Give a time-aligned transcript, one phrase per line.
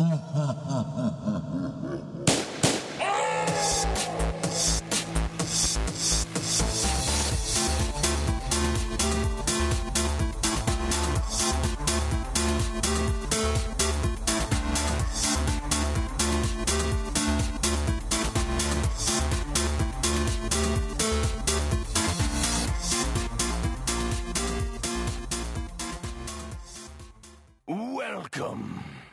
[0.00, 1.09] うん、うん、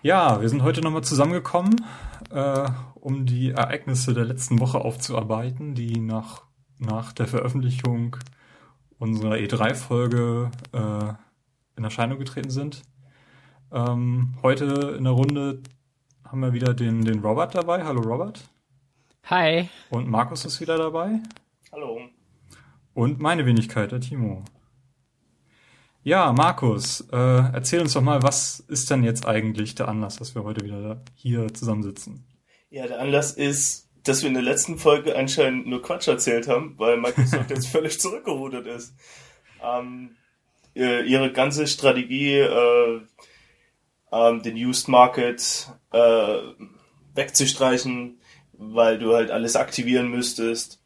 [0.08, 1.86] Ja, wir sind heute nochmal zusammengekommen,
[2.32, 6.44] äh, um die Ereignisse der letzten Woche aufzuarbeiten, die nach,
[6.80, 8.16] nach der Veröffentlichung
[9.00, 11.14] unserer E3-Folge äh,
[11.76, 12.84] in Erscheinung getreten sind.
[13.70, 15.62] Ähm, heute in der Runde
[16.24, 17.84] haben wir wieder den, den Robert dabei.
[17.84, 18.48] Hallo Robert.
[19.26, 19.68] Hi.
[19.90, 21.20] Und Markus ist wieder dabei.
[21.74, 22.00] Hallo.
[22.94, 24.46] Und meine Wenigkeit, der Timo.
[26.08, 30.36] Ja, Markus, äh, erzähl uns doch mal, was ist denn jetzt eigentlich der Anlass, dass
[30.36, 32.26] wir heute wieder hier zusammensitzen?
[32.70, 36.76] Ja, der Anlass ist, dass wir in der letzten Folge anscheinend nur Quatsch erzählt haben,
[36.78, 38.96] weil Microsoft jetzt völlig zurückgerudert ist.
[39.62, 40.16] Ähm,
[40.74, 43.02] ihre ganze Strategie, äh,
[44.14, 46.38] ähm, den Used Market äh,
[47.16, 48.22] wegzustreichen,
[48.54, 50.82] weil du halt alles aktivieren müsstest,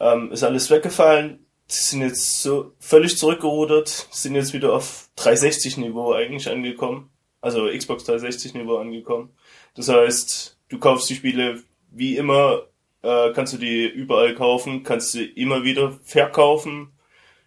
[0.00, 1.41] ähm, ist alles weggefallen
[1.72, 7.10] sind jetzt so völlig zurückgerudert, sind jetzt wieder auf 360 Niveau eigentlich angekommen.
[7.40, 9.30] Also Xbox 360 Niveau angekommen.
[9.74, 12.62] Das heißt, du kaufst die Spiele wie immer,
[13.02, 16.92] äh, kannst du die überall kaufen, kannst du immer wieder verkaufen,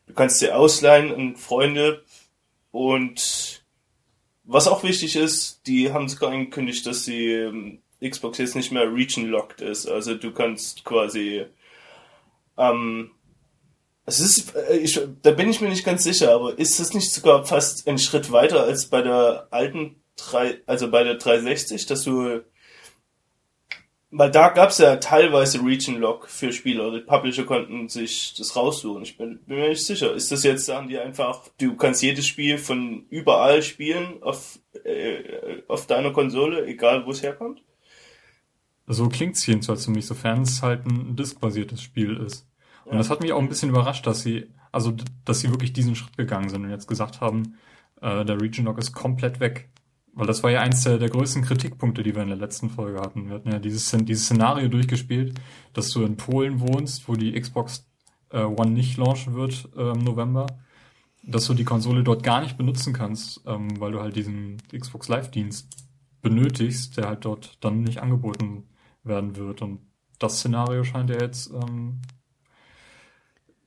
[0.07, 2.03] du kannst sie ausleihen an Freunde
[2.71, 3.63] und
[4.43, 8.93] was auch wichtig ist, die haben sogar angekündigt, dass die ähm, Xbox jetzt nicht mehr
[8.93, 9.87] region-locked ist.
[9.87, 11.45] Also du kannst quasi
[12.57, 13.11] ähm,
[14.06, 17.11] es ist, äh, ich, da bin ich mir nicht ganz sicher, aber ist das nicht
[17.11, 22.03] sogar fast ein Schritt weiter als bei der alten 3, also bei der 360, dass
[22.03, 22.42] du,
[24.11, 28.56] weil da gab es ja teilweise Region Lock für Spieler, die Publisher konnten sich das
[28.56, 29.03] raussuchen.
[29.03, 30.14] Ich bin, bin mir nicht sicher.
[30.14, 35.64] Ist das jetzt, sagen die einfach, du kannst jedes Spiel von überall spielen auf, äh,
[35.67, 37.61] auf deiner Konsole, egal wo es herkommt?
[38.88, 42.48] So klingt's jedenfalls für mich, sofern es halt ein diskbasiertes Spiel ist.
[42.85, 44.93] Und das hat mich auch ein bisschen überrascht, dass sie, also,
[45.25, 47.57] dass sie wirklich diesen Schritt gegangen sind und jetzt gesagt haben,
[48.01, 49.69] äh, der Region Lock ist komplett weg.
[50.13, 53.01] Weil das war ja eins der, der größten Kritikpunkte, die wir in der letzten Folge
[53.01, 53.27] hatten.
[53.27, 55.37] Wir hatten ja dieses, dieses Szenario durchgespielt,
[55.73, 57.85] dass du in Polen wohnst, wo die Xbox
[58.29, 60.47] äh, One nicht launchen wird äh, im November,
[61.23, 65.09] dass du die Konsole dort gar nicht benutzen kannst, ähm, weil du halt diesen Xbox
[65.09, 65.67] Live-Dienst
[66.21, 68.69] benötigst, der halt dort dann nicht angeboten
[69.03, 69.61] werden wird.
[69.61, 69.81] Und
[70.17, 72.02] das Szenario scheint ja jetzt ähm,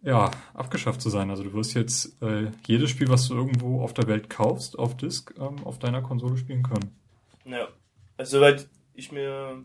[0.02, 1.30] ja, abgeschafft zu sein.
[1.30, 4.96] Also du wirst jetzt äh, jedes Spiel, was du irgendwo auf der Welt kaufst, auf
[4.96, 6.96] Disk, ähm, auf deiner Konsole spielen können.
[7.44, 7.68] Ja,
[8.16, 9.64] also soweit ich mir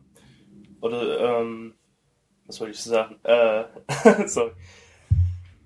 [0.81, 1.73] oder ähm,
[2.45, 3.15] was wollte ich sagen?
[3.23, 3.63] Äh,
[4.27, 4.51] sorry.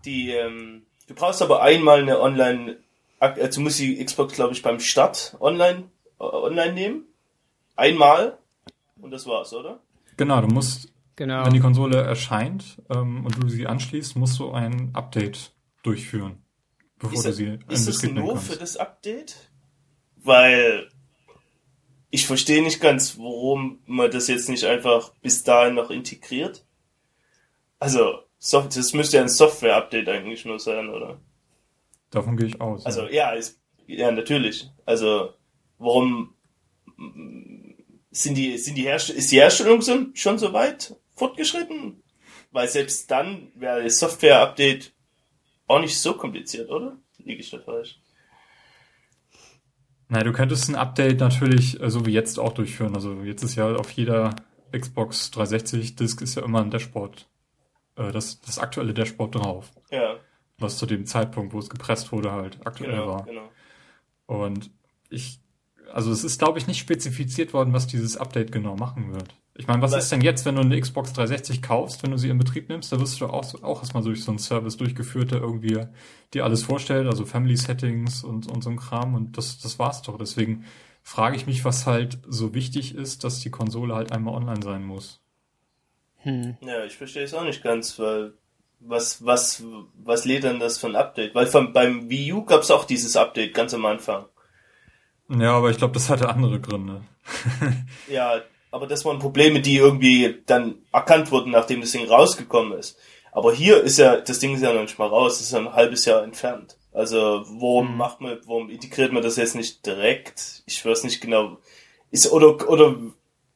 [0.05, 2.77] Die, ähm, du brauchst aber einmal eine Online,
[3.19, 5.85] also muss die Xbox, glaube ich, beim Start online,
[6.19, 7.03] äh, online nehmen.
[7.75, 8.37] Einmal
[9.01, 9.79] und das war's, oder?
[10.17, 11.45] Genau, du musst Genau.
[11.45, 15.51] Wenn die Konsole erscheint ähm, und du sie anschließt, musst du ein Update
[15.81, 16.43] durchführen,
[16.99, 18.51] bevor ist du sie in Ist es nur kannst.
[18.51, 19.49] für das Update?
[20.15, 20.89] Weil
[22.11, 26.65] ich verstehe nicht ganz, warum man das jetzt nicht einfach bis dahin noch integriert.
[27.79, 31.19] Also, das müsste ja ein Software-Update eigentlich nur sein, oder?
[32.11, 32.85] Davon gehe ich aus.
[32.85, 34.69] Also, ja, ist, ja, natürlich.
[34.85, 35.33] Also,
[35.79, 36.35] warum
[38.11, 39.81] sind die, sind die Herst ist die Herstellung
[40.13, 40.95] schon so weit?
[41.17, 42.03] Fortgeschritten?
[42.51, 44.93] Weil selbst dann wäre das Software-Update
[45.67, 46.97] auch nicht so kompliziert, oder?
[47.17, 47.99] Liege ich da falsch?
[50.09, 52.95] Nein, du könntest ein Update natürlich äh, so wie jetzt auch durchführen.
[52.95, 54.35] Also jetzt ist ja auf jeder
[54.71, 57.27] Xbox 360 Disk ist ja immer ein Dashboard,
[57.95, 59.71] äh, das, das aktuelle Dashboard drauf.
[59.91, 60.17] Ja.
[60.57, 63.25] Was zu dem Zeitpunkt, wo es gepresst wurde, halt aktuell genau, war.
[63.25, 63.49] Genau.
[64.25, 64.71] Und
[65.09, 65.39] ich,
[65.91, 69.35] also es ist, glaube ich, nicht spezifiziert worden, was dieses Update genau machen wird.
[69.59, 72.29] Ich meine, was ist denn jetzt, wenn du eine Xbox 360 kaufst, wenn du sie
[72.29, 75.39] in Betrieb nimmst, da wirst du auch, auch erstmal durch so einen Service durchgeführt, der
[75.39, 75.85] irgendwie
[76.33, 80.03] dir alles vorstellt, also Family Settings und, und so ein Kram und das, das war's
[80.03, 80.19] doch.
[80.19, 80.65] Deswegen
[81.01, 84.83] frage ich mich, was halt so wichtig ist, dass die Konsole halt einmal online sein
[84.83, 85.21] muss.
[86.17, 86.57] Hm.
[86.61, 88.33] Ja, ich verstehe es auch nicht ganz, weil
[88.79, 89.63] was, was,
[89.95, 91.33] was lädt denn das für ein Update?
[91.33, 94.25] Weil vom, beim Wii U gab es auch dieses Update ganz am Anfang.
[95.29, 97.01] Ja, aber ich glaube, das hatte andere Gründe.
[98.07, 98.41] ja,
[98.77, 102.95] aber das waren Probleme, die irgendwie dann erkannt wurden, nachdem das Ding rausgekommen ist.
[103.31, 105.57] Aber hier ist ja, das Ding ist ja noch nicht mal raus, das ist ja
[105.57, 106.77] ein halbes Jahr entfernt.
[106.93, 107.97] Also, warum mhm.
[107.97, 110.61] macht man, warum integriert man das jetzt nicht direkt?
[110.67, 111.57] Ich weiß nicht genau.
[112.11, 112.95] ist, oder, oder,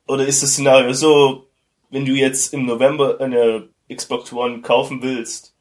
[0.07, 1.45] oder ist das Szenario so,
[1.91, 5.53] wenn du jetzt im November eine Xbox One kaufen willst,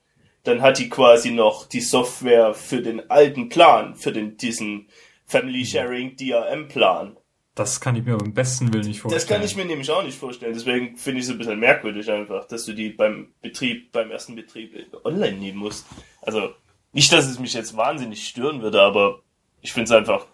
[0.45, 4.89] dann hat die quasi noch die Software für den alten Plan, für den, diesen
[5.27, 7.17] Family Sharing DRM Plan.
[7.61, 9.21] Das kann ich mir beim besten Willen nicht vorstellen.
[9.21, 10.55] Das kann ich mir nämlich auch nicht vorstellen.
[10.55, 14.35] Deswegen finde ich es ein bisschen merkwürdig einfach, dass du die beim Betrieb, beim ersten
[14.35, 14.75] Betrieb
[15.05, 15.85] online nehmen musst.
[16.23, 16.55] Also,
[16.95, 19.21] nicht, dass es mich jetzt wahnsinnig stören würde, aber
[19.61, 20.25] ich finde es einfach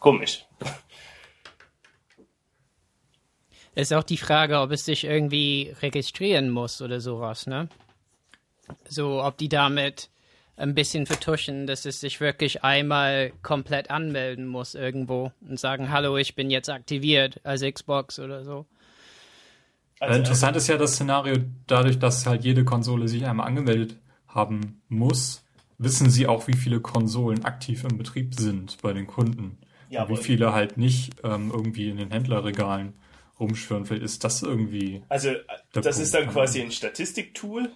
[0.00, 0.44] komisch.
[3.74, 7.70] Ist auch die Frage, ob es sich irgendwie registrieren muss oder sowas, ne?
[8.86, 10.10] So, ob die damit
[10.56, 16.16] ein bisschen vertuschen, dass es sich wirklich einmal komplett anmelden muss irgendwo und sagen, hallo,
[16.16, 18.66] ich bin jetzt aktiviert als Xbox oder so.
[20.00, 21.36] Also, interessant ist ja das Szenario,
[21.66, 23.96] dadurch, dass halt jede Konsole sich einmal angemeldet
[24.28, 25.44] haben muss,
[25.78, 29.58] wissen sie auch, wie viele Konsolen aktiv im Betrieb sind bei den Kunden.
[29.88, 32.94] Ja, und wie viele halt nicht ähm, irgendwie in den Händlerregalen
[33.38, 33.86] rumschwören.
[33.86, 35.02] Vielleicht ist das irgendwie.
[35.08, 35.30] Also,
[35.72, 35.98] das Punkt.
[35.98, 37.70] ist dann quasi ein Statistiktool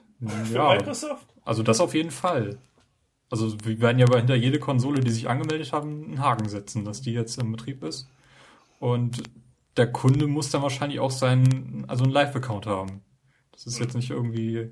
[0.44, 1.26] für ja, Microsoft?
[1.44, 2.58] Also, das auf jeden Fall.
[3.30, 6.84] Also, wir werden ja aber hinter jede Konsole, die sich angemeldet haben, einen Haken setzen,
[6.84, 8.08] dass die jetzt im Betrieb ist.
[8.80, 9.22] Und
[9.76, 13.02] der Kunde muss dann wahrscheinlich auch seinen, also einen Live-Account haben.
[13.52, 14.70] Das ist jetzt nicht irgendwie.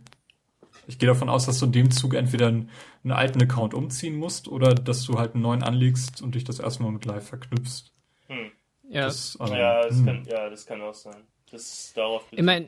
[0.87, 2.71] Ich gehe davon aus, dass du in dem Zug entweder einen,
[3.05, 6.59] einen alten Account umziehen musst oder dass du halt einen neuen anlegst und dich das
[6.59, 7.93] erstmal mit Live verknüpfst.
[8.29, 8.51] Hm.
[8.89, 10.07] Ja, das, also, ja, das hm.
[10.07, 11.23] kann, ja, das kann auch sein.
[11.51, 12.67] Das darauf ich meine,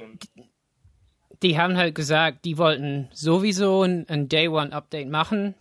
[1.43, 5.55] die haben halt gesagt, die wollten sowieso ein, ein Day One Update machen.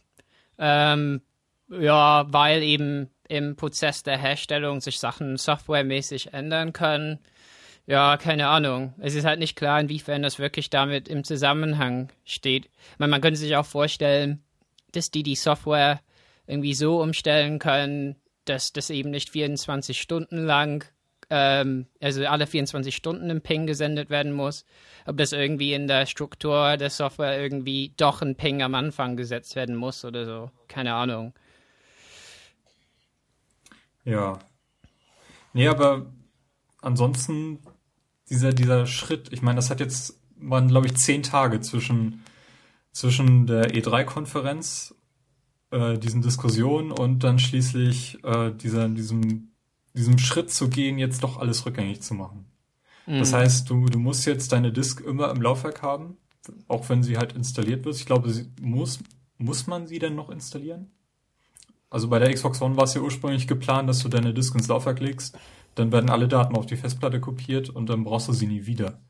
[0.60, 1.22] Ähm,
[1.70, 7.20] ja, weil eben im Prozess der Herstellung sich Sachen softwaremäßig ändern können.
[7.86, 8.94] Ja, keine Ahnung.
[9.00, 12.70] Es ist halt nicht klar, inwiefern das wirklich damit im Zusammenhang steht.
[12.98, 14.44] meine, man könnte sich auch vorstellen,
[14.92, 16.02] dass die die Software
[16.46, 18.16] irgendwie so umstellen können,
[18.46, 20.86] dass das eben nicht 24 Stunden lang,
[21.30, 24.66] ähm, also alle 24 Stunden im Ping gesendet werden muss,
[25.06, 29.56] ob das irgendwie in der Struktur der Software irgendwie doch ein Ping am Anfang gesetzt
[29.56, 30.52] werden muss oder so.
[30.68, 31.34] Keine Ahnung.
[34.06, 34.40] Ja.
[35.54, 36.08] Nee, aber
[36.82, 37.60] ansonsten
[38.30, 42.24] dieser, dieser Schritt, ich meine, das hat jetzt, waren glaube ich zehn Tage zwischen,
[42.92, 44.96] zwischen der E3-Konferenz
[45.72, 49.49] äh, diesen Diskussionen und dann schließlich äh, dieser, diesem,
[49.94, 52.46] diesem Schritt zu gehen, jetzt doch alles rückgängig zu machen.
[53.06, 53.20] Mhm.
[53.20, 56.18] Das heißt, du, du musst jetzt deine Disk immer im Laufwerk haben,
[56.68, 57.96] auch wenn sie halt installiert wird.
[57.96, 59.00] Ich glaube, sie muss,
[59.38, 60.92] muss man sie denn noch installieren?
[61.90, 64.68] Also bei der Xbox One war es ja ursprünglich geplant, dass du deine Disk ins
[64.68, 65.38] Laufwerk legst,
[65.76, 69.02] dann werden alle Daten auf die Festplatte kopiert und dann brauchst du sie nie wieder.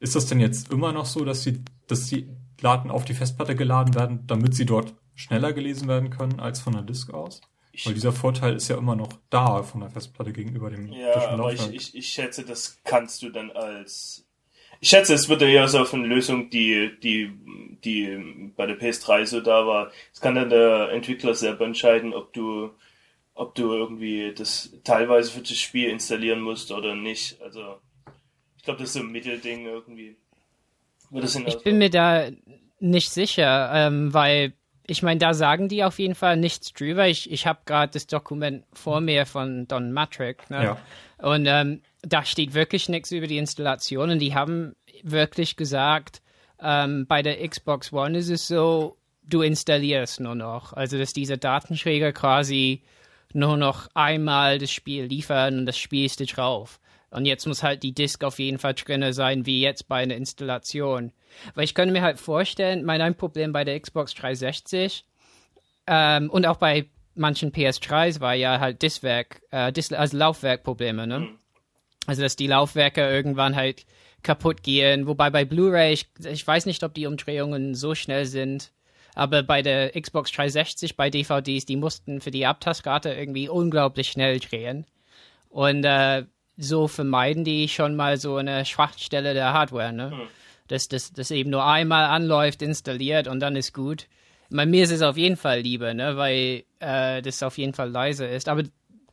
[0.00, 2.28] Ist das denn jetzt immer noch so, dass die, dass die
[2.58, 6.74] Daten auf die Festplatte geladen werden, damit sie dort schneller gelesen werden können als von
[6.74, 7.40] der Disk aus?
[7.84, 11.52] Weil dieser Vorteil ist ja immer noch da von der Festplatte gegenüber dem Ja, aber
[11.52, 14.24] ich, ich, ich schätze, das kannst du dann als.
[14.80, 17.32] Ich schätze, es wird ja so eine Lösung, die, die,
[17.82, 19.90] die bei der PS3 so da war.
[20.12, 22.70] Es kann dann der Entwickler selber entscheiden, ob du,
[23.34, 27.40] ob du irgendwie das teilweise für das Spiel installieren musst oder nicht.
[27.40, 27.78] Also,
[28.58, 30.16] ich glaube, das ist so ein Mittelding irgendwie.
[31.12, 32.28] ich bin mir da
[32.78, 34.52] nicht sicher, ähm, weil
[34.86, 37.08] ich meine, da sagen die auf jeden Fall nichts drüber.
[37.08, 40.48] Ich, ich habe gerade das Dokument vor mir von Don Matrick.
[40.50, 40.64] Ne?
[40.64, 40.78] Ja.
[41.18, 44.10] Und ähm, da steht wirklich nichts über die Installation.
[44.10, 46.22] Und die haben wirklich gesagt,
[46.60, 50.72] ähm, bei der Xbox One ist es so, du installierst nur noch.
[50.72, 52.82] Also, dass diese Datenträger quasi
[53.32, 56.80] nur noch einmal das Spiel liefern und das spielst du drauf.
[57.10, 60.16] Und jetzt muss halt die Disk auf jeden Fall drin sein, wie jetzt bei einer
[60.16, 61.12] Installation.
[61.54, 65.04] Weil ich könnte mir halt vorstellen, mein ein Problem bei der Xbox 360
[65.86, 71.20] ähm, und auch bei manchen PS3s war ja halt Diskwerk, äh, Dis also Laufwerkprobleme, ne?
[71.20, 71.38] Mhm.
[72.06, 73.86] Also dass die Laufwerke irgendwann halt
[74.22, 75.06] kaputt gehen.
[75.06, 78.72] Wobei bei Blu-ray, ich, ich weiß nicht, ob die Umdrehungen so schnell sind.
[79.14, 84.38] Aber bei der Xbox 360, bei DVDs, die mussten für die Abtastkarte irgendwie unglaublich schnell
[84.40, 84.84] drehen.
[85.48, 86.24] Und äh,
[86.56, 90.10] so vermeiden die schon mal so eine Schwachstelle der Hardware, ne?
[90.10, 90.28] Mhm
[90.68, 94.08] dass das, das eben nur einmal anläuft, installiert und dann ist gut.
[94.50, 97.90] Bei mir ist es auf jeden Fall lieber, ne, weil äh, das auf jeden Fall
[97.90, 98.48] leise ist.
[98.48, 98.62] Aber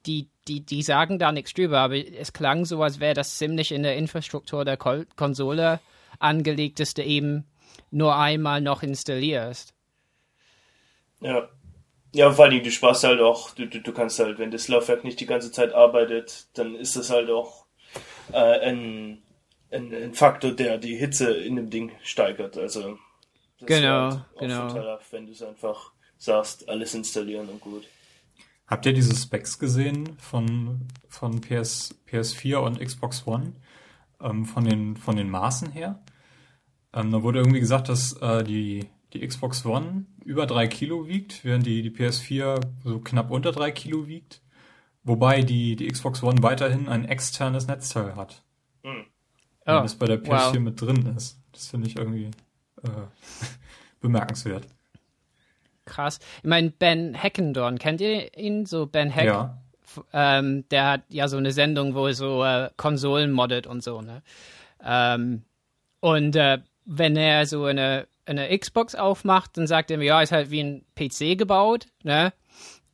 [0.06, 3.72] die, die, die sagen da nichts drüber, aber es klang so, als wäre das ziemlich
[3.72, 5.80] in der Infrastruktur der Ko Konsole
[6.20, 7.46] angelegt, dass du eben
[7.90, 9.74] nur einmal noch installierst.
[11.22, 11.48] Ja.
[12.14, 15.04] Ja, vor allem, du sparst halt auch, du, du, du kannst halt, wenn das Laufwerk
[15.04, 17.66] nicht die ganze Zeit arbeitet, dann ist das halt auch
[18.32, 19.24] äh, ein
[19.74, 22.58] ein, ein, Faktor, der die Hitze in dem Ding steigert.
[22.58, 22.98] Also
[23.60, 25.00] das genau, halt genau.
[25.12, 27.84] wenn du es einfach sagst, alles installieren und gut.
[28.68, 33.54] Habt ihr diese Specs gesehen von, von PS, PS4 und Xbox One?
[34.22, 36.02] Ähm, von, den, von den Maßen her?
[36.94, 41.44] Ähm, da wurde irgendwie gesagt, dass äh, die, die Xbox One über drei Kilo wiegt,
[41.44, 44.42] während die, die PS4 so knapp unter drei Kilo wiegt.
[45.04, 48.42] Wobei die, die Xbox One weiterhin ein externes Netzteil hat.
[48.84, 49.06] Hm.
[49.66, 50.60] Oh, das bei der PS4 wow.
[50.60, 51.40] mit drin ist.
[51.52, 52.32] Das finde ich irgendwie
[52.84, 52.90] äh,
[54.02, 54.68] bemerkenswert.
[55.86, 56.20] Krass.
[56.38, 58.66] Ich meine, Ben Heckendorn, kennt ihr ihn?
[58.66, 59.26] So Ben Heck?
[59.26, 59.62] Ja.
[60.12, 64.02] Ähm, der hat ja so eine Sendung, wo er so äh, Konsolen moddet und so,
[64.02, 64.24] ne?
[64.84, 65.44] Ähm,
[66.00, 70.32] und äh, wenn er so eine, eine Xbox aufmacht, dann sagt er mir, ja, ist
[70.32, 72.34] halt wie ein PC gebaut, ne?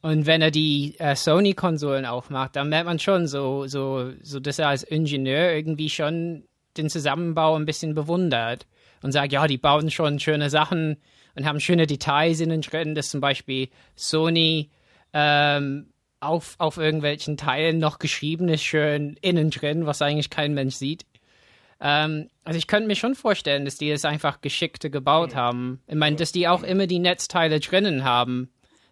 [0.01, 4.57] Und wenn er die äh, Sony-Konsolen aufmacht, dann merkt man schon so, so, so, dass
[4.57, 6.45] er als Ingenieur irgendwie schon
[6.77, 8.65] den Zusammenbau ein bisschen bewundert
[9.01, 10.97] und sagt, ja, die bauen schon schöne Sachen
[11.35, 14.69] und haben schöne Details in den Schritten, dass zum Beispiel Sony
[15.11, 15.87] ähm,
[16.21, 21.05] auf, auf irgendwelchen Teilen noch geschrieben ist, schön innen drin, was eigentlich kein Mensch sieht.
[21.81, 25.81] Ähm, also ich könnte mir schon vorstellen, dass die es einfach geschickte gebaut haben.
[25.87, 28.49] Ich meine, dass die auch immer die Netzteile drinnen haben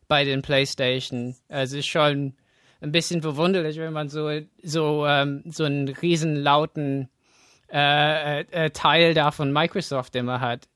[0.07, 1.35] bei den PlayStation.
[1.49, 2.35] Also ist schon
[2.79, 7.09] ein bisschen verwunderlich, wenn man so so ähm, so einen riesen lauten
[7.71, 10.67] äh, äh, äh Teil da von Microsoft immer hat.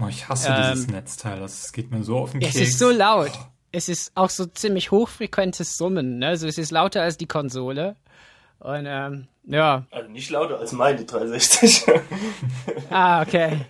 [0.00, 1.40] Oh, ich hasse ähm, dieses Netzteil.
[1.40, 2.54] Das geht mir so auf den Keks.
[2.54, 3.32] Es ist so laut.
[3.34, 3.46] Oh.
[3.72, 6.18] Es ist auch so ziemlich hochfrequentes Summen.
[6.18, 6.28] Ne?
[6.28, 7.96] Also es ist lauter als die Konsole.
[8.60, 9.86] Und ähm, ja.
[9.90, 11.86] Also nicht lauter als meine 360.
[12.90, 13.66] ah, okay.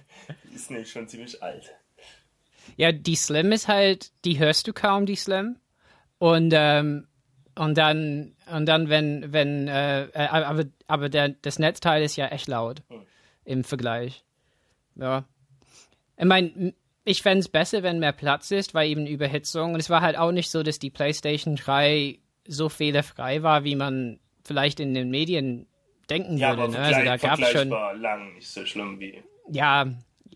[0.50, 1.70] Die ist nämlich schon ziemlich alt.
[2.76, 5.56] Ja, die Slim ist halt, die hörst du kaum, die Slim.
[6.18, 7.06] Und, ähm,
[7.54, 12.26] und dann, und dann, wenn, wenn, äh, äh, aber, aber der, das Netzteil ist ja
[12.28, 13.02] echt laut hm.
[13.44, 14.24] im Vergleich.
[14.96, 15.24] Ja.
[16.16, 19.74] Ich meine, ich fände es besser, wenn mehr Platz ist, weil eben Überhitzung.
[19.74, 23.76] Und es war halt auch nicht so, dass die PlayStation 3 so fehlerfrei war, wie
[23.76, 24.18] man
[24.50, 25.68] vielleicht in den Medien
[26.10, 26.62] denken ja, würde.
[26.64, 26.78] Aber ne?
[26.80, 29.22] also da gab es schon lang nicht so schlimm wie.
[29.48, 29.86] Ja,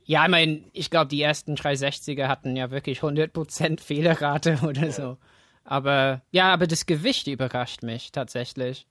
[0.04, 4.92] ja, ich meine, ich glaube, die ersten 360er hatten ja wirklich 100% Fehlerrate oder ja.
[4.92, 5.16] so.
[5.64, 8.86] Aber ja, aber das Gewicht überrascht mich tatsächlich.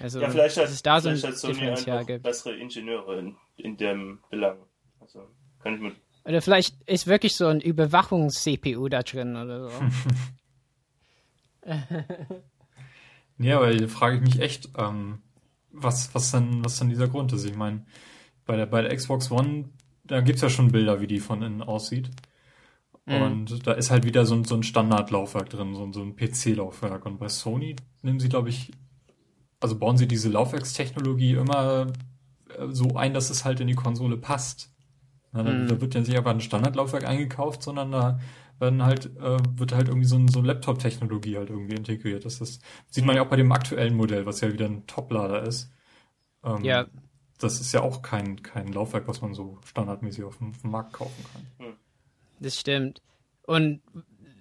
[0.00, 2.22] Also, ja, vielleicht hat, es da so ein Differential gibt.
[2.22, 4.58] bessere Ingenieure in, in dem Belang.
[5.00, 5.26] Also,
[5.58, 5.96] kann ich mit.
[6.24, 9.80] Oder vielleicht ist wirklich so ein Überwachungs-CPU da drin oder so.
[13.38, 15.18] ja, weil da frage ich mich echt, ähm,
[15.70, 17.44] was, was, dann, was dann dieser Grund ist.
[17.44, 17.84] Ich meine,
[18.46, 19.70] bei der, bei der Xbox One,
[20.04, 22.10] da gibt es ja schon Bilder, wie die von innen aussieht.
[23.04, 23.22] Mhm.
[23.22, 27.06] Und da ist halt wieder so ein, so ein Standardlaufwerk drin, so, so ein PC-Laufwerk.
[27.06, 28.72] Und bei Sony nehmen sie, glaube ich,
[29.60, 31.92] also bauen sie diese Laufwerkstechnologie immer
[32.56, 34.72] äh, so ein, dass es halt in die Konsole passt.
[35.32, 35.68] Na, da, mhm.
[35.68, 38.20] da, wird ja nicht einfach ein Standardlaufwerk eingekauft, sondern da
[38.58, 42.24] werden halt, äh, wird halt irgendwie so, ein, so Laptop-Technologie halt irgendwie integriert.
[42.24, 45.42] Das ist, sieht man ja auch bei dem aktuellen Modell, was ja wieder ein Toplader
[45.42, 45.72] ist.
[46.44, 46.86] Ähm, ja.
[47.38, 50.70] Das ist ja auch kein, kein Laufwerk, was man so standardmäßig auf dem, auf dem
[50.70, 51.66] Markt kaufen kann.
[51.66, 51.76] Hm.
[52.40, 53.02] Das stimmt.
[53.42, 53.80] Und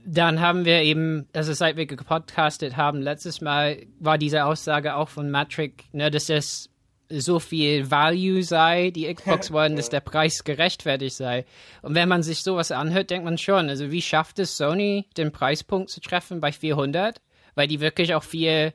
[0.05, 5.09] dann haben wir eben, also seit wir gepodcastet haben, letztes Mal war diese Aussage auch
[5.09, 6.69] von Matrick, ne, dass das
[7.09, 11.45] so viel Value sei, die Xbox One, dass der Preis gerechtfertigt sei.
[11.81, 15.31] Und wenn man sich sowas anhört, denkt man schon, also wie schafft es Sony, den
[15.31, 17.21] Preispunkt zu treffen bei 400?
[17.55, 18.73] Weil die wirklich auch viel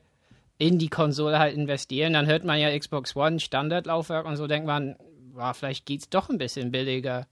[0.57, 2.13] in die Konsole halt investieren.
[2.13, 4.95] Dann hört man ja Xbox One, Standardlaufwerk und so denkt man,
[5.33, 7.27] wow, vielleicht geht's doch ein bisschen billiger.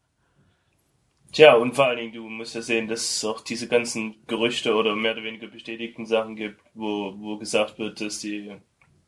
[1.31, 4.73] Tja, und vor allen Dingen, du musst ja sehen, dass es auch diese ganzen Gerüchte
[4.73, 8.51] oder mehr oder weniger bestätigten Sachen gibt, wo, wo gesagt wird, dass die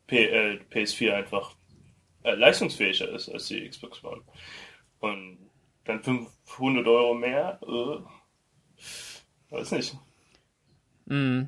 [0.06, 1.56] P äh, PS4 einfach
[2.24, 4.22] äh, leistungsfähiger ist als die Xbox One.
[5.00, 5.38] Und
[5.86, 9.98] dann 500 Euro mehr, äh, weiß nicht.
[11.06, 11.44] Mm.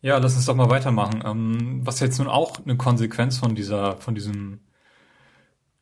[0.00, 1.22] Ja, lass uns doch mal weitermachen.
[1.26, 4.60] Ähm, was jetzt nun auch eine Konsequenz von dieser, von diesem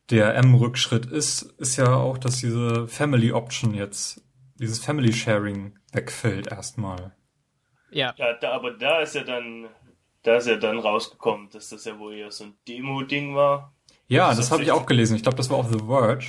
[0.09, 4.23] DRM-Rückschritt ist, ist ja auch, dass diese Family Option jetzt,
[4.55, 7.15] dieses Family Sharing wegfällt erstmal.
[7.91, 8.13] Ja.
[8.17, 9.67] Ja, da, aber da ist ja dann
[10.27, 13.73] da ist ja dann rausgekommen, dass das ja wohl eher so ein Demo-Ding war.
[14.09, 15.15] Ja, das, das habe ich auch gelesen.
[15.15, 16.25] Ich glaube, das war auf The Verge.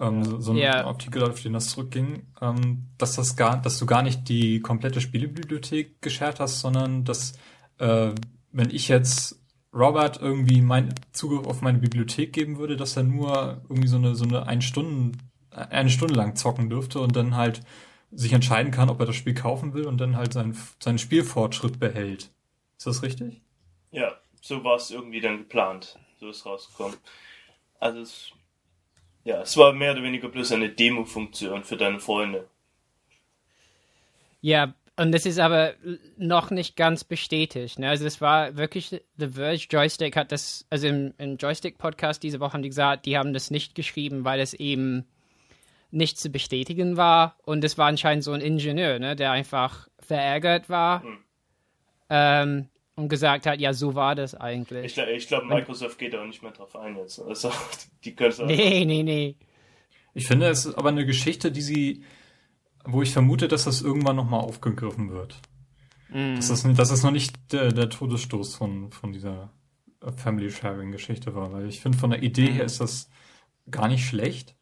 [0.00, 0.86] Ähm, so, so ein yeah.
[0.86, 5.02] Artikel, auf den das zurückging, ähm, dass das gar, dass du gar nicht die komplette
[5.02, 7.34] Spielebibliothek geshared hast, sondern dass
[7.78, 8.12] äh,
[8.52, 9.38] wenn ich jetzt
[9.72, 14.14] Robert irgendwie mein Zugriff auf meine Bibliothek geben würde, dass er nur irgendwie so eine
[14.14, 15.12] so eine ein Stunden
[15.50, 17.62] eine Stunde lang zocken dürfte und dann halt
[18.10, 21.78] sich entscheiden kann, ob er das Spiel kaufen will und dann halt seinen seinen Spielfortschritt
[21.78, 22.30] behält.
[22.78, 23.40] Ist das richtig?
[23.90, 25.98] Ja, so war es irgendwie dann geplant.
[26.20, 26.96] So ist rausgekommen.
[27.80, 28.32] Also es,
[29.24, 32.48] ja, es war mehr oder weniger bloß eine Demo-Funktion für deine Freunde.
[34.40, 35.74] Ja, und das ist aber
[36.16, 37.78] noch nicht ganz bestätigt.
[37.78, 37.88] Ne?
[37.88, 42.54] Also es war wirklich, The Verge Joystick hat das, also im, im Joystick-Podcast diese Woche
[42.54, 45.04] haben die gesagt, die haben das nicht geschrieben, weil es eben
[45.90, 47.36] nicht zu bestätigen war.
[47.44, 51.18] Und es war anscheinend so ein Ingenieur, ne, der einfach verärgert war hm.
[52.10, 54.96] Ähm, und gesagt hat, ja, so war das eigentlich.
[54.96, 57.20] Ich, ich glaube, Microsoft geht da auch nicht mehr drauf ein jetzt.
[57.20, 57.50] Also,
[58.04, 59.36] die können es Nee, nee, nee.
[60.14, 62.04] Ich finde, es ist aber eine Geschichte, die sie,
[62.84, 65.36] wo ich vermute, dass das irgendwann nochmal aufgegriffen wird.
[66.08, 66.36] Mm.
[66.36, 69.50] Dass, das, dass das noch nicht der, der Todesstoß von, von dieser
[70.16, 72.54] Family Sharing Geschichte war, weil ich finde, von der Idee mm.
[72.54, 73.10] her ist das
[73.70, 74.56] gar nicht schlecht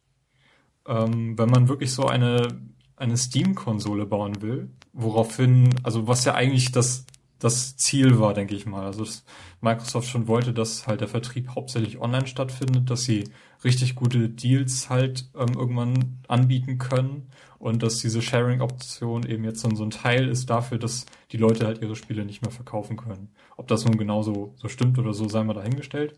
[0.87, 2.47] ähm, wenn man wirklich so eine,
[2.95, 7.05] eine Steam-Konsole bauen will, woraufhin, also was ja eigentlich das,
[7.39, 8.85] das Ziel war, denke ich mal.
[8.85, 9.23] Also dass
[9.61, 13.25] Microsoft schon wollte, dass halt der Vertrieb hauptsächlich online stattfindet, dass sie
[13.63, 17.27] richtig gute Deals halt ähm, irgendwann anbieten können
[17.59, 21.81] und dass diese Sharing-Option eben jetzt so, ein Teil ist dafür, dass die Leute halt
[21.81, 23.29] ihre Spiele nicht mehr verkaufen können.
[23.57, 26.17] Ob das nun genauso so stimmt oder so, sei mal dahingestellt.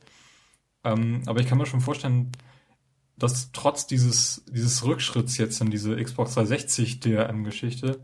[0.83, 2.31] Ähm, aber ich kann mir schon vorstellen,
[3.17, 8.01] dass trotz dieses, dieses Rückschritts jetzt in diese Xbox 360 DRM-Geschichte,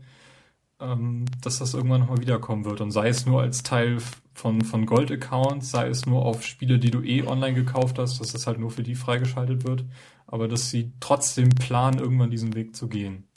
[0.80, 2.80] ähm, dass das irgendwann nochmal wiederkommen wird.
[2.80, 3.98] Und sei es nur als Teil
[4.34, 8.32] von, von Gold-Accounts, sei es nur auf Spiele, die du eh online gekauft hast, dass
[8.32, 9.84] das halt nur für die freigeschaltet wird.
[10.26, 13.28] Aber dass sie trotzdem planen, irgendwann diesen Weg zu gehen.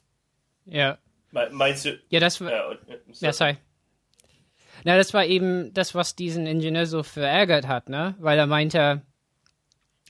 [0.66, 0.98] Ja.
[1.52, 1.98] Meinst du?
[2.08, 2.50] Ja, das war.
[2.50, 2.74] Ja,
[3.20, 3.58] ja, sorry.
[4.84, 8.14] Na, das war eben das, was diesen Ingenieur so verärgert hat, ne?
[8.18, 9.02] Weil er meinte,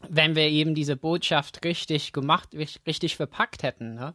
[0.09, 4.15] wenn wir eben diese Botschaft richtig gemacht, richtig verpackt hätten, ne?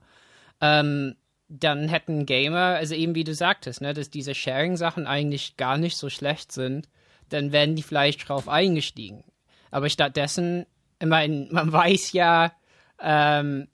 [0.61, 1.15] ähm,
[1.59, 5.97] dann hätten Gamer, also eben wie du sagtest, ne, dass diese Sharing-Sachen eigentlich gar nicht
[5.97, 6.89] so schlecht sind,
[7.29, 9.23] dann wären die vielleicht drauf eingestiegen.
[9.71, 10.65] Aber stattdessen,
[10.99, 12.53] ich meine, man weiß ja
[12.99, 13.67] ähm,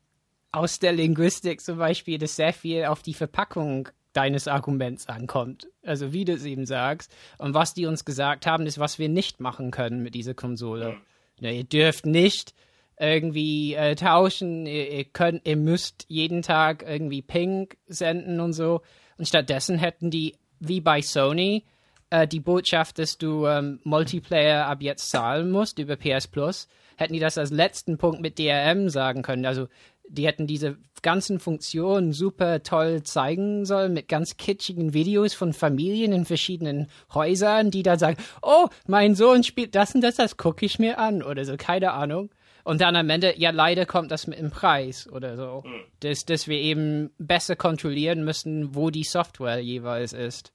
[0.51, 5.67] aus der Linguistik zum Beispiel, dass sehr viel auf die Verpackung deines Arguments ankommt.
[5.83, 7.11] Also wie du es eben sagst.
[7.37, 10.97] Und was die uns gesagt haben, ist, was wir nicht machen können mit dieser Konsole.
[11.39, 12.53] Ja, ihr dürft nicht
[12.99, 18.81] irgendwie äh, tauschen, ihr, ihr, könnt, ihr müsst jeden Tag irgendwie Ping senden und so.
[19.17, 21.63] Und stattdessen hätten die, wie bei Sony,
[22.09, 27.13] äh, die Botschaft, dass du ähm, Multiplayer ab jetzt zahlen musst über PS Plus, hätten
[27.13, 29.45] die das als letzten Punkt mit DRM sagen können.
[29.45, 29.67] Also
[30.09, 36.11] die hätten diese ganzen Funktionen super toll zeigen sollen mit ganz kitschigen Videos von Familien
[36.11, 40.65] in verschiedenen Häusern, die dann sagen, oh, mein Sohn spielt das und das, das gucke
[40.65, 42.29] ich mir an oder so, keine Ahnung.
[42.63, 45.63] Und dann am Ende, ja, leider kommt das mit dem Preis oder so.
[45.65, 45.81] Mhm.
[46.01, 50.53] Dass, dass wir eben besser kontrollieren müssen, wo die Software jeweils ist.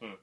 [0.00, 0.16] Mhm.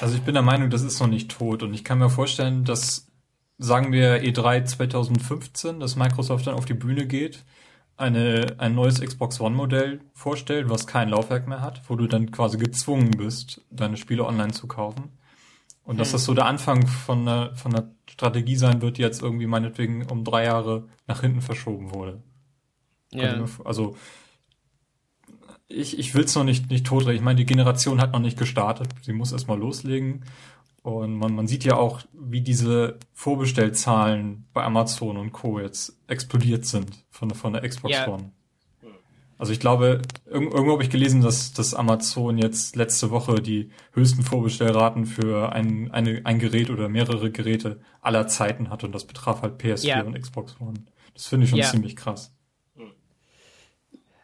[0.00, 2.64] Also ich bin der Meinung, das ist noch nicht tot und ich kann mir vorstellen,
[2.64, 3.08] dass
[3.58, 7.44] sagen wir E3 2015, dass Microsoft dann auf die Bühne geht,
[7.96, 12.32] eine, ein neues Xbox One Modell vorstellt, was kein Laufwerk mehr hat, wo du dann
[12.32, 15.16] quasi gezwungen bist, deine Spiele online zu kaufen.
[15.84, 16.12] Und dass hm.
[16.12, 20.06] das so der Anfang von einer, von einer Strategie sein wird, die jetzt irgendwie meinetwegen
[20.10, 22.22] um drei Jahre nach hinten verschoben wurde.
[23.12, 23.44] Ja.
[23.64, 23.96] Also
[25.68, 27.16] ich, ich will es noch nicht, nicht totreden.
[27.16, 28.88] Ich meine, die Generation hat noch nicht gestartet.
[29.02, 30.24] Sie muss erstmal loslegen.
[30.82, 35.58] Und man, man sieht ja auch, wie diese Vorbestellzahlen bei Amazon und Co.
[35.58, 38.08] jetzt explodiert sind von, von der Xbox ja.
[38.08, 38.32] One.
[39.36, 43.70] Also ich glaube, irg irgendwo habe ich gelesen, dass, dass Amazon jetzt letzte Woche die
[43.92, 49.06] höchsten Vorbestellraten für ein, eine, ein Gerät oder mehrere Geräte aller Zeiten hat und das
[49.06, 50.02] betraf halt PS4 ja.
[50.02, 50.84] und Xbox One.
[51.14, 51.66] Das finde ich schon ja.
[51.66, 52.34] ziemlich krass.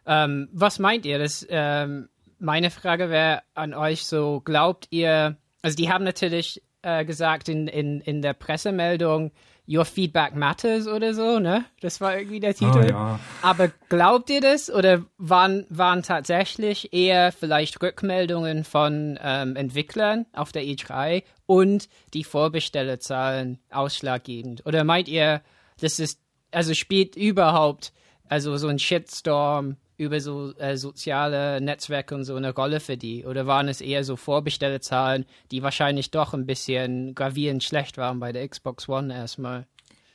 [0.06, 1.18] Ähm, was meint ihr?
[1.18, 7.04] Das, ähm, meine Frage wäre an euch so, glaubt ihr, also die haben natürlich äh,
[7.04, 9.32] gesagt in, in, in der Pressemeldung,
[9.70, 11.64] Your Feedback Matters oder so, ne?
[11.80, 12.82] Das war irgendwie der Titel.
[12.84, 13.20] Oh, ja.
[13.40, 20.50] Aber glaubt ihr das oder waren, waren tatsächlich eher vielleicht Rückmeldungen von ähm, Entwicklern auf
[20.50, 24.66] der E3 und die Vorbestellerzahlen ausschlaggebend?
[24.66, 25.40] Oder meint ihr,
[25.80, 27.92] das ist, also spielt überhaupt
[28.30, 33.26] also so ein Shitstorm über so äh, soziale Netzwerke und so eine Rolle für die?
[33.26, 38.32] Oder waren es eher so Vorbestellezahlen, die wahrscheinlich doch ein bisschen gravierend schlecht waren bei
[38.32, 39.66] der Xbox One erstmal?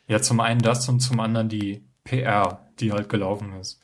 [0.08, 3.80] Ja, zum einen das und zum anderen die PR, die halt gelaufen ist.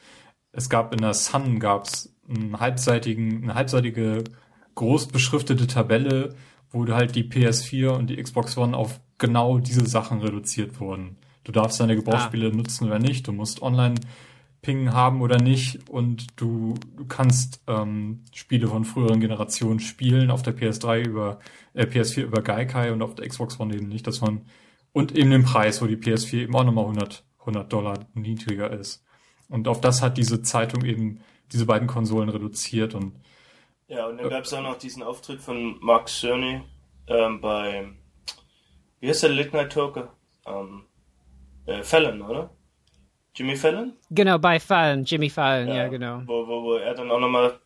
[0.51, 4.23] Es gab in der Sun gab's einen halbseitigen, eine halbseitige
[4.73, 6.33] groß beschriftete Tabelle,
[6.71, 11.17] wo halt die PS4 und die Xbox One auf genau diese Sachen reduziert wurden.
[11.43, 12.55] Du darfst deine Gebrauchsspiele ah.
[12.55, 13.27] nutzen oder nicht.
[13.27, 13.95] Du musst online
[14.61, 20.43] Ping haben oder nicht und du, du kannst ähm, Spiele von früheren Generationen spielen auf
[20.43, 21.39] der PS3 über
[21.73, 24.45] äh, PS4 über Gaikai und auf der Xbox One eben nicht, dass man
[24.93, 29.03] und eben den Preis, wo die PS4 eben auch nochmal 100 100 Dollar niedriger ist.
[29.49, 31.21] Und auf das hat diese Zeitung eben
[31.51, 33.13] diese beiden Konsolen reduziert und
[33.87, 36.61] ja, und dann gab es auch noch diesen Auftritt von Mark Cerny
[37.07, 37.89] ähm, bei,
[39.01, 40.15] wie heißt der Late Night Talker?
[40.45, 40.85] Ähm,
[41.65, 42.55] äh, Fallon, oder?
[43.35, 43.93] Jimmy Fallon?
[44.09, 46.21] Genau, bei Fallon, Jimmy Fallon, ja, ja genau.
[46.25, 47.59] Wo, wo, wo er dann auch nochmal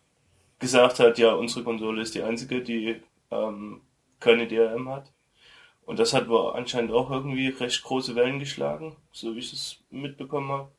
[0.60, 3.02] gesagt hat, ja, unsere Konsole ist die einzige, die
[3.32, 3.82] ähm,
[4.20, 5.12] keine DRM hat.
[5.86, 9.84] Und das hat wohl anscheinend auch irgendwie recht große Wellen geschlagen, so wie ich es
[9.92, 10.72] mitbekommen habe.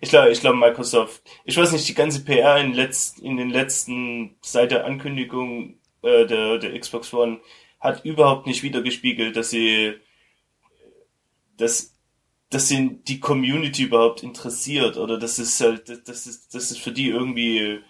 [0.00, 3.50] Ich glaube, ich glaube Microsoft, ich weiß nicht, die ganze PR in, letzt, in den
[3.50, 7.40] letzten, seit der Ankündigung äh, der, der Xbox One
[7.78, 9.94] hat überhaupt nicht wiedergespiegelt, dass sie,
[11.56, 11.96] dass,
[12.50, 16.92] dass sie die Community überhaupt interessiert oder dass es halt, dass es, dass es für
[16.92, 17.80] die irgendwie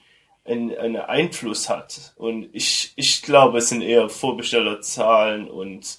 [0.44, 2.12] einen, einen Einfluss hat.
[2.16, 5.98] Und ich, ich glaube, es sind eher Vorbestellerzahlen und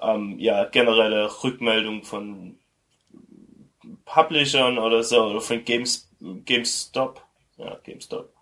[0.00, 2.58] ähm, ja, generelle Rückmeldung von
[4.04, 7.22] Publishern oder so, oder von Games, GameStop,
[7.58, 8.32] ja, GameStop,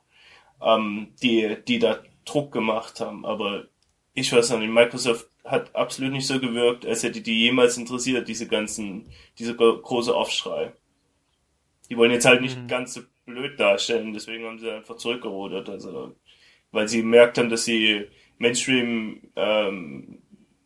[0.60, 3.24] ähm, die, die da Druck gemacht haben.
[3.24, 3.64] Aber
[4.12, 8.48] ich weiß nicht, Microsoft hat absolut nicht so gewirkt, als hätte die jemals interessiert, diese
[8.48, 9.06] ganzen,
[9.38, 10.72] diese große Aufschrei.
[11.90, 12.66] Die wollen jetzt halt nicht mhm.
[12.66, 16.14] ganz so blöd darstellen, deswegen haben sie einfach zurückgerudert, also,
[16.72, 18.06] weil sie gemerkt haben, dass sie
[18.38, 20.18] Mainstream, ähm,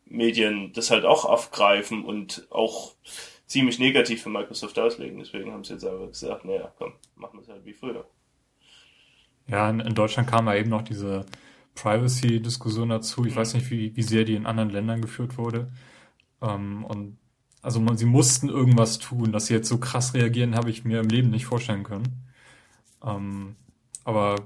[0.07, 2.95] Medien das halt auch aufgreifen und auch
[3.47, 5.19] ziemlich negativ für Microsoft auslegen.
[5.19, 8.07] Deswegen haben sie jetzt einfach gesagt, naja, komm, machen wir es halt wie früher.
[9.49, 11.25] Ja, in, in Deutschland kam ja eben noch diese
[11.83, 13.25] Privacy-Diskussion dazu.
[13.25, 13.39] Ich mhm.
[13.39, 15.71] weiß nicht, wie, wie sehr die in anderen Ländern geführt wurde.
[16.43, 17.19] Ähm, und
[17.63, 19.33] also man, sie mussten irgendwas tun.
[19.33, 22.29] Dass sie jetzt so krass reagieren, habe ich mir im Leben nicht vorstellen können.
[23.05, 23.57] Ähm,
[24.05, 24.37] aber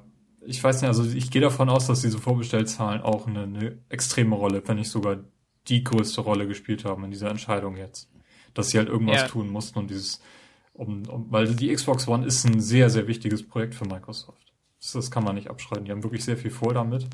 [0.44, 4.34] ich weiß nicht, also ich gehe davon aus, dass diese Vorbestellzahlen auch eine, eine extreme
[4.34, 5.18] Rolle, wenn nicht sogar
[5.68, 8.08] die größte Rolle gespielt haben in dieser Entscheidung jetzt
[8.54, 9.28] dass sie halt irgendwas ja.
[9.28, 10.20] tun mussten und dieses,
[10.74, 14.51] um, um, weil die Xbox One ist ein sehr, sehr wichtiges Projekt für Microsoft.
[14.92, 15.84] Das, kann man nicht abschreiben.
[15.84, 17.06] Die haben wirklich sehr viel vor damit.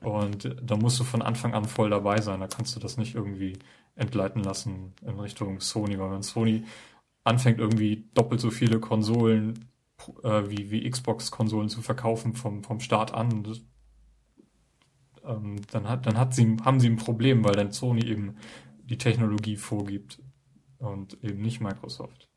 [0.00, 2.40] Und da musst du von Anfang an voll dabei sein.
[2.40, 3.58] Da kannst du das nicht irgendwie
[3.94, 6.64] entgleiten lassen in Richtung Sony, weil wenn Sony
[7.24, 9.68] anfängt, irgendwie doppelt so viele Konsolen
[10.22, 13.60] äh, wie, wie Xbox-Konsolen zu verkaufen vom, vom Start an, das,
[15.24, 18.36] ähm, dann, hat, dann hat sie, haben sie ein Problem, weil dann Sony eben
[18.84, 20.22] die Technologie vorgibt
[20.78, 22.28] und eben nicht Microsoft.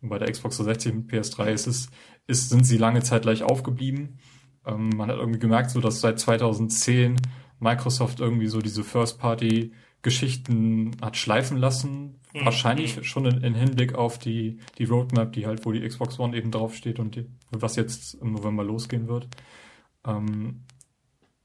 [0.00, 1.88] Und bei der Xbox 360 und PS3 ist es,
[2.32, 4.18] ist, sind sie lange Zeit gleich aufgeblieben.
[4.66, 7.20] Ähm, man hat irgendwie gemerkt, so dass seit 2010
[7.60, 12.16] Microsoft irgendwie so diese First-Party-Geschichten hat schleifen lassen.
[12.32, 12.44] Mhm.
[12.44, 16.36] Wahrscheinlich schon in, in, Hinblick auf die, die Roadmap, die halt, wo die Xbox One
[16.36, 19.28] eben draufsteht und die, was jetzt im November losgehen wird.
[20.04, 20.64] Ähm,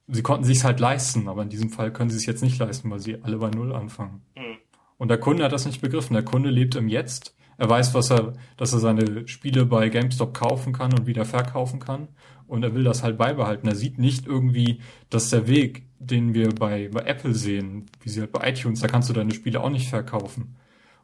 [0.07, 2.89] sie konnten sich halt leisten, aber in diesem Fall können sie es jetzt nicht leisten,
[2.89, 4.23] weil sie alle bei Null anfangen.
[4.35, 4.57] Mhm.
[4.97, 6.13] Und der Kunde hat das nicht begriffen.
[6.13, 7.35] Der Kunde lebt im Jetzt.
[7.57, 11.79] Er weiß, was er, dass er seine Spiele bei GameStop kaufen kann und wieder verkaufen
[11.79, 12.07] kann.
[12.47, 13.67] Und er will das halt beibehalten.
[13.67, 18.21] Er sieht nicht irgendwie, dass der Weg, den wir bei, bei Apple sehen, wie sie
[18.21, 20.55] halt bei iTunes, da kannst du deine Spiele auch nicht verkaufen.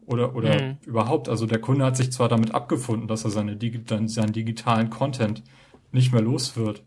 [0.06, 0.78] Oder, oder mhm.
[0.86, 1.28] überhaupt.
[1.28, 3.58] Also der Kunde hat sich zwar damit abgefunden, dass er seine,
[4.08, 5.44] seinen digitalen Content
[5.92, 6.84] nicht mehr los wird.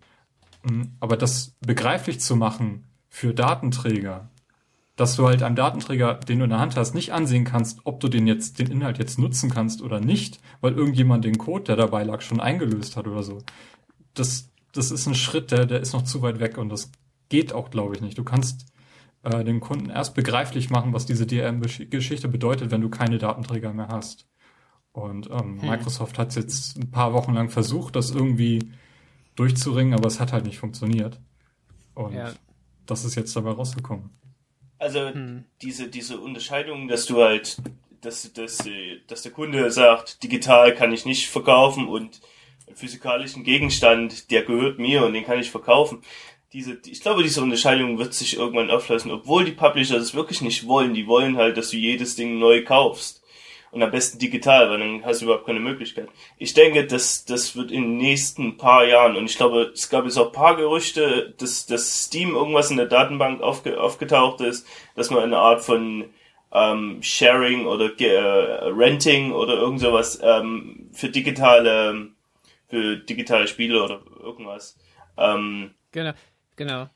[0.63, 4.29] Mm, aber das begreiflich zu machen für Datenträger,
[4.97, 8.01] dass du halt einem Datenträger, den du in der Hand hast, nicht ansehen kannst, ob
[8.01, 11.77] du den jetzt, den Inhalt jetzt nutzen kannst oder nicht, weil irgendjemand den Code, der
[11.77, 13.43] dabei lag, schon eingelöst hat oder so.
[14.15, 16.91] Das, das ist ein Schritt, der, der ist noch zu weit weg und das
[17.29, 18.17] geht auch, glaube ich, nicht.
[18.17, 18.67] Du kannst
[19.23, 23.89] äh, dem Kunden erst begreiflich machen, was diese DRM-Geschichte bedeutet, wenn du keine Datenträger mehr
[23.89, 24.27] hast.
[24.93, 25.69] Und ähm, hm.
[25.69, 28.73] Microsoft hat jetzt ein paar Wochen lang versucht, das irgendwie
[29.35, 31.21] durchzuringen, aber es hat halt nicht funktioniert.
[31.95, 32.33] Und ja.
[32.87, 34.09] das ist jetzt dabei rausgekommen.
[34.79, 35.45] Also hm.
[35.63, 37.57] diese, diese Unterscheidung, dass du halt,
[38.01, 38.59] dass, dass,
[39.07, 42.21] dass der Kunde sagt, digital kann ich nicht verkaufen und
[42.67, 46.03] einen physikalischen Gegenstand, der gehört mir und den kann ich verkaufen.
[46.53, 50.67] Diese, ich glaube, diese Unterscheidung wird sich irgendwann auflösen, obwohl die Publisher das wirklich nicht
[50.67, 50.95] wollen.
[50.95, 53.23] Die wollen halt, dass du jedes Ding neu kaufst
[53.77, 56.09] und am besten digital, weil dann hast du überhaupt keine Möglichkeit.
[56.39, 60.05] Ich denke, dass das wird in den nächsten paar Jahren und ich glaube, es gab
[60.05, 65.11] jetzt auch paar Gerüchte, dass, dass Steam irgendwas in der Datenbank aufge, aufgetaucht ist, dass
[65.11, 66.07] man eine Art von
[66.53, 72.09] ähm, Sharing oder äh, Renting oder irgend sowas ähm, für digitale
[72.69, 74.79] für digitale Spiele oder irgendwas.
[75.19, 76.13] Ähm, genau,
[76.57, 76.89] genau.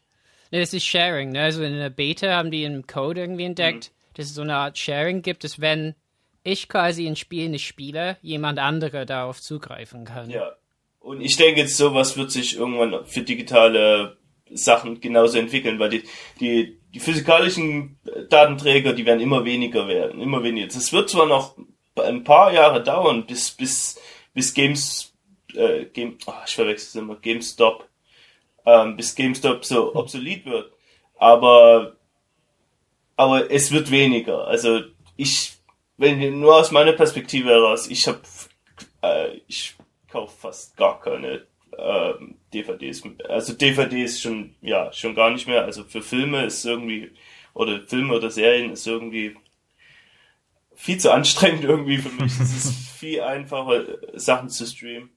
[0.50, 1.32] Ne, das ist Sharing.
[1.32, 1.42] Ne?
[1.42, 4.14] Also in der Beta haben die im Code irgendwie entdeckt, mhm.
[4.14, 5.94] dass es so eine Art Sharing gibt, dass wenn
[6.42, 10.30] ich quasi ein Spiel nicht spiele, jemand andere darauf zugreifen kann.
[10.30, 10.52] Ja.
[11.00, 14.18] Und ich denke, jetzt sowas wird sich irgendwann für digitale
[14.52, 16.04] Sachen genauso entwickeln, weil die,
[16.40, 17.98] die, die physikalischen
[18.28, 20.66] Datenträger, die werden immer weniger werden, immer weniger.
[20.66, 21.56] Das wird zwar noch
[21.96, 23.98] ein paar Jahre dauern, bis, bis,
[24.34, 25.10] bis Games
[25.54, 27.88] äh, Game, oh, ich verwechsel es immer, GameStop,
[28.66, 30.72] ähm, bis GameStop so obsolet wird.
[31.16, 31.96] Aber,
[33.16, 34.46] aber es wird weniger.
[34.46, 34.80] Also
[35.16, 35.52] ich,
[36.00, 38.20] wenn nur aus meiner Perspektive heraus, ich habe,
[39.02, 39.74] äh, ich
[40.10, 43.02] kaufe fast gar keine ähm, DVDs.
[43.28, 45.62] Also DVDs schon, ja, schon gar nicht mehr.
[45.64, 47.10] Also für Filme ist irgendwie,
[47.52, 49.36] oder Filme oder Serien ist irgendwie
[50.74, 52.32] viel zu anstrengend irgendwie für mich.
[52.40, 53.84] es ist viel einfacher,
[54.14, 55.10] Sachen zu streamen.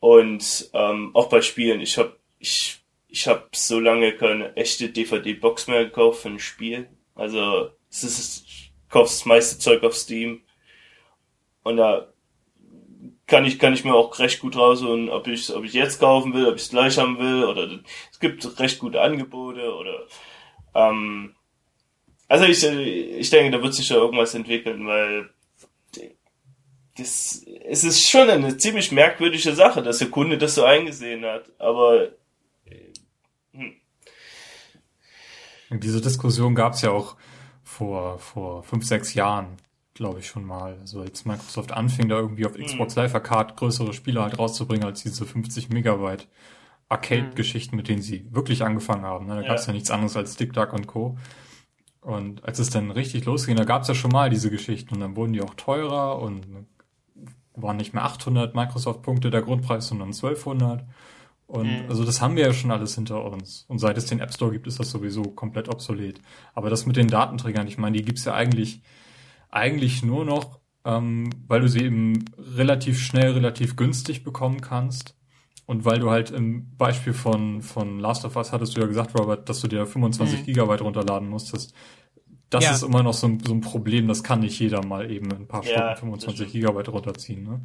[0.00, 1.82] Und ähm, auch bei Spielen.
[1.82, 6.88] Ich habe ich, ich hab so lange keine echte DVD-Box mehr gekauft für ein Spiel.
[7.14, 8.46] Also es ist,
[8.96, 10.40] kaufe das meiste Zeug auf Steam.
[11.62, 12.08] Und da
[13.26, 16.32] kann ich, kann ich mir auch recht gut rausholen, ob ich, ob ich jetzt kaufen
[16.32, 17.80] will, ob ich es gleich haben will, oder
[18.10, 20.06] es gibt recht gute Angebote, oder,
[20.74, 21.34] ähm,
[22.28, 25.28] also ich, ich denke, da wird sich ja irgendwas entwickeln, weil
[26.96, 31.50] das, es ist schon eine ziemlich merkwürdige Sache, dass der Kunde das so eingesehen hat,
[31.58, 32.12] aber
[33.52, 33.74] hm.
[35.80, 37.16] Diese Diskussion gab es ja auch
[37.76, 39.56] vor, vor fünf, sechs Jahren
[39.96, 40.76] glaube ich, schon mal.
[40.80, 42.66] Also als Microsoft anfing, da irgendwie auf mhm.
[42.66, 46.28] Xbox Live Arcade größere Spiele halt rauszubringen als diese 50 Megabyte
[46.88, 49.26] Arcade-Geschichten, mit denen sie wirklich angefangen haben.
[49.26, 49.36] Ne?
[49.36, 49.48] Da ja.
[49.48, 51.18] gab es ja nichts anderes als Dick Duck und Co.
[52.00, 55.00] Und als es dann richtig losging, da gab es ja schon mal diese Geschichten und
[55.00, 56.66] dann wurden die auch teurer und
[57.56, 60.84] waren nicht mehr 800 Microsoft-Punkte der Grundpreis, sondern 1200.
[61.46, 61.88] Und mhm.
[61.88, 63.64] also das haben wir ja schon alles hinter uns.
[63.68, 66.20] Und seit es den App Store gibt, ist das sowieso komplett obsolet.
[66.54, 68.82] Aber das mit den Datenträgern, ich meine, die gibt's ja eigentlich
[69.50, 75.16] eigentlich nur noch, ähm, weil du sie eben relativ schnell, relativ günstig bekommen kannst.
[75.66, 79.18] Und weil du halt im Beispiel von, von Last of Us hattest du ja gesagt,
[79.18, 80.44] Robert, dass du dir 25 mhm.
[80.44, 81.74] Gigabyte runterladen musstest.
[82.50, 82.70] Das ja.
[82.70, 85.38] ist immer noch so ein, so ein Problem, das kann nicht jeder mal eben in
[85.38, 87.42] ein paar Stunden ja, 25 Gigabyte runterziehen.
[87.42, 87.60] Ne?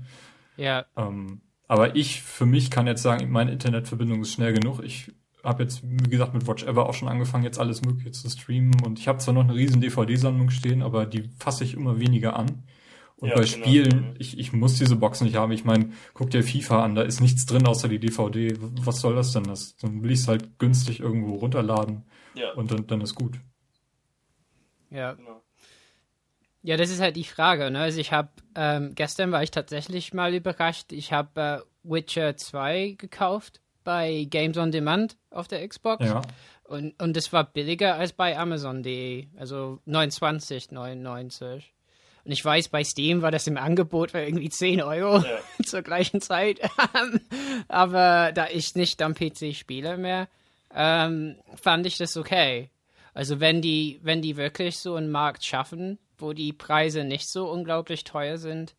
[0.58, 0.86] Ja.
[0.98, 4.84] Ähm, aber ich für mich kann jetzt sagen, meine Internetverbindung ist schnell genug.
[4.84, 5.10] Ich
[5.42, 8.84] habe jetzt, wie gesagt, mit Watch Ever auch schon angefangen, jetzt alles Mögliche zu streamen.
[8.84, 12.36] Und ich habe zwar noch eine riesen DVD-Sammlung stehen, aber die fasse ich immer weniger
[12.36, 12.64] an.
[13.16, 13.54] Und ja, bei genau.
[13.54, 15.54] Spielen, ich, ich muss diese Box nicht haben.
[15.54, 18.54] Ich meine, guck dir FIFA an, da ist nichts drin außer die DVD.
[18.60, 19.46] Was soll das denn?
[19.46, 22.04] Das, dann will ich es halt günstig irgendwo runterladen
[22.34, 22.52] ja.
[22.52, 23.40] und dann, dann ist gut.
[24.90, 25.14] Ja.
[25.14, 25.42] Genau.
[26.64, 27.72] Ja, das ist halt die Frage.
[27.72, 27.80] Ne?
[27.80, 30.92] Also ich habe, ähm, gestern war ich tatsächlich mal überrascht.
[30.92, 36.06] Ich habe äh, Witcher 2 gekauft bei Games on Demand auf der Xbox.
[36.06, 36.22] Ja.
[36.64, 41.64] Und, und das war billiger als bei Amazon.de, also 29,99.
[42.24, 45.40] Und ich weiß, bei Steam war das im Angebot für irgendwie 10 Euro ja.
[45.66, 46.62] zur gleichen Zeit.
[47.68, 50.28] Aber da ich nicht am PC spiele mehr,
[50.74, 52.70] ähm, fand ich das okay.
[53.14, 57.50] Also wenn die, wenn die wirklich so einen Markt schaffen, wo die Preise nicht so
[57.50, 58.76] unglaublich teuer sind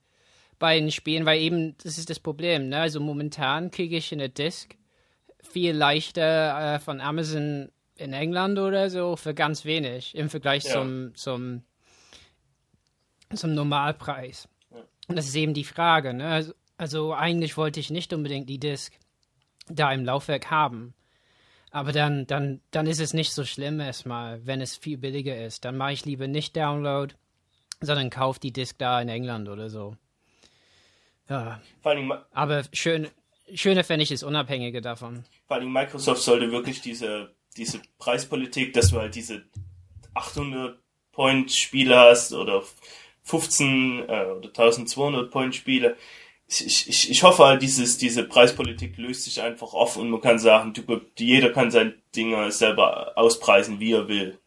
[0.58, 2.80] bei den Spielen, weil eben, das ist das Problem, ne?
[2.80, 4.76] Also momentan kriege ich eine Disc
[5.42, 10.72] viel leichter äh, von Amazon in England oder so für ganz wenig im Vergleich ja.
[10.72, 11.62] zum, zum,
[13.34, 14.48] zum Normalpreis.
[14.70, 14.78] Ja.
[15.08, 16.14] Und das ist eben die Frage.
[16.14, 16.28] Ne?
[16.28, 18.94] Also, also, eigentlich wollte ich nicht unbedingt die Disk
[19.68, 20.94] da im Laufwerk haben.
[21.70, 25.64] Aber dann, dann, dann ist es nicht so schlimm erstmal, wenn es viel billiger ist.
[25.64, 27.14] Dann mache ich lieber nicht Download,
[27.82, 29.96] sondern kaufe die Disk da in England oder so.
[31.28, 31.60] Ja.
[32.32, 33.08] Aber schön,
[33.54, 35.24] schöner fände ich es unabhängige davon.
[35.46, 39.44] Vor allem Microsoft sollte wirklich diese, diese Preispolitik, dass du halt diese
[40.14, 40.78] 800
[41.12, 42.62] Point Spiele hast oder
[43.24, 45.96] 15 äh, oder 1200 Point Spiele.
[46.48, 50.38] Ich, ich, ich hoffe halt, dieses, diese Preispolitik löst sich einfach auf und man kann
[50.38, 54.38] sagen, du, jeder kann sein Ding selber auspreisen, wie er will.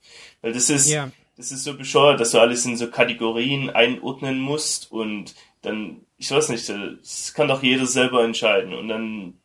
[0.41, 1.09] Weil das ist, ja.
[1.37, 6.31] Das ist so bescheuert, dass du alles in so Kategorien einordnen musst und dann ich
[6.31, 8.73] weiß nicht, das kann doch jeder selber entscheiden.
[8.73, 9.39] Und dann,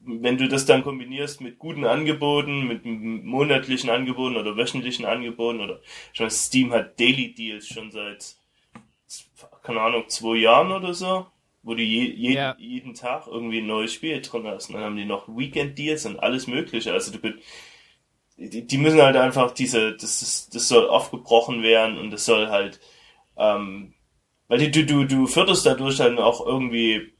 [0.00, 5.80] wenn du das dann kombinierst mit guten Angeboten, mit monatlichen Angeboten oder wöchentlichen Angeboten oder
[6.12, 8.36] ich meine, Steam hat Daily Deals schon seit,
[9.62, 11.26] keine Ahnung, zwei Jahren oder so,
[11.62, 12.56] wo du je, je, ja.
[12.58, 14.68] jeden Tag irgendwie ein neues Spiel drin hast.
[14.68, 16.92] Und dann haben die noch Weekend Deals und alles Mögliche.
[16.92, 17.18] Also du
[18.38, 22.80] die, die müssen halt einfach diese, das, das soll aufgebrochen werden und das soll halt
[23.36, 23.94] ähm,
[24.48, 27.12] weil du, du, du förderst dadurch dann auch irgendwie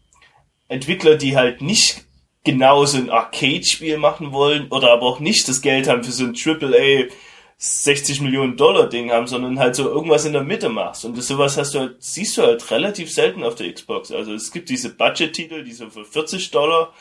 [0.69, 2.05] Entwickler, die halt nicht
[2.45, 6.25] genau so ein Arcade-Spiel machen wollen oder aber auch nicht das Geld haben für so
[6.25, 7.11] ein AAA
[7.59, 11.05] 60 Millionen Dollar Ding haben, sondern halt so irgendwas in der Mitte machst.
[11.05, 14.13] Und das sowas hast du halt, siehst du halt relativ selten auf der Xbox.
[14.13, 16.95] Also es gibt diese Budget-Titel, die so für 40 Dollar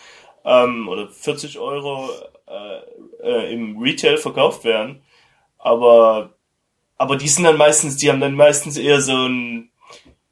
[0.44, 2.10] ähm, oder 40 Euro
[2.48, 2.80] äh,
[3.24, 5.02] äh, im Retail verkauft werden.
[5.58, 6.34] Aber
[7.00, 9.70] aber die sind dann meistens, die haben dann meistens eher so ein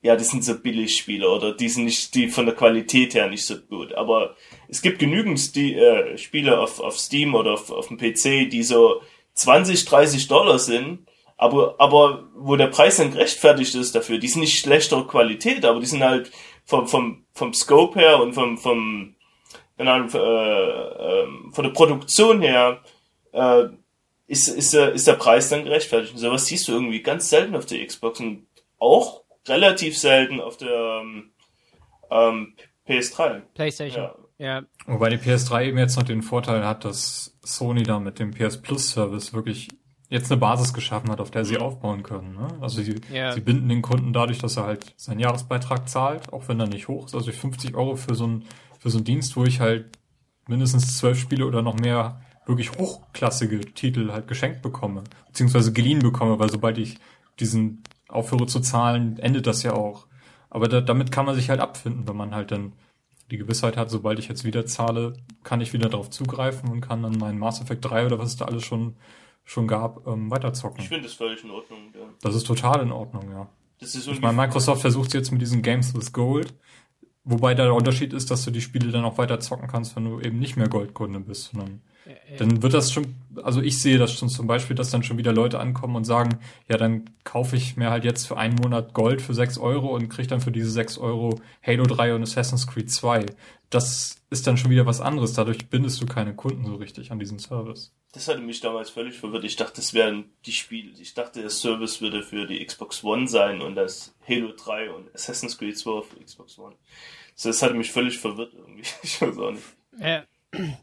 [0.06, 3.44] ja, das sind so Billigspiele oder die sind nicht, die von der Qualität her nicht
[3.44, 3.92] so gut.
[3.96, 4.36] Aber
[4.68, 8.62] es gibt genügend die, äh, Spiele auf, auf Steam oder auf, auf dem PC, die
[8.62, 9.02] so
[9.34, 14.20] 20, 30 Dollar sind, aber, aber wo der Preis dann gerechtfertigt ist dafür.
[14.20, 16.32] Die sind nicht schlechtere Qualität, aber die sind halt
[16.66, 19.15] vom, vom, vom Scope her und vom, vom,
[19.78, 22.82] genau, äh, äh, von der Produktion her,
[23.32, 23.66] äh,
[24.28, 26.14] ist, ist, ist der Preis dann gerechtfertigt.
[26.14, 28.48] Und sowas siehst du irgendwie ganz selten auf der Xbox und
[28.80, 31.32] auch relativ selten auf der ähm,
[32.10, 32.54] ähm
[32.88, 33.42] PS3.
[33.54, 34.10] PlayStation.
[34.38, 34.46] Ja.
[34.46, 34.62] ja.
[34.86, 38.62] Wobei die PS3 eben jetzt noch den Vorteil hat, dass Sony da mit dem PS
[38.62, 39.70] Plus Service wirklich
[40.10, 42.36] jetzt eine Basis geschaffen hat, auf der sie aufbauen können.
[42.36, 42.48] Ne?
[42.62, 43.32] Also sie, ja.
[43.32, 46.88] sie binden den Kunden dadurch, dass er halt seinen Jahresbeitrag zahlt, auch wenn er nicht
[46.88, 47.16] hoch ist.
[47.16, 48.46] Also 50 Euro für so einen
[48.86, 49.98] für so einen Dienst, wo ich halt
[50.48, 56.38] mindestens zwölf Spiele oder noch mehr wirklich hochklassige Titel halt geschenkt bekomme, beziehungsweise geliehen bekomme,
[56.38, 57.00] weil sobald ich
[57.40, 60.06] diesen aufhöre zu zahlen, endet das ja auch.
[60.52, 62.74] Aber da, damit kann man sich halt abfinden, wenn man halt dann
[63.32, 67.02] die Gewissheit hat, sobald ich jetzt wieder zahle, kann ich wieder darauf zugreifen und kann
[67.02, 68.98] dann meinen Mass Effect 3 oder was es da alles schon,
[69.46, 70.82] schon gab, ähm, weiterzocken.
[70.82, 72.06] Ich finde das völlig in Ordnung, ja.
[72.22, 73.50] Das ist total in Ordnung, ja.
[73.80, 76.54] Das ist ich meine, Microsoft versucht jetzt mit diesen Games with Gold,
[77.26, 80.20] wobei der Unterschied ist, dass du die Spiele dann auch weiter zocken kannst, wenn du
[80.22, 81.82] eben nicht mehr Goldkunde bist, sondern
[82.38, 85.34] dann wird das schon, also ich sehe das schon zum Beispiel, dass dann schon wieder
[85.34, 89.22] Leute ankommen und sagen, ja, dann kaufe ich mir halt jetzt für einen Monat Gold
[89.22, 92.92] für 6 Euro und kriege dann für diese 6 Euro Halo 3 und Assassin's Creed
[92.92, 93.26] 2.
[93.70, 95.34] Das ist dann schon wieder was anderes.
[95.34, 97.92] Dadurch bindest du keine Kunden so richtig an diesen Service.
[98.16, 99.44] Das hatte mich damals völlig verwirrt.
[99.44, 100.90] Ich dachte, das wären die Spiele.
[101.02, 105.14] Ich dachte, der Service würde für die Xbox One sein und das Halo 3 und
[105.14, 106.76] Assassin's Creed 2 für Xbox One.
[107.44, 108.84] das hatte mich völlig verwirrt irgendwie.
[109.04, 109.64] Ich weiß auch nicht.
[110.00, 110.24] Ja.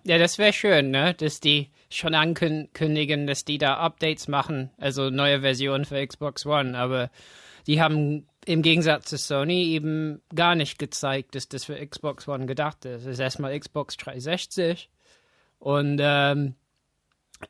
[0.04, 1.14] Ja, das wäre schön, ne?
[1.14, 6.76] Dass die schon ankündigen, dass die da Updates machen, also neue Versionen für Xbox One,
[6.76, 7.10] aber
[7.66, 12.44] die haben im Gegensatz zu Sony eben gar nicht gezeigt, dass das für Xbox One
[12.44, 13.02] gedacht ist.
[13.02, 14.90] Es ist erstmal Xbox 360
[15.58, 16.56] und ähm,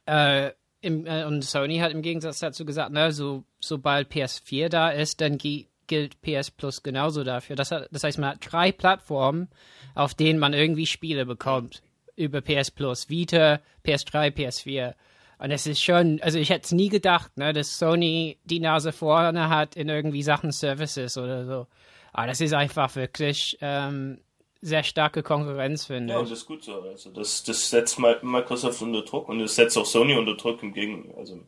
[0.07, 0.51] äh,
[0.81, 5.21] im, äh, und Sony hat im Gegensatz dazu gesagt, ne, so, sobald PS4 da ist,
[5.21, 7.57] dann gilt PS Plus genauso dafür.
[7.57, 9.49] Das, hat, das heißt, man hat drei Plattformen,
[9.95, 11.83] auf denen man irgendwie Spiele bekommt
[12.17, 14.95] über PS Plus, Vita, PS3, PS4.
[15.39, 18.93] Und es ist schon, also ich hätte es nie gedacht, ne, dass Sony die Nase
[18.93, 21.67] vorne hat in irgendwie Sachen Services oder so.
[22.13, 24.21] Aber das ist einfach wirklich ähm,
[24.63, 26.15] sehr starke Konkurrenz, finde.
[26.15, 26.81] Ja, das ist gut so.
[26.81, 30.73] Also das, das setzt Microsoft unter Druck und das setzt auch Sony unter Druck im
[30.73, 31.15] Gegenteil.
[31.19, 31.41] Also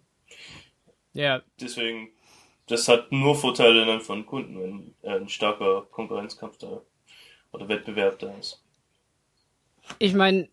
[1.15, 1.43] ja.
[1.61, 2.11] Deswegen,
[2.67, 6.83] das hat nur Vorteile dann von Kunden, wenn äh, ein starker Konkurrenzkampf da
[7.53, 8.63] oder Wettbewerb da ist.
[10.01, 10.49] Ich meine,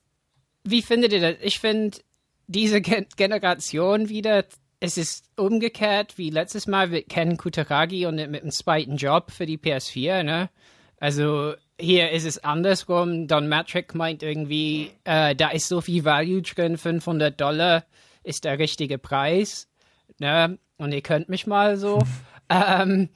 [0.63, 1.35] wie findet ihr das?
[1.41, 1.97] Ich finde,
[2.45, 4.45] diese Gen Generation wieder,
[4.79, 6.91] es ist umgekehrt wie letztes Mal.
[6.91, 10.49] Wir kennen Kutaragi und mit einem zweiten Job für die PS4, ne?
[10.97, 13.27] Also hier ist es andersrum.
[13.27, 17.85] Don Matrick meint irgendwie, äh, da ist so viel Value drin, 500 Dollar
[18.23, 19.67] ist der richtige Preis,
[20.19, 20.59] ne?
[20.77, 22.03] Und ihr könnt mich mal so.
[22.49, 23.09] ähm,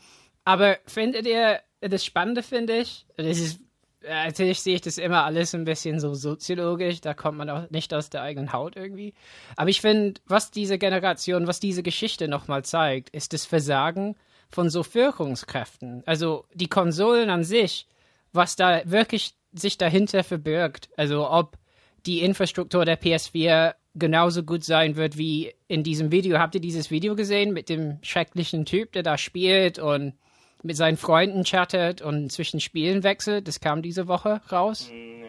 [0.43, 3.59] aber findet ihr, das Spannende finde ich, das ist
[4.07, 7.93] natürlich sehe ich das immer alles ein bisschen so soziologisch, da kommt man auch nicht
[7.93, 9.13] aus der eigenen Haut irgendwie.
[9.55, 14.15] Aber ich finde, was diese Generation, was diese Geschichte nochmal zeigt, ist das Versagen
[14.49, 16.03] von so Führungskräften.
[16.05, 17.87] Also die Konsolen an sich,
[18.35, 20.89] was da wirklich sich dahinter verbirgt.
[20.97, 21.57] Also ob
[22.05, 26.37] die Infrastruktur der PS4 genauso gut sein wird wie in diesem Video.
[26.37, 30.13] Habt ihr dieses Video gesehen mit dem schrecklichen Typ, der da spielt und
[30.61, 33.47] mit seinen Freunden chattet und zwischen Spielen wechselt.
[33.47, 34.89] Das kam diese Woche raus.
[34.91, 35.25] Nee,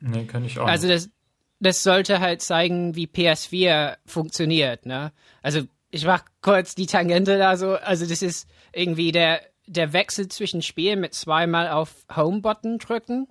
[0.00, 0.66] nee kann ich auch.
[0.66, 1.10] Also das,
[1.58, 5.12] das sollte halt zeigen, wie PS4 funktioniert, ne?
[5.42, 10.28] Also ich mach kurz die Tangente da so, also das ist irgendwie der, der Wechsel
[10.28, 13.28] zwischen Spielen mit zweimal auf Home-Button drücken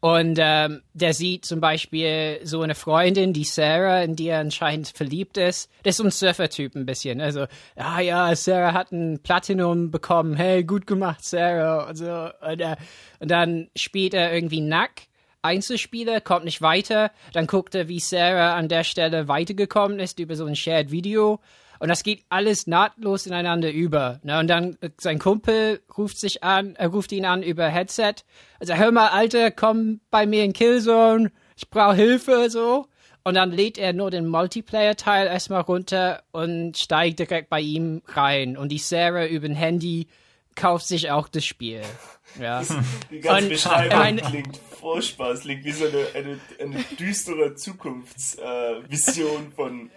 [0.00, 4.88] und ähm, der sieht zum Beispiel so eine Freundin, die Sarah, in die er anscheinend
[4.88, 5.70] verliebt ist.
[5.82, 7.20] Das ist so ein Surfer-Typ ein bisschen.
[7.20, 10.36] Also, ah ja, Sarah hat ein Platinum bekommen.
[10.36, 11.88] Hey, gut gemacht, Sarah.
[11.88, 12.30] Und, so.
[12.40, 12.76] und, äh,
[13.20, 15.02] und dann spielt er irgendwie Nack.
[15.42, 17.10] Einzelspieler, kommt nicht weiter.
[17.32, 21.40] Dann guckt er, wie Sarah an der Stelle weitergekommen ist über so ein Shared Video.
[21.78, 24.20] Und das geht alles nahtlos ineinander über.
[24.22, 24.38] Ne?
[24.38, 28.14] Und dann äh, sein Kumpel ruft sich an, er ruft ihn an über Headset.
[28.60, 32.86] Also hör mal, Alter, komm bei mir in Killzone, ich brauche Hilfe, so.
[33.24, 38.56] Und dann lädt er nur den Multiplayer-Teil erstmal runter und steigt direkt bei ihm rein.
[38.56, 40.06] Und die Sarah über ein Handy
[40.54, 41.82] kauft sich auch das Spiel.
[42.38, 42.62] Ja.
[43.10, 45.30] Die ganze und, Beschreibung klingt furchtbar.
[45.30, 49.90] Es klingt wie so eine, eine, eine düstere Zukunftsvision äh, von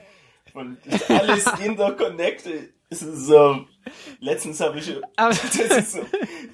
[0.54, 2.74] und ist alles interconnected.
[2.92, 3.66] Es ist so,
[4.20, 4.86] letztens habe ich,
[5.88, 6.00] so,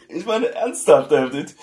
[0.10, 1.56] ich meine ernsthaft, David,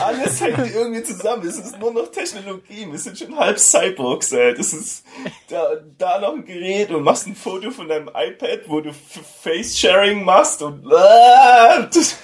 [0.00, 4.54] alles hängt irgendwie zusammen, es ist nur noch Technologie, wir sind schon halb Cyborgs, ey.
[4.54, 5.04] das ist,
[5.48, 10.24] da, da noch ein Gerät und machst ein Foto von deinem iPad, wo du Face-Sharing
[10.24, 12.16] machst und, ah, das,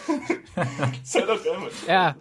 [0.55, 1.71] das halt doch geil.
[1.89, 2.15] Ja.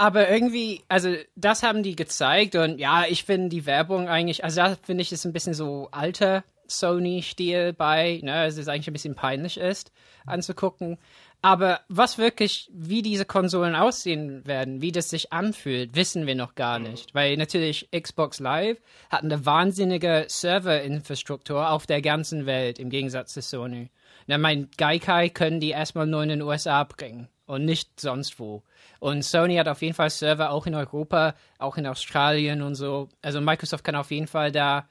[0.00, 4.62] Aber irgendwie, also das haben die gezeigt und ja, ich finde die Werbung eigentlich, also
[4.62, 8.94] da finde ich es ein bisschen so alter Sony-Stil bei, ne, es ist eigentlich ein
[8.94, 9.92] bisschen peinlich ist
[10.24, 10.96] anzugucken.
[11.42, 16.54] Aber was wirklich, wie diese Konsolen aussehen werden, wie das sich anfühlt, wissen wir noch
[16.54, 17.14] gar nicht.
[17.14, 18.78] Weil natürlich Xbox Live
[19.10, 23.90] hat eine wahnsinnige Serverinfrastruktur auf der ganzen Welt, im Gegensatz zu Sony.
[24.26, 28.62] Na, mein Gaikai können die erstmal nur in den USA bringen und nicht sonst wo.
[29.00, 33.08] Und Sony hat auf jeden Fall Server auch in Europa, auch in Australien und so.
[33.22, 34.88] Also Microsoft kann auf jeden Fall da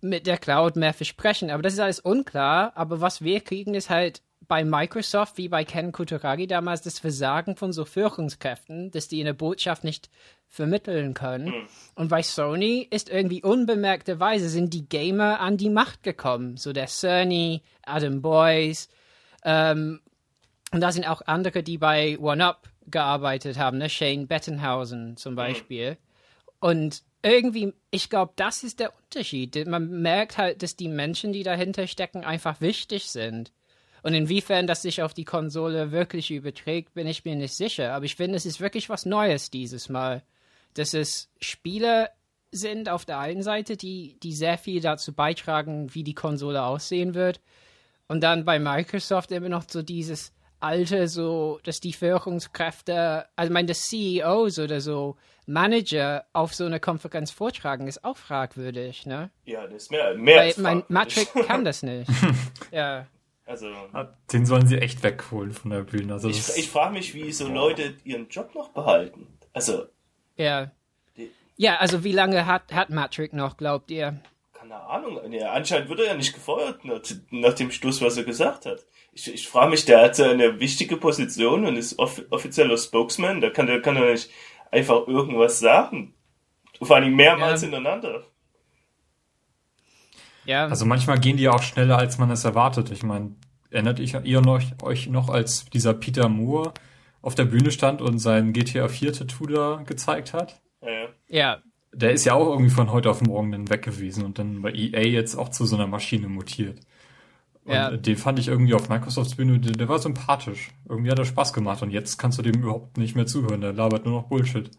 [0.00, 1.50] mit der Cloud mehr versprechen.
[1.50, 2.72] Aber das ist alles unklar.
[2.76, 7.56] Aber was wir kriegen, ist halt bei Microsoft, wie bei Ken Kutaragi damals, das Versagen
[7.56, 10.08] von so Führungskräften, dass die eine Botschaft nicht
[10.46, 11.46] vermitteln können.
[11.46, 11.68] Mhm.
[11.96, 16.58] Und bei Sony ist irgendwie unbemerkterweise sind die Gamer an die Macht gekommen.
[16.58, 18.88] So der Cerny, Adam Boyce,
[19.44, 20.00] ähm,
[20.72, 23.88] und da sind auch andere, die bei One-Up gearbeitet haben, ne?
[23.88, 25.36] Shane Bettenhausen zum hm.
[25.36, 25.90] Beispiel.
[25.92, 25.96] Mhm.
[26.60, 29.66] Und irgendwie, ich glaube, das ist der Unterschied.
[29.66, 33.52] Man merkt halt, dass die Menschen, die dahinter stecken, einfach wichtig sind.
[34.02, 37.92] Und inwiefern das sich auf die Konsole wirklich überträgt, bin ich mir nicht sicher.
[37.94, 40.22] Aber ich finde, es ist wirklich was Neues dieses Mal.
[40.74, 42.10] Dass es Spiele
[42.52, 47.14] sind auf der einen Seite, die, die sehr viel dazu beitragen, wie die Konsole aussehen
[47.14, 47.40] wird.
[48.06, 53.52] Und dann bei Microsoft immer noch so dieses alte, so, dass die Führungskräfte, also ich
[53.52, 59.30] meine, das CEOs oder so Manager auf so einer Konferenz vortragen, ist auch fragwürdig, ne?
[59.44, 62.10] Ja, das ist mehr, mehr Weil mein Matrix kann das nicht.
[62.70, 63.06] ja.
[63.46, 63.68] Also,
[64.30, 66.12] den sollen sie echt wegholen von der Bühne.
[66.12, 69.26] Also ich, ich frage mich, wie so Leute ihren Job noch behalten.
[69.54, 69.86] Also.
[70.36, 70.70] Ja.
[71.56, 74.20] Ja, also wie lange hat, hat Matrix noch, glaubt ihr?
[74.52, 75.18] Keine Ahnung.
[75.50, 77.00] Anscheinend wird er ja nicht gefeuert nach,
[77.30, 78.84] nach dem Schluss, was er gesagt hat.
[79.18, 83.40] Ich, ich frage mich, der hat eine wichtige Position und ist off offizieller Spokesman.
[83.40, 84.30] Da kann der kann er nicht
[84.70, 86.14] einfach irgendwas sagen.
[86.80, 87.66] Vor allem mehrmals ja.
[87.66, 88.22] hintereinander.
[90.44, 90.68] Ja.
[90.68, 92.92] Also manchmal gehen die auch schneller, als man es erwartet.
[92.92, 93.34] Ich meine,
[93.70, 96.72] erinnert ihr noch, euch noch, als dieser Peter Moore
[97.20, 100.62] auf der Bühne stand und sein GTA 4 Tattoo da gezeigt hat?
[100.80, 101.08] Ja.
[101.26, 101.58] ja.
[101.92, 104.72] Der ist ja auch irgendwie von heute auf morgen dann weg gewesen und dann bei
[104.72, 106.78] EA jetzt auch zu so einer Maschine mutiert.
[107.68, 107.90] Und ja.
[107.90, 110.70] den fand ich irgendwie auf Microsofts Bühne, der, der, war sympathisch.
[110.88, 113.60] Irgendwie hat er Spaß gemacht und jetzt kannst du dem überhaupt nicht mehr zuhören.
[113.60, 114.70] Der labert nur noch Bullshit.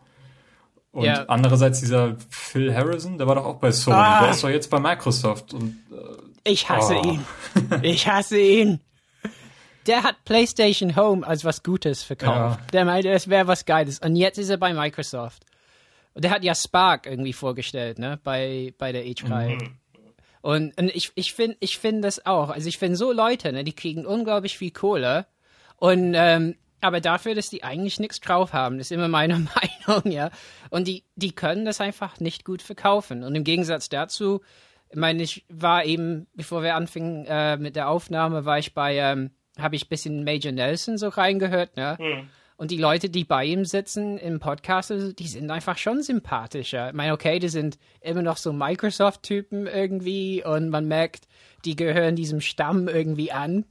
[0.91, 1.23] Und ja.
[1.27, 3.95] andererseits dieser Phil Harrison, der war doch auch bei Sony.
[3.95, 4.21] Ah.
[4.21, 5.53] Der ist doch jetzt bei Microsoft.
[5.53, 7.03] Und, äh, ich hasse oh.
[7.03, 7.25] ihn.
[7.83, 8.79] Ich hasse ihn.
[9.85, 12.59] Der hat PlayStation Home als was Gutes verkauft.
[12.59, 12.67] Ja.
[12.73, 13.99] Der meinte, es wäre was Geiles.
[13.99, 15.45] Und jetzt ist er bei Microsoft.
[16.15, 18.19] Und der hat ja Spark irgendwie vorgestellt, ne?
[18.23, 19.61] Bei, bei der E3.
[19.61, 19.77] Mhm.
[20.41, 22.49] Und, und ich, ich finde ich find das auch.
[22.49, 25.25] Also ich finde so Leute, ne, die kriegen unglaublich viel Kohle.
[25.77, 29.45] Und ähm, aber dafür, dass die eigentlich nichts drauf haben, ist immer meine
[29.87, 30.31] Meinung, ja.
[30.69, 33.23] Und die, die können das einfach nicht gut verkaufen.
[33.23, 34.41] Und im Gegensatz dazu,
[34.89, 38.97] ich meine, ich war eben, bevor wir anfingen äh, mit der Aufnahme, war ich bei,
[38.97, 41.97] ähm, habe ich ein bisschen Major Nelson so reingehört, ne?
[41.99, 42.29] Mhm.
[42.59, 46.89] Und die Leute, die bei ihm sitzen im Podcast, also, die sind einfach schon sympathischer.
[46.89, 51.29] Ich meine, okay, die sind immer noch so Microsoft-Typen irgendwie und man merkt,
[51.63, 53.63] die gehören diesem Stamm irgendwie an.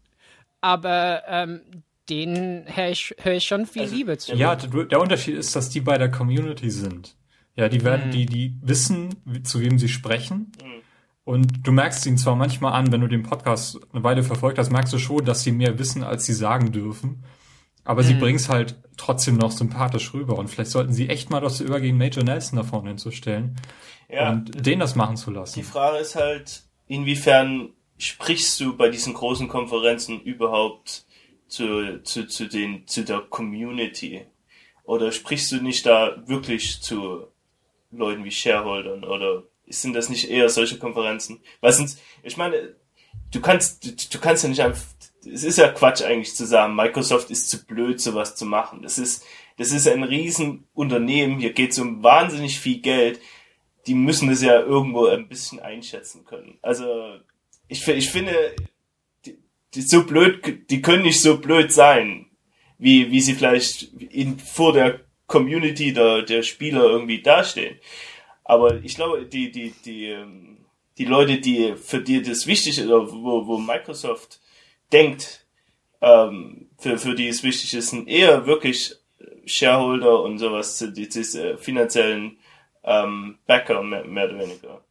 [0.62, 1.60] Aber ähm,
[2.08, 4.34] denen höre ich, hör ich schon viel also, Liebe zu.
[4.34, 7.14] Ja, der Unterschied ist, dass die bei der Community sind.
[7.56, 8.12] Ja, die werden, mhm.
[8.12, 10.50] die, die wissen, zu wem sie sprechen.
[10.64, 10.80] Mhm.
[11.24, 14.70] Und du merkst ihnen zwar manchmal an, wenn du den Podcast eine Weile verfolgt hast,
[14.70, 17.22] merkst du schon, dass sie mehr wissen, als sie sagen dürfen.
[17.88, 18.06] Aber mhm.
[18.06, 20.36] sie bringen es halt trotzdem noch sympathisch rüber.
[20.36, 23.56] Und vielleicht sollten sie echt mal dazu übergehen, Major Nelson da vorne hinzustellen.
[24.10, 24.28] Ja.
[24.30, 25.58] Und den das machen zu lassen.
[25.58, 31.06] Die Frage ist halt, inwiefern sprichst du bei diesen großen Konferenzen überhaupt
[31.46, 34.26] zu, zu, zu, den, zu der Community?
[34.84, 37.26] Oder sprichst du nicht da wirklich zu
[37.90, 39.02] Leuten wie Shareholdern?
[39.02, 41.40] Oder sind das nicht eher solche Konferenzen?
[41.62, 42.74] Weil sonst, ich meine,
[43.30, 44.84] du kannst, du, du kannst ja nicht einfach
[45.24, 48.82] es ist ja Quatsch eigentlich zu sagen, Microsoft ist zu blöd, sowas zu machen.
[48.82, 49.24] Das ist,
[49.56, 53.20] das ist ein Riesenunternehmen, hier geht es um wahnsinnig viel Geld.
[53.86, 56.58] Die müssen es ja irgendwo ein bisschen einschätzen können.
[56.62, 57.16] Also,
[57.68, 58.54] ich, ich finde,
[59.24, 59.38] die,
[59.74, 62.26] die so blöd, die können nicht so blöd sein,
[62.78, 67.78] wie, wie sie vielleicht in, vor der Community der, der Spieler irgendwie dastehen.
[68.44, 70.58] Aber ich glaube, die, die, die, ähm,
[70.96, 74.40] die Leute, die für die das wichtig ist, oder wo, wo Microsoft
[74.92, 75.46] denkt,
[76.00, 78.94] ähm, für, für die es wichtig ist, sind eher wirklich
[79.44, 82.38] Shareholder und sowas, die, diese finanziellen
[82.84, 84.84] ähm, Backer mehr, mehr oder weniger.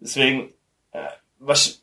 [0.00, 0.52] Deswegen,
[0.92, 1.06] äh,
[1.38, 1.82] was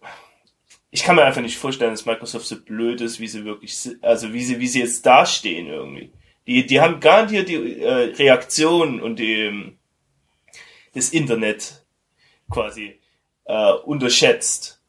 [0.94, 4.34] ich kann mir einfach nicht vorstellen, dass Microsoft so blöd ist, wie sie wirklich, also
[4.34, 6.12] wie sie, wie sie jetzt dastehen irgendwie.
[6.46, 9.78] Die, die haben garantiert die äh, Reaktion und die, ähm,
[10.94, 11.86] das Internet
[12.50, 13.00] quasi
[13.46, 14.81] äh, unterschätzt.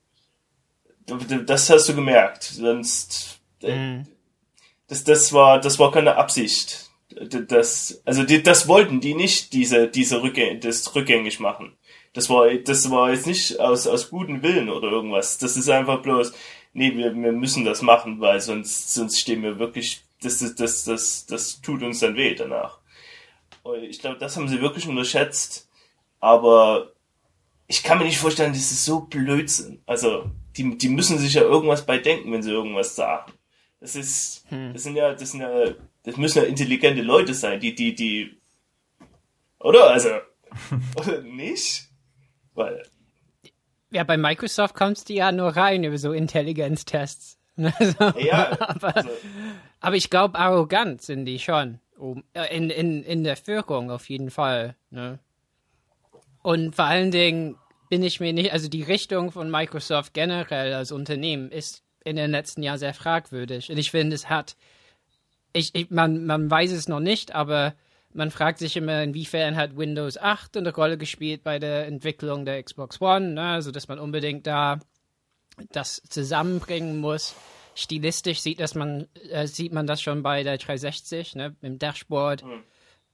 [1.47, 2.45] Das hast du gemerkt.
[2.45, 4.07] Sonst, äh, mhm.
[4.89, 6.91] das, das war, das war keine Absicht.
[7.49, 11.77] Das, also die, das wollten die nicht, diese, diese Rückgäng, das rückgängig machen.
[12.15, 15.39] Das war, das war jetzt nicht aus, aus gutem Willen oder irgendwas.
[15.39, 16.33] Das ist einfach bloß,
[16.73, 20.85] nee, wir, wir müssen das machen, weil sonst, sonst stehen wir wirklich, das, das, das,
[20.85, 22.79] das, das tut uns dann weh danach.
[23.83, 25.69] Ich glaube, das haben sie wirklich unterschätzt.
[26.21, 26.93] Aber
[27.67, 29.83] ich kann mir nicht vorstellen, dass sie so blöd sind.
[29.87, 33.33] Also, die, die müssen sich ja irgendwas bei denken, wenn sie irgendwas sagen.
[33.81, 34.73] Das ist, hm.
[34.73, 35.51] das sind ja, das sind ja,
[36.05, 38.41] das müssen ja intelligente Leute sein, die, die, die,
[39.59, 39.91] oder?
[39.91, 40.11] Also,
[40.97, 41.89] oder nicht?
[42.55, 42.83] Weil.
[43.91, 47.39] Ja, bei Microsoft kommst du ja nur rein über so Intelligenztests.
[47.55, 49.11] Also, ja, aber, also.
[49.81, 51.81] aber ich glaube, arrogant sind die schon.
[52.33, 54.75] Äh, in, in, in der Führung auf jeden Fall.
[54.91, 55.19] Ne?
[56.43, 57.57] Und vor allen Dingen
[57.93, 62.31] bin ich mir nicht, also die Richtung von Microsoft generell als Unternehmen ist in den
[62.31, 63.71] letzten Jahren sehr fragwürdig.
[63.71, 64.57] Und ich finde, es hat,
[65.53, 67.75] ich, ich, man, man weiß es noch nicht, aber
[68.15, 72.63] man fragt sich immer, inwiefern hat Windows 8 eine Rolle gespielt bei der Entwicklung der
[72.63, 73.43] Xbox One, ne?
[73.43, 74.81] also dass man unbedingt da
[75.73, 77.35] das zusammenbringen muss.
[77.75, 82.43] Stilistisch sieht, dass man, äh, sieht man das schon bei der 360, ne, im Dashboard.
[82.43, 82.63] Mhm.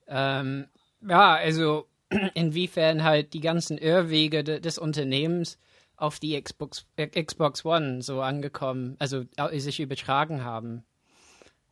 [0.07, 0.69] Ähm,
[1.01, 1.88] ja, also
[2.35, 5.59] inwiefern halt die ganzen Irrwege de des Unternehmens
[5.97, 10.85] auf die Xbox, äh, Xbox One so angekommen, also äh, sich übertragen haben.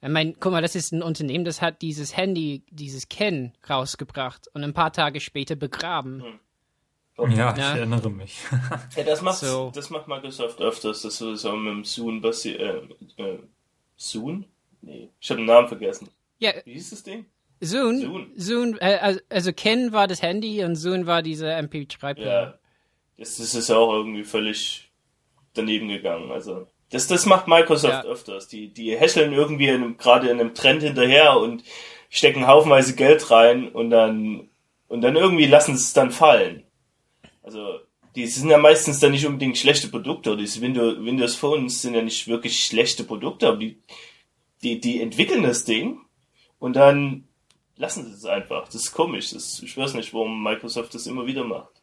[0.02, 4.48] Ich meine, guck mal, das ist ein Unternehmen, das hat dieses Handy, dieses Ken rausgebracht
[4.52, 6.22] und ein paar Tage später begraben.
[6.22, 6.40] Hm.
[7.18, 8.40] Ja, ja, ich erinnere mich.
[8.96, 9.72] ja, das macht, so.
[9.74, 12.82] das macht Microsoft öfters, das ist so mit dem Zoom, was sie, äh,
[13.16, 13.38] äh,
[13.96, 14.44] Zoom?
[14.82, 16.10] Nee, ich habe den Namen vergessen.
[16.38, 16.52] Ja.
[16.64, 17.24] Wie hieß das Ding?
[17.60, 18.00] Zoom.
[18.00, 18.26] Zoom.
[18.36, 22.42] Zoom äh, also Ken war das Handy und Zoom war dieser MP3-Player.
[22.42, 22.58] Ja.
[23.18, 24.90] Das, das ist auch irgendwie völlig
[25.54, 26.66] daneben gegangen, also.
[26.90, 28.10] Das, das macht Microsoft ja.
[28.10, 28.46] öfters.
[28.48, 31.64] Die, die häscheln irgendwie in gerade in einem Trend hinterher und
[32.10, 34.48] stecken haufenweise Geld rein und dann,
[34.86, 36.62] und dann irgendwie lassen sie es dann fallen.
[37.42, 37.80] Also,
[38.14, 40.36] die sind ja meistens dann nicht unbedingt schlechte Produkte.
[40.36, 43.82] Diese Windows, Windows Phones sind ja nicht wirklich schlechte Produkte, aber die,
[44.62, 46.00] die, die entwickeln das Ding
[46.58, 47.25] und dann
[47.76, 48.66] lassen sie es einfach.
[48.66, 49.30] Das ist komisch.
[49.30, 51.82] Das, ich weiß nicht, warum Microsoft das immer wieder macht.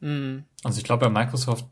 [0.00, 0.44] Mhm.
[0.62, 1.66] Also ich glaube bei Microsoft,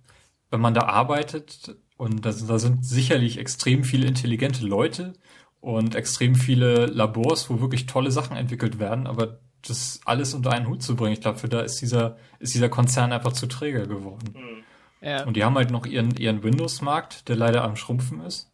[0.50, 5.12] wenn man da arbeitet, und das, da sind sicherlich extrem viele intelligente Leute
[5.61, 10.66] und extrem viele Labors, wo wirklich tolle Sachen entwickelt werden, aber das alles unter einen
[10.66, 13.86] Hut zu bringen, ich glaube, für da ist dieser, ist dieser Konzern einfach zu träger
[13.86, 14.34] geworden.
[14.34, 14.64] Mhm.
[15.07, 15.24] Ja.
[15.24, 18.51] Und die haben halt noch ihren, ihren Windows-Markt, der leider am Schrumpfen ist.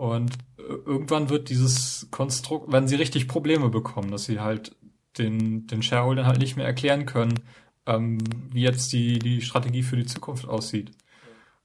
[0.00, 4.74] Und äh, irgendwann wird dieses Konstrukt, wenn sie richtig Probleme bekommen, dass sie halt
[5.18, 7.40] den, den Shareholdern halt nicht mehr erklären können,
[7.84, 8.16] ähm,
[8.50, 10.92] wie jetzt die, die Strategie für die Zukunft aussieht.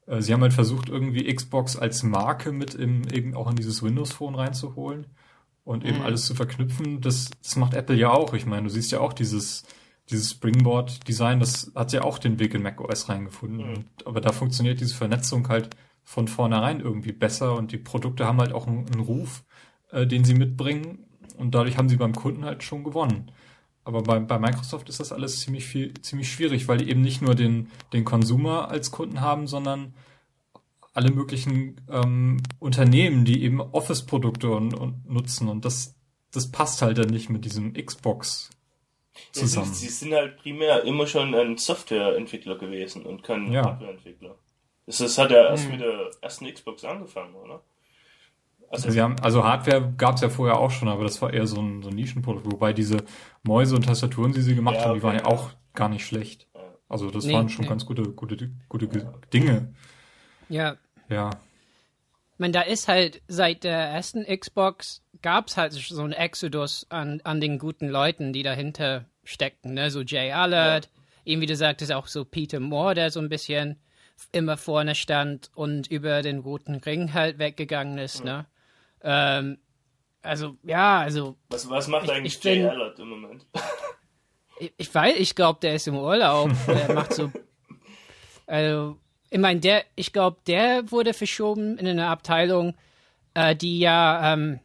[0.06, 3.82] Äh, sie haben halt versucht, irgendwie Xbox als Marke mit im, eben auch in dieses
[3.82, 5.06] Windows Phone reinzuholen
[5.64, 6.04] und eben mhm.
[6.04, 7.00] alles zu verknüpfen.
[7.00, 8.34] Das, das macht Apple ja auch.
[8.34, 9.64] Ich meine, du siehst ja auch dieses,
[10.10, 13.66] dieses Springboard-Design, das hat ja auch den Weg in macOS reingefunden.
[13.66, 13.86] Mhm.
[14.04, 15.70] aber da funktioniert diese Vernetzung halt
[16.06, 19.44] von vornherein irgendwie besser und die Produkte haben halt auch einen, einen Ruf,
[19.92, 21.00] äh, den sie mitbringen
[21.38, 23.32] und dadurch haben sie beim Kunden halt schon gewonnen.
[23.84, 27.22] Aber bei, bei Microsoft ist das alles ziemlich viel, ziemlich schwierig, weil die eben nicht
[27.22, 29.94] nur den, den Consumer als Kunden haben, sondern
[30.94, 35.50] alle möglichen ähm, Unternehmen, die eben Office-Produkte und, und nutzen.
[35.50, 35.96] Und das,
[36.32, 38.50] das passt halt dann nicht mit diesem Xbox
[39.32, 39.68] zusammen.
[39.68, 43.66] Ja, sie, sie, sind halt primär immer schon ein Softwareentwickler gewesen und kein ja.
[43.66, 44.36] Hardwareentwickler.
[44.86, 45.72] Das, hat ja erst hm.
[45.72, 47.62] mit der ersten Xbox angefangen, oder?
[48.70, 51.48] Also, Sie haben, also Hardware gab es ja vorher auch schon, aber das war eher
[51.48, 52.52] so ein, so ein Nischenprodukt.
[52.52, 52.98] Wobei diese
[53.44, 56.48] Mäuse und Tastaturen, die sie gemacht ja, haben, die waren ja auch gar nicht schlecht.
[56.88, 57.70] Also das nee, waren schon nee.
[57.70, 58.88] ganz gute, gute, gute
[59.34, 59.74] Dinge.
[60.50, 60.78] Ja.
[61.10, 61.30] Ja.
[61.30, 66.86] Ich meine, da ist halt seit der ersten Xbox gab es halt so ein Exodus
[66.90, 69.74] an, an den guten Leuten, die dahinter steckten.
[69.74, 69.90] Ne?
[69.90, 71.32] So Jay Allard, ja.
[71.32, 73.80] eben wie du sagtest, auch so Peter Moore, der so ein bisschen
[74.32, 78.20] immer vorne stand und über den roten Ring halt weggegangen ist.
[78.20, 78.26] Mhm.
[78.26, 78.46] Ne?
[79.04, 79.58] Ähm,
[80.22, 81.36] also, ja, also.
[81.50, 83.46] Was, was macht eigentlich ich Jay Allard im Moment?
[84.60, 86.52] ich, ich weiß, ich glaube, der ist im Urlaub.
[86.68, 87.32] der macht so
[88.48, 88.98] Also,
[89.30, 92.76] ich meine, der, ich glaube, der wurde verschoben in eine Abteilung,
[93.34, 94.60] äh, die ja ähm,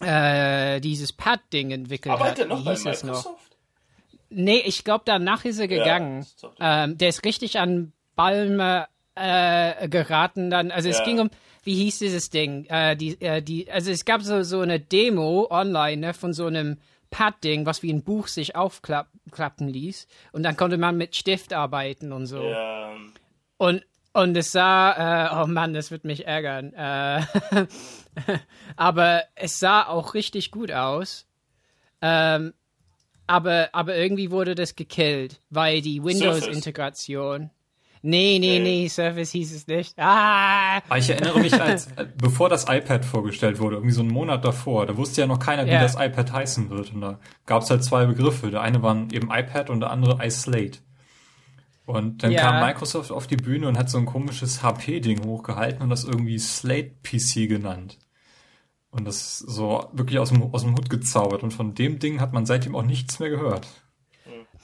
[0.00, 2.48] äh, dieses Pad-Ding entwickelt Aber hat.
[2.48, 3.36] Noch Wie hieß es noch?
[4.30, 6.24] Nee, ich glaube, danach ist er gegangen.
[6.58, 10.70] Ja, ähm, der ist richtig an Balme äh, geraten dann.
[10.70, 10.96] Also ja.
[10.96, 11.30] es ging um,
[11.62, 12.66] wie hieß dieses Ding?
[12.66, 16.46] Äh, die, äh, die, also es gab so, so eine Demo online ne, von so
[16.46, 16.78] einem
[17.10, 20.06] Pad-Ding, was wie ein Buch sich aufklappen ließ.
[20.32, 22.42] Und dann konnte man mit Stift arbeiten und so.
[22.42, 22.92] Ja.
[23.58, 26.72] Und, und es sah, äh, oh Mann, das wird mich ärgern.
[26.72, 27.26] Äh,
[28.76, 31.26] aber es sah auch richtig gut aus.
[32.00, 32.54] Ähm,
[33.26, 37.50] aber, aber irgendwie wurde das gekillt, weil die Windows-Integration.
[38.02, 39.98] Nee, nee, nee, Surface hieß es nicht.
[39.98, 40.80] Ah!
[40.96, 44.86] Ich erinnere mich, als, äh, bevor das iPad vorgestellt wurde, irgendwie so einen Monat davor,
[44.86, 45.82] da wusste ja noch keiner, wie ja.
[45.82, 46.94] das iPad heißen wird.
[46.94, 48.50] Und da gab es halt zwei Begriffe.
[48.50, 50.78] Der eine war eben iPad und der andere iSlate.
[51.84, 52.40] Und dann ja.
[52.40, 56.38] kam Microsoft auf die Bühne und hat so ein komisches HP-Ding hochgehalten und das irgendwie
[56.38, 57.98] Slate PC genannt.
[58.90, 61.42] Und das so wirklich aus dem, aus dem Hut gezaubert.
[61.42, 63.66] Und von dem Ding hat man seitdem auch nichts mehr gehört.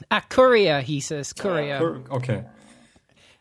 [0.08, 1.34] Ah, Courier hieß es.
[1.34, 2.02] Courier.
[2.08, 2.44] Okay.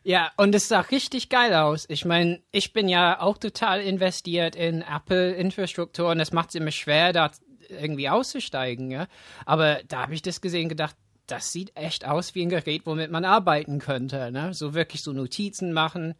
[0.07, 1.85] Ja, und es sah richtig geil aus.
[1.89, 6.69] Ich meine, ich bin ja auch total investiert in Apple-Infrastruktur und es macht es immer
[6.69, 7.31] schwer, da
[7.69, 8.91] irgendwie auszusteigen.
[8.91, 9.07] Ja?
[9.47, 10.95] Aber da habe ich das gesehen gedacht,
[11.25, 14.31] das sieht echt aus wie ein Gerät, womit man arbeiten könnte.
[14.31, 14.53] Ne?
[14.53, 16.13] So wirklich so Notizen machen.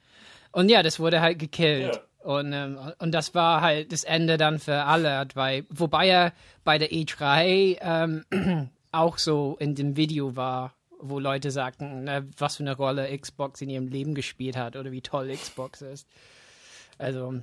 [0.52, 1.94] Und ja, das wurde halt gekillt.
[1.94, 2.02] Ja.
[2.34, 6.34] Und, ähm, und das war halt das Ende dann für alle, weil, wobei er
[6.64, 12.58] bei der E3 ähm, auch so in dem Video war, wo Leute sagten, na, was
[12.58, 16.08] für eine Rolle Xbox in ihrem Leben gespielt hat oder wie toll Xbox ist.
[16.98, 17.42] Also,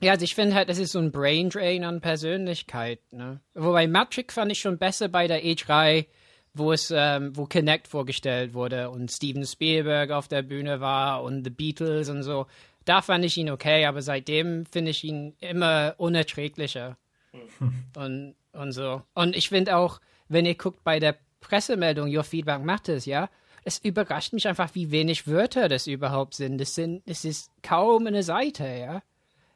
[0.00, 3.00] ja, also ich finde halt, das ist so ein Brain Drain an Persönlichkeit.
[3.10, 3.40] Ne?
[3.54, 6.06] Wobei Matrix fand ich schon besser bei der E3,
[6.54, 11.44] wo es, ähm, wo Kinect vorgestellt wurde und Steven Spielberg auf der Bühne war und
[11.44, 12.46] The Beatles und so.
[12.84, 16.96] Da fand ich ihn okay, aber seitdem finde ich ihn immer unerträglicher.
[17.32, 17.72] Hm.
[17.96, 19.02] Und, und so.
[19.14, 23.28] Und ich finde auch, wenn ihr guckt bei der Pressemeldung, Your Feedback Matters, ja,
[23.64, 26.58] es überrascht mich einfach, wie wenig Wörter das überhaupt sind.
[26.58, 29.02] Das sind, es ist kaum eine Seite, ja.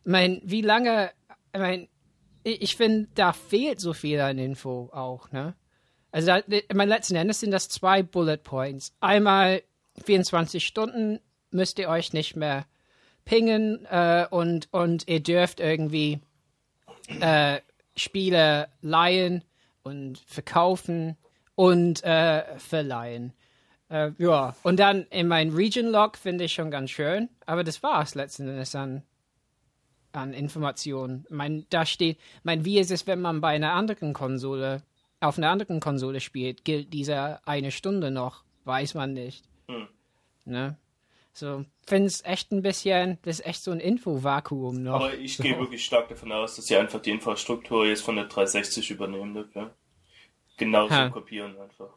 [0.05, 1.11] Ich meine, wie lange,
[1.53, 1.89] ich meine,
[2.45, 5.55] ich finde, da fehlt so viel an Info auch, ne?
[6.11, 8.93] Also, da, ich meine, letzten Endes sind das zwei Bullet Points.
[9.01, 9.63] Einmal
[10.05, 11.21] 24 Stunden
[11.51, 12.67] müsst ihr euch nicht mehr
[13.25, 16.21] pingen äh, und, und ihr dürft irgendwie
[17.21, 17.61] äh,
[17.97, 19.45] Spiele leihen
[19.83, 21.17] und verkaufen
[21.63, 23.33] und äh, verleihen.
[23.89, 27.85] Äh, ja, und dann in mein Region Log finde ich schon ganz schön, aber das
[27.85, 29.05] war es letzten Endes an,
[30.11, 31.25] an Informationen.
[31.31, 34.83] Mein, da steht, mein, wie ist es, wenn man bei einer anderen Konsole,
[35.21, 39.45] auf einer anderen Konsole spielt, gilt diese eine Stunde noch, weiß man nicht.
[39.69, 39.87] Hm.
[40.45, 40.77] Ne?
[41.33, 44.95] So, finde es echt ein bisschen, das ist echt so ein Infovakuum noch.
[44.95, 45.45] Aber ich so.
[45.45, 49.33] gehe wirklich stark davon aus, dass sie einfach die Infrastruktur jetzt von der 360 übernehmen
[49.35, 49.73] dafür
[50.57, 51.09] genauso ha.
[51.09, 51.91] kopieren einfach.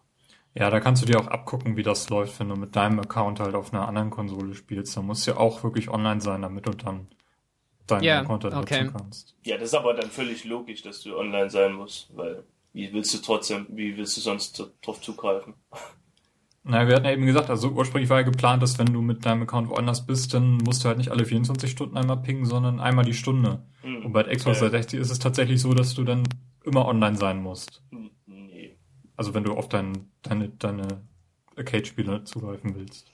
[0.57, 3.41] Ja, da kannst du dir auch abgucken, wie das läuft, wenn du mit deinem Account
[3.41, 4.95] halt auf einer anderen Konsole spielst.
[4.95, 7.07] Da musst du ja auch wirklich online sein, damit du dann
[7.87, 8.83] deinen yeah, Account dann okay.
[8.83, 9.35] nutzen kannst.
[9.43, 12.43] Ja, das ist aber dann völlig logisch, dass du online sein musst, weil
[12.73, 15.53] wie willst du trotzdem, wie willst du sonst drauf zugreifen?
[16.67, 19.23] Naja, wir hatten ja eben gesagt, also ursprünglich war ja geplant, dass wenn du mit
[19.23, 22.79] deinem Account woanders bist, dann musst du halt nicht alle 24 Stunden einmal pingen, sondern
[22.79, 23.63] einmal die Stunde.
[23.83, 24.07] Mhm.
[24.07, 24.71] Und bei Xbox okay.
[24.71, 26.23] 360 ist es tatsächlich so, dass du dann
[26.63, 27.83] immer online sein musst.
[27.91, 28.09] Mhm.
[29.17, 31.01] Also wenn du auf dein, deine, deine
[31.55, 33.07] Arcade-Spiele zugreifen willst.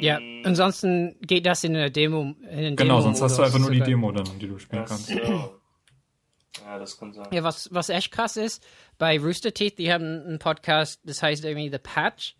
[0.00, 2.34] Ja, ansonsten geht das in der Demo.
[2.50, 5.10] In genau, sonst hast du einfach nur die Demo dann, die du spielen kannst.
[5.10, 7.26] Ja, das kann sein.
[7.32, 8.64] Ja, was, was echt krass ist,
[8.98, 12.36] bei Rooster Teeth, die haben einen Podcast, das heißt irgendwie The Patch.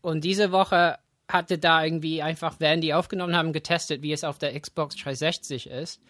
[0.00, 0.98] Und diese Woche
[1.28, 5.68] hatte da irgendwie einfach, während die aufgenommen haben, getestet, wie es auf der Xbox 360
[5.68, 6.00] ist.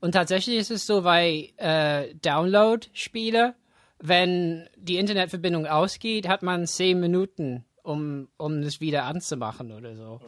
[0.00, 3.54] Und tatsächlich ist es so, bei äh, Download-Spiele
[4.00, 10.20] wenn die Internetverbindung ausgeht, hat man zehn Minuten, um, um das wieder anzumachen oder so.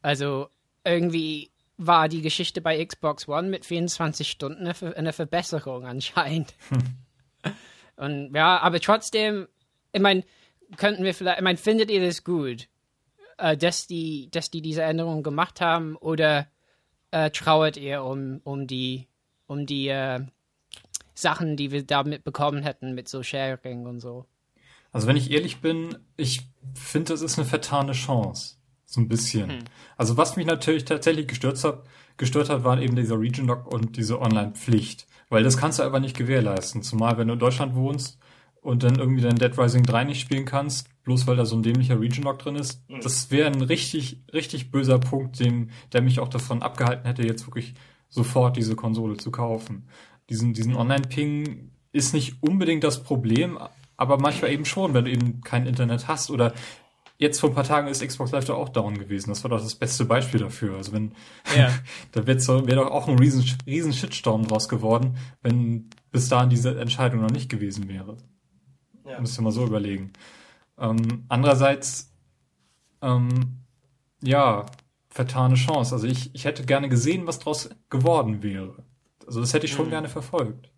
[0.00, 0.48] Also
[0.84, 6.54] irgendwie war die Geschichte bei Xbox One mit 24 Stunden eine, Verbesserung anscheinend.
[6.68, 7.52] Hm.
[7.96, 9.48] Und ja, aber trotzdem,
[9.92, 10.24] ich meine,
[10.76, 12.68] könnten wir vielleicht, ich meine, findet ihr das gut,
[13.38, 16.46] äh, dass die, dass die diese Änderung gemacht haben oder
[17.10, 19.08] äh, trauert ihr um, um die,
[19.46, 20.20] um die äh,
[21.14, 24.26] Sachen, die wir damit bekommen hätten mit so Sharing und so.
[24.92, 26.42] Also wenn ich ehrlich bin, ich
[26.74, 28.56] finde, das ist eine vertane Chance.
[28.84, 29.50] So ein bisschen.
[29.50, 29.58] Hm.
[29.96, 31.84] Also was mich natürlich tatsächlich gestört hat,
[32.18, 35.06] gestört hat, war eben dieser Region Lock und diese Online-Pflicht.
[35.30, 36.82] Weil das kannst du einfach nicht gewährleisten.
[36.82, 38.18] Zumal wenn du in Deutschland wohnst,
[38.62, 41.64] und dann irgendwie dein Dead Rising 3 nicht spielen kannst, bloß weil da so ein
[41.64, 43.00] dämlicher Region Lock drin ist, mhm.
[43.02, 47.46] das wäre ein richtig, richtig böser Punkt, dem, der mich auch davon abgehalten hätte, jetzt
[47.46, 47.74] wirklich
[48.08, 49.88] sofort diese Konsole zu kaufen.
[50.32, 53.58] Diesen, diesen Online-Ping ist nicht unbedingt das Problem,
[53.98, 56.54] aber manchmal eben schon, wenn du eben kein Internet hast oder
[57.18, 59.28] jetzt vor ein paar Tagen ist Xbox Live doch auch down gewesen.
[59.28, 60.78] Das war doch das beste Beispiel dafür.
[60.78, 61.12] Also wenn,
[61.54, 61.70] ja.
[62.12, 67.20] da wäre doch auch ein riesen, riesen Shitstorm draus geworden, wenn bis dahin diese Entscheidung
[67.20, 68.16] noch nicht gewesen wäre.
[69.04, 69.20] Ja.
[69.20, 70.14] Müsst ihr mal so überlegen.
[70.78, 72.10] Ähm, andererseits,
[73.02, 73.58] ähm,
[74.22, 74.64] ja,
[75.10, 75.94] vertane Chance.
[75.94, 78.82] Also ich, ich hätte gerne gesehen, was draus geworden wäre.
[79.32, 79.92] Also das hätte ich schon mhm.
[79.92, 80.70] gerne verfolgt.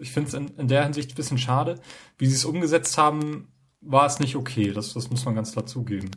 [0.00, 1.80] Ich finde es in, in der Hinsicht ein bisschen schade.
[2.18, 4.72] Wie sie es umgesetzt haben, war es nicht okay.
[4.72, 6.10] Das, das muss man ganz klar zugeben.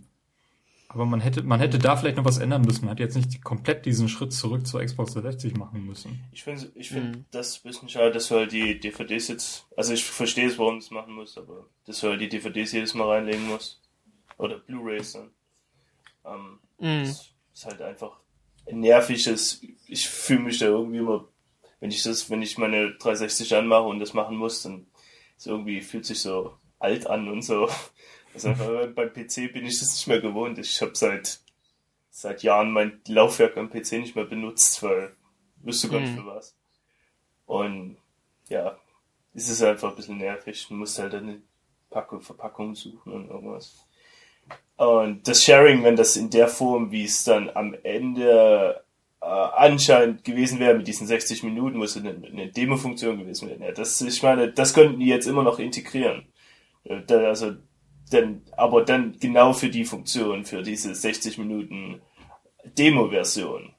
[0.87, 2.85] Aber man hätte, man hätte da vielleicht noch was ändern müssen.
[2.85, 6.23] Man hätte jetzt nicht komplett diesen Schritt zurück zur Xbox 360 machen müssen.
[6.31, 7.25] Ich finde ich find mhm.
[7.29, 10.75] das ein bisschen schade, dass du halt die DVDs jetzt, also ich verstehe es, warum
[10.75, 13.83] du es machen musst, aber dass du halt die DVDs jedes Mal reinlegen musst.
[14.39, 15.29] Oder Blu-Rays dann.
[16.25, 17.05] Ähm, mhm.
[17.05, 18.17] Das ist halt einfach
[18.67, 21.27] ein nerviges, ich fühle mich da irgendwie immer,
[21.85, 24.87] wenn ich das, wenn ich meine 360 anmache und das machen muss, dann
[25.37, 27.69] ist irgendwie, fühlt sich so alt an und so.
[28.33, 28.49] Also
[28.93, 30.59] beim PC bin ich das nicht mehr gewohnt.
[30.59, 31.39] Ich habe seit
[32.09, 35.15] seit Jahren mein Laufwerk am PC nicht mehr benutzt, weil
[35.63, 36.17] wüsste gar nicht mhm.
[36.17, 36.53] für was.
[37.45, 37.95] Und
[38.49, 38.77] ja,
[39.33, 40.69] es ist einfach ein bisschen nervig.
[40.69, 41.41] Man muss halt eine
[41.89, 43.85] Packung, Verpackung suchen und irgendwas.
[44.75, 48.83] Und das Sharing, wenn das in der Form, wie es dann am Ende
[49.25, 53.59] äh, anscheinend gewesen wäre mit diesen 60 Minuten, wo es eine, eine Demo-Funktion gewesen wäre,
[53.59, 56.27] ja, das, ich meine, das könnten die jetzt immer noch integrieren.
[56.83, 57.55] Äh, also,
[58.11, 62.01] dann, aber dann genau für die Funktion, für diese 60 Minuten
[62.77, 63.73] Demo-Version.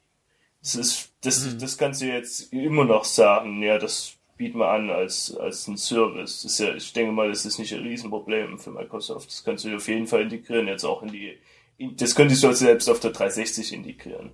[0.61, 1.59] Das ist, das, mhm.
[1.59, 5.77] das kannst du jetzt immer noch sagen, ja, das bieten wir an als, als ein
[5.77, 6.41] Service.
[6.43, 9.29] Das ist ja, ich denke mal, das ist nicht ein Riesenproblem für Microsoft.
[9.29, 11.37] Das kannst du auf jeden Fall integrieren, jetzt auch in die,
[11.77, 14.31] in, das könntest du selbst auf der 360 integrieren.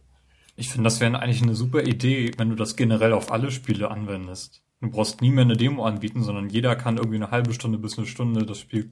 [0.56, 3.90] Ich finde, das wäre eigentlich eine super Idee, wenn du das generell auf alle Spiele
[3.90, 4.62] anwendest.
[4.82, 7.98] Du brauchst nie mehr eine Demo anbieten, sondern jeder kann irgendwie eine halbe Stunde bis
[7.98, 8.92] eine Stunde das Spiel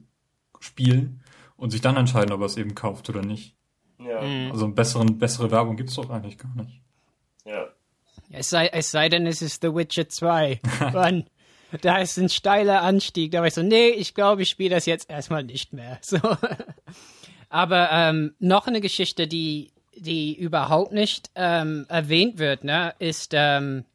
[0.60, 1.22] spielen
[1.58, 3.56] und sich dann entscheiden, ob er es eben kauft oder nicht.
[4.00, 4.22] Ja.
[4.22, 4.52] Mhm.
[4.52, 6.82] Also besseren, bessere Werbung gibt's doch eigentlich gar nicht.
[7.46, 7.68] Ja.
[8.32, 10.62] Es sei, es sei denn, es ist The Witcher 2.
[10.94, 11.26] Mann,
[11.82, 13.32] da ist ein steiler Anstieg.
[13.32, 16.00] Da war ich so, nee, ich glaube, ich spiele das jetzt erstmal nicht mehr.
[16.02, 16.20] So.
[17.50, 23.86] Aber ähm, noch eine Geschichte, die, die überhaupt nicht ähm, erwähnt wird, ne, ist ähm,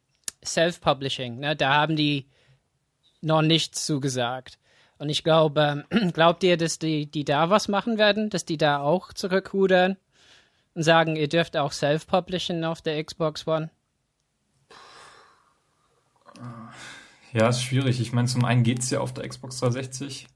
[0.43, 1.39] Self-Publishing.
[1.39, 1.55] Ne?
[1.55, 2.27] Da haben die
[3.21, 4.59] noch nichts zugesagt.
[4.99, 8.29] Und ich glaube, glaubt ihr, dass die, die da was machen werden?
[8.29, 9.97] Dass die da auch zurückrudern
[10.73, 13.69] und sagen, ihr dürft auch self-publishen auf der Xbox One?
[17.33, 17.99] Ja, ist schwierig.
[17.99, 20.27] Ich meine, zum einen geht es ja auf der Xbox 360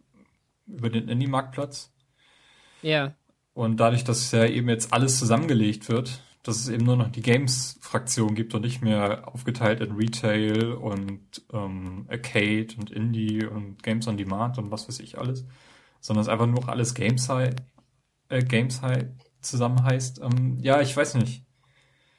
[0.67, 1.91] über den Indie-Marktplatz.
[2.81, 3.13] Ja.
[3.53, 7.21] Und dadurch, dass ja eben jetzt alles zusammengelegt wird, dass es eben nur noch die
[7.21, 11.21] Games-Fraktion gibt und nicht mehr aufgeteilt in Retail und
[11.53, 15.45] ähm, Arcade und Indie und Games on Demand und was weiß ich alles,
[15.99, 17.53] sondern es einfach nur alles Games High,
[18.29, 19.05] äh, Games High
[19.41, 20.21] zusammen heißt.
[20.21, 21.43] Ähm, ja, ich weiß nicht.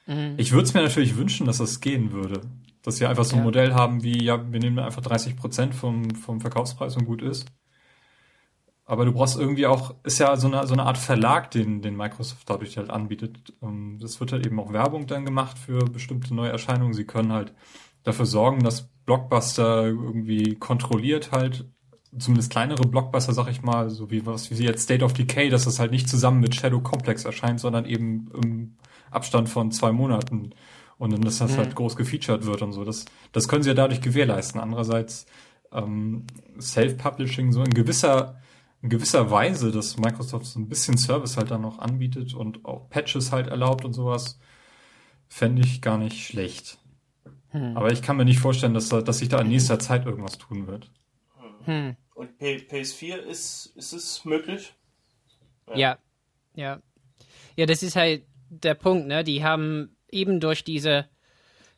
[0.06, 0.34] Mhm.
[0.36, 2.42] Ich würde es mir natürlich wünschen, dass das gehen würde.
[2.82, 3.44] Dass sie einfach so ein ja.
[3.44, 7.46] Modell haben wie, ja, wir nehmen einfach 30 Prozent vom, vom Verkaufspreis und gut ist.
[8.92, 11.96] Aber du brauchst irgendwie auch, ist ja so eine, so eine Art Verlag, den, den
[11.96, 13.54] Microsoft dadurch halt anbietet.
[13.62, 16.92] Ähm, das wird halt eben auch Werbung dann gemacht für bestimmte neue Erscheinungen.
[16.92, 17.54] Sie können halt
[18.02, 21.64] dafür sorgen, dass Blockbuster irgendwie kontrolliert halt,
[22.18, 25.64] zumindest kleinere Blockbuster, sag ich mal, so wie was wie jetzt State of Decay, dass
[25.64, 28.76] das halt nicht zusammen mit Shadow Complex erscheint, sondern eben im
[29.10, 30.50] Abstand von zwei Monaten.
[30.98, 31.56] Und dann, dass das mhm.
[31.56, 32.84] halt groß gefeatured wird und so.
[32.84, 34.60] Das, das können sie ja dadurch gewährleisten.
[34.60, 35.24] Andererseits,
[35.72, 36.26] ähm,
[36.60, 38.41] Self-Publishing so in gewisser
[38.82, 42.90] in gewisser Weise, dass Microsoft so ein bisschen Service halt dann noch anbietet und auch
[42.90, 44.38] Patches halt erlaubt und sowas,
[45.28, 46.78] fände ich gar nicht schlecht.
[47.50, 47.76] Hm.
[47.76, 50.66] Aber ich kann mir nicht vorstellen, dass, dass sich da in nächster Zeit irgendwas tun
[50.66, 50.90] wird.
[51.64, 51.96] Hm.
[52.14, 54.74] Und PS4 ist, ist es möglich?
[55.68, 55.76] Ja.
[55.76, 55.98] ja.
[56.54, 56.80] Ja.
[57.56, 59.24] Ja, das ist halt der Punkt, ne?
[59.24, 61.08] Die haben eben durch diese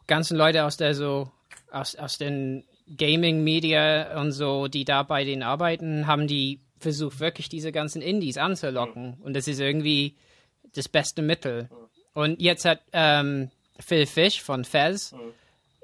[0.07, 1.31] ganzen Leute aus der so,
[1.71, 2.65] aus, aus den
[2.97, 8.39] Gaming-Media und so, die da bei denen arbeiten, haben die versucht wirklich diese ganzen Indies
[8.39, 9.15] anzulocken.
[9.23, 10.15] Und das ist irgendwie
[10.75, 11.69] das beste Mittel.
[12.13, 15.13] Und jetzt hat ähm, Phil Fish von Fez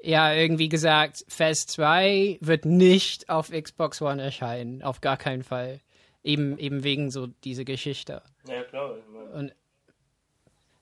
[0.01, 4.81] ja irgendwie gesagt, Fez 2 wird nicht auf Xbox One erscheinen.
[4.81, 5.79] Auf gar keinen Fall.
[6.23, 8.21] Eben, eben wegen so dieser Geschichte.
[8.47, 8.95] Ja, klar.
[9.33, 9.53] Und,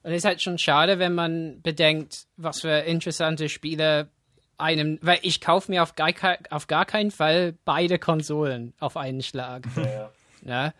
[0.02, 4.08] und es ist halt schon schade, wenn man bedenkt, was für interessante Spiele
[4.60, 6.12] einem, weil ich kaufe mir auf gar,
[6.50, 9.66] auf gar keinen Fall beide Konsolen auf einen Schlag.
[9.76, 10.10] Ja,
[10.44, 10.74] ja.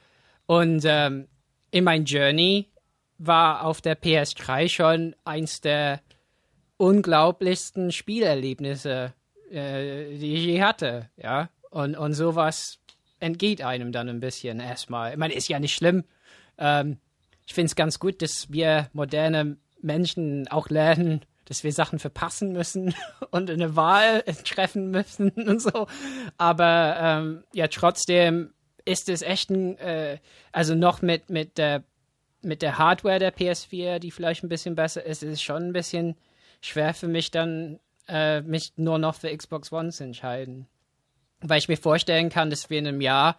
[0.47, 1.29] Und ähm,
[1.71, 2.69] in mein Journey
[3.19, 6.01] war auf der PS3 schon eins der
[6.77, 9.13] unglaublichsten Spielerlebnisse,
[9.51, 11.51] äh, die ich je hatte, ja.
[11.71, 12.81] Und, und sowas
[13.21, 15.13] entgeht einem dann ein bisschen erstmal.
[15.13, 16.05] Ich meine, ist ja nicht schlimm.
[16.59, 16.99] Ähm,
[17.47, 21.21] ich finde es ganz gut, dass wir moderne Menschen auch lernen,
[21.51, 22.95] dass wir Sachen verpassen müssen
[23.33, 25.89] und eine Wahl treffen müssen und so.
[26.39, 30.19] Aber ähm, ja, trotzdem ist es echt ein, äh,
[30.53, 31.83] also noch mit, mit, der,
[32.41, 35.73] mit der Hardware der PS4, die vielleicht ein bisschen besser ist, ist es schon ein
[35.73, 36.17] bisschen
[36.61, 40.69] schwer für mich dann, äh, mich nur noch für Xbox One zu entscheiden.
[41.41, 43.37] Weil ich mir vorstellen kann, dass wir in einem Jahr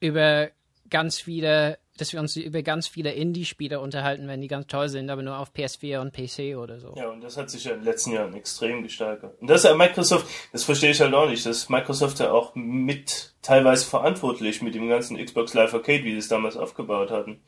[0.00, 0.48] über
[0.88, 5.10] ganz viele dass wir uns über ganz viele Indie-Spiele unterhalten, wenn die ganz toll sind,
[5.10, 6.94] aber nur auf PS4 und PC oder so.
[6.96, 9.38] Ja, und das hat sich ja in den letzten Jahren extrem gesteigert.
[9.40, 12.54] Und das ist ja Microsoft, das verstehe ich halt auch nicht, dass Microsoft ja auch
[12.54, 17.42] mit teilweise verantwortlich mit dem ganzen Xbox Live Arcade, wie sie es damals aufgebaut hatten.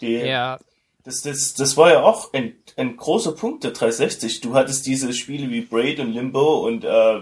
[0.00, 0.58] Die, ja.
[1.04, 4.40] Das, das, das war ja auch ein, ein großer Punkt der 360.
[4.40, 7.20] Du hattest diese Spiele wie Braid und Limbo und äh,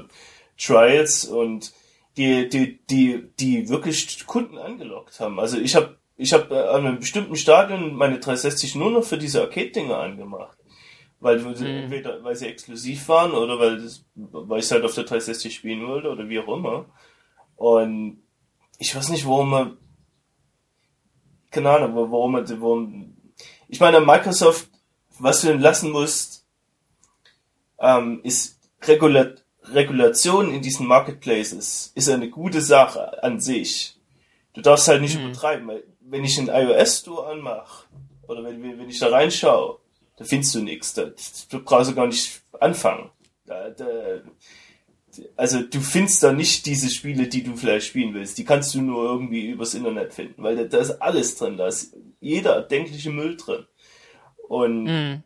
[0.58, 1.72] Trials und
[2.16, 5.38] die, die, die, die wirklich Kunden angelockt haben.
[5.38, 9.16] Also ich habe ich habe äh, an einem bestimmten Stadion meine 360 nur noch für
[9.16, 10.58] diese Arcade-Dinger angemacht.
[11.20, 11.64] Weil, mhm.
[11.64, 15.54] entweder, weil sie exklusiv waren oder weil, das, weil ich es halt auf der 360
[15.54, 16.86] spielen wollte oder wie auch immer.
[17.56, 18.22] Und
[18.78, 19.78] ich weiß nicht, warum man,
[21.50, 23.16] keine Ahnung, warum man, warum,
[23.68, 24.68] ich meine, Microsoft,
[25.18, 26.46] was du denn lassen musst,
[27.80, 29.34] ähm, ist Regula
[29.70, 33.98] Regulation in diesen Marketplaces ist eine gute Sache an sich.
[34.54, 35.26] Du darfst halt nicht mhm.
[35.26, 37.86] übertreiben, weil wenn ich den iOS Store anmache,
[38.26, 39.78] oder wenn, wenn ich da reinschaue,
[40.16, 40.94] da findest du nichts.
[40.94, 41.10] Da,
[41.50, 43.10] du brauchst gar nicht anfangen.
[43.46, 43.86] Da, da,
[45.36, 48.36] also du findest da nicht diese Spiele, die du vielleicht spielen willst.
[48.38, 51.56] Die kannst du nur irgendwie übers Internet finden, weil da, da ist alles drin.
[51.56, 53.64] Da ist jeder erdenkliche Müll drin.
[54.48, 55.22] Und mhm.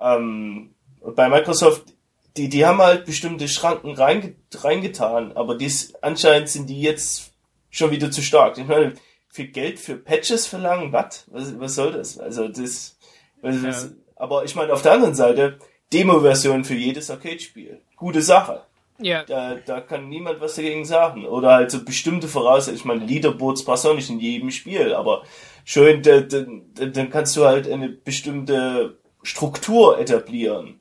[0.00, 0.74] ähm,
[1.14, 1.94] bei Microsoft,
[2.36, 7.32] die, die haben halt bestimmte Schranken reinge reingetan, aber dies, anscheinend sind die jetzt
[7.70, 8.58] schon wieder zu stark.
[8.58, 8.94] Ich meine,
[9.34, 10.92] viel Geld für Patches verlangen?
[10.92, 11.26] Was?
[11.26, 12.18] Was, was soll das?
[12.18, 12.96] Also das,
[13.42, 13.90] was, ja.
[14.14, 15.58] aber ich meine auf der anderen Seite
[15.92, 17.80] Demo-Version für jedes Arcade-Spiel.
[17.96, 18.62] Gute Sache.
[19.00, 19.24] Ja.
[19.24, 21.26] Da, da kann niemand was dagegen sagen.
[21.26, 22.76] Oder halt so bestimmte Voraussetzungen.
[22.76, 25.24] Ich meine, Leaderboards du auch nicht in jedem Spiel, aber
[25.64, 30.78] schön, dann, dann kannst du halt eine bestimmte Struktur etablieren.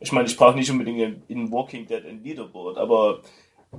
[0.00, 3.22] Ich meine, ich brauche nicht unbedingt in Walking Dead ein Leaderboard, aber,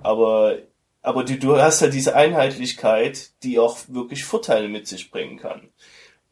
[0.02, 0.58] aber
[1.06, 5.70] aber du, du hast halt diese Einheitlichkeit, die auch wirklich Vorteile mit sich bringen kann.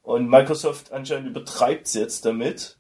[0.02, 2.78] Und Microsoft anscheinend übertreibt es jetzt damit,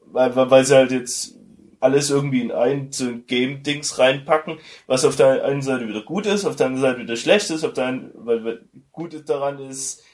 [0.00, 1.34] weil, weil sie halt jetzt
[1.80, 6.26] alles irgendwie in ein so ein Game-Dings reinpacken, was auf der einen Seite wieder gut
[6.26, 9.58] ist, auf der anderen Seite wieder schlecht ist, auf der einen, weil, weil gut daran
[9.58, 10.04] ist,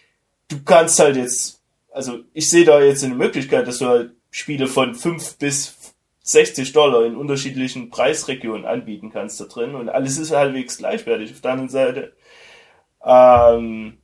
[0.48, 1.60] du kannst halt jetzt,
[1.92, 5.66] also ich sehe da jetzt eine Möglichkeit, dass du halt Spiele von fünf bis
[6.28, 11.32] 60 Dollar in unterschiedlichen Preisregionen anbieten kannst da drin und alles ist halbwegs gleichwertig.
[11.32, 12.12] Auf der anderen Seite,
[13.02, 13.96] ähm,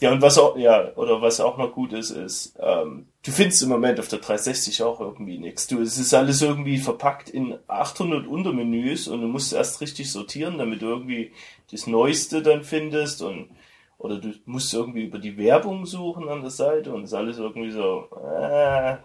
[0.00, 3.62] ja, und was auch, ja, oder was auch noch gut ist, ist, ähm, du findest
[3.62, 5.68] im Moment auf der 360 auch irgendwie nichts.
[5.68, 10.58] Du, es ist alles irgendwie verpackt in 800 Untermenüs und du musst erst richtig sortieren,
[10.58, 11.30] damit du irgendwie
[11.70, 13.50] das Neueste dann findest und,
[13.98, 17.38] oder du musst irgendwie über die Werbung suchen an der Seite und es ist alles
[17.38, 18.96] irgendwie so, äh,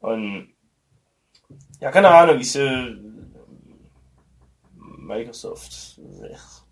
[0.00, 0.51] und
[1.82, 2.96] ja, keine Ahnung, ich äh,
[4.76, 5.98] Microsoft.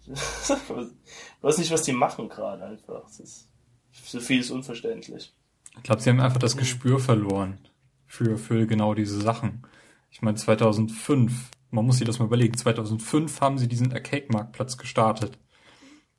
[0.06, 0.14] ich
[1.42, 3.08] weiß nicht, was die machen gerade einfach.
[3.18, 3.48] Ist,
[3.90, 5.34] so viel ist unverständlich.
[5.76, 7.58] Ich glaube, sie haben einfach das Gespür verloren
[8.06, 9.66] für, für genau diese Sachen.
[10.12, 15.38] Ich meine, 2005, man muss sich das mal überlegen, 2005 haben sie diesen Arcade-Marktplatz gestartet.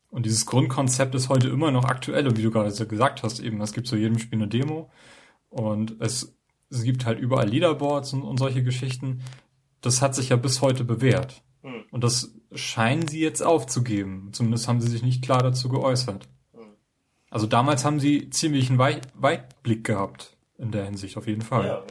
[0.09, 2.27] Und dieses Grundkonzept ist heute immer noch aktuell.
[2.27, 4.91] Und wie du gerade gesagt hast, eben, es gibt zu jedem Spiel eine Demo.
[5.49, 6.35] Und es
[6.71, 9.21] es gibt halt überall Leaderboards und, und solche Geschichten.
[9.81, 11.43] Das hat sich ja bis heute bewährt.
[11.63, 11.83] Mhm.
[11.91, 14.29] Und das scheinen sie jetzt aufzugeben.
[14.31, 16.27] Zumindest haben sie sich nicht klar dazu geäußert.
[16.53, 16.75] Mhm.
[17.29, 21.65] Also damals haben sie ziemlich einen Wei Weitblick gehabt in der Hinsicht, auf jeden Fall.
[21.65, 21.83] Ja,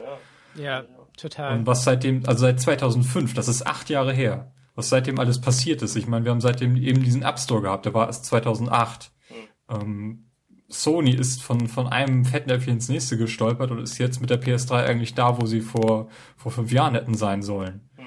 [0.55, 0.63] ja.
[0.63, 0.85] ja,
[1.17, 1.59] total.
[1.59, 5.81] Und was seitdem, also seit 2005, das ist acht Jahre her, was seitdem alles passiert
[5.81, 5.95] ist.
[5.95, 9.11] Ich meine, wir haben seitdem eben diesen App Store gehabt, der war erst 2008.
[9.29, 9.35] Mhm.
[9.69, 10.30] Ähm,
[10.71, 14.85] Sony ist von, von einem Fettnäpfchen ins nächste gestolpert und ist jetzt mit der PS3
[14.85, 16.07] eigentlich da, wo sie vor,
[16.37, 17.89] vor fünf Jahren hätten sein sollen.
[17.97, 18.03] Mhm.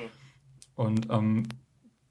[0.75, 1.49] Und ähm,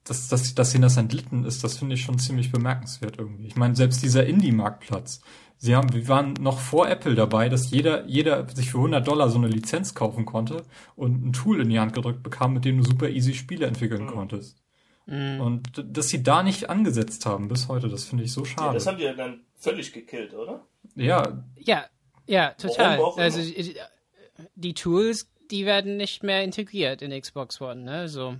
[0.03, 3.47] dass, dass, dass ihnen das entlitten ist, das finde ich schon ziemlich bemerkenswert irgendwie.
[3.47, 5.21] Ich meine, selbst dieser Indie-Marktplatz,
[5.57, 9.29] sie haben, wir waren noch vor Apple dabei, dass jeder, jeder sich für 100 Dollar
[9.29, 10.63] so eine Lizenz kaufen konnte
[10.95, 14.03] und ein Tool in die Hand gedrückt bekam, mit dem du super easy Spiele entwickeln
[14.03, 14.09] mhm.
[14.09, 14.62] konntest.
[15.05, 15.41] Mhm.
[15.41, 18.67] Und dass sie da nicht angesetzt haben bis heute, das finde ich so schade.
[18.67, 20.65] Ja, das haben die ja dann völlig gekillt, oder?
[20.95, 21.43] Ja.
[21.57, 21.85] Ja,
[22.25, 22.99] ja, total.
[23.17, 23.41] Also
[24.55, 28.07] die Tools, die werden nicht mehr integriert in Xbox One, ne?
[28.07, 28.37] So.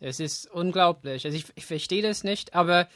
[0.00, 1.24] Es ist unglaublich.
[1.24, 2.88] Also ich, ich verstehe das nicht, aber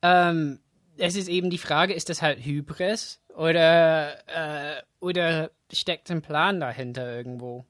[0.00, 0.60] ähm,
[0.96, 6.60] es ist eben die Frage, ist das halt Hybris oder, äh, oder steckt ein Plan
[6.60, 7.66] dahinter irgendwo?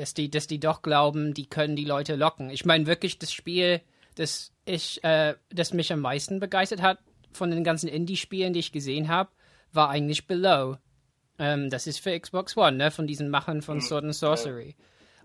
[0.00, 2.48] Dass die, dass die doch glauben, die können die Leute locken.
[2.48, 3.82] Ich meine wirklich das Spiel,
[4.14, 7.00] das ich, äh, das mich am meisten begeistert hat
[7.32, 9.28] von den ganzen Indie-Spielen, die ich gesehen habe,
[9.72, 10.78] war eigentlich Below.
[11.38, 12.90] Ähm, das ist für Xbox One, ne?
[12.90, 14.74] Von diesen Machern von hm, Sword and Sorcery.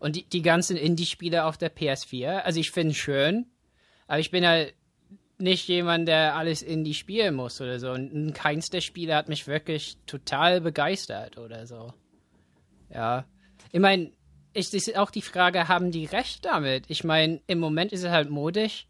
[0.02, 3.46] Und die, die ganzen Indie-Spiele auf der PS4, also ich finde es schön,
[4.08, 4.74] aber ich bin halt
[5.38, 7.92] nicht jemand, der alles Indie spielen muss oder so.
[7.92, 11.94] Und keins der Spiele hat mich wirklich total begeistert oder so.
[12.94, 13.24] Ja.
[13.72, 14.12] Ich meine,
[14.56, 16.86] es ist auch die Frage, haben die recht damit?
[16.88, 18.88] Ich meine, im Moment ist es halt modisch.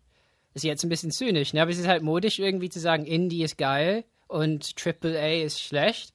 [0.53, 1.61] Ist jetzt ein bisschen zynisch, ne?
[1.61, 6.13] Aber es ist halt modisch, irgendwie zu sagen, Indie ist geil und AAA ist schlecht.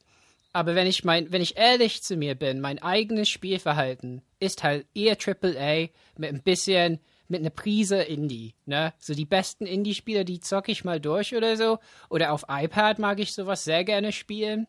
[0.53, 4.87] Aber wenn ich mein, wenn ich ehrlich zu mir bin, mein eigenes Spielverhalten ist halt
[4.95, 8.93] eher AAA mit ein bisschen, mit einer Prise Indie, ne?
[8.99, 11.79] So die besten Indie-Spiele, die zocke ich mal durch oder so.
[12.09, 14.67] Oder auf iPad mag ich sowas sehr gerne spielen.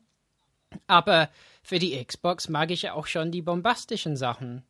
[0.87, 1.29] Aber
[1.63, 4.63] für die Xbox mag ich ja auch schon die bombastischen Sachen.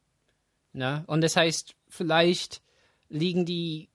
[0.73, 1.03] Ne?
[1.07, 2.61] Und das heißt, vielleicht
[3.09, 3.89] liegen die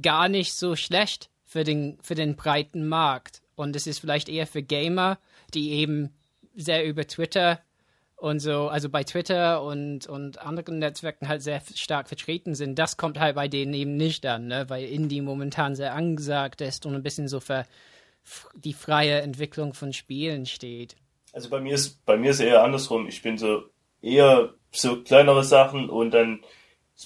[0.00, 3.42] gar nicht so schlecht für den, für den breiten Markt.
[3.56, 5.18] Und es ist vielleicht eher für Gamer,
[5.54, 6.10] die eben
[6.54, 7.60] sehr über Twitter
[8.16, 12.78] und so, also bei Twitter und, und anderen Netzwerken halt sehr stark vertreten sind.
[12.78, 14.68] Das kommt halt bei denen eben nicht an, ne?
[14.68, 17.64] weil Indie momentan sehr angesagt ist und ein bisschen so für
[18.54, 20.96] die freie Entwicklung von Spielen steht.
[21.32, 23.06] Also bei mir ist bei mir ist eher andersrum.
[23.06, 23.62] Ich bin so
[24.02, 26.44] eher so kleinere Sachen und dann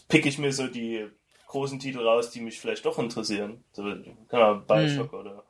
[0.08, 1.06] pick ich mir so die
[1.48, 3.62] großen Titel raus, die mich vielleicht doch interessieren.
[3.72, 3.82] So,
[4.28, 5.18] keine Ahnung, Bioshock hm.
[5.18, 5.44] oder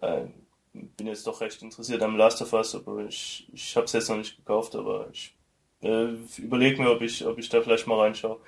[0.00, 0.26] äh,
[0.72, 4.08] bin jetzt doch recht interessiert am Last of Us, aber ich, ich habe es jetzt
[4.08, 5.34] noch nicht gekauft, aber ich
[5.82, 8.38] äh, überlege mir, ob ich, ob ich da vielleicht mal reinschaue.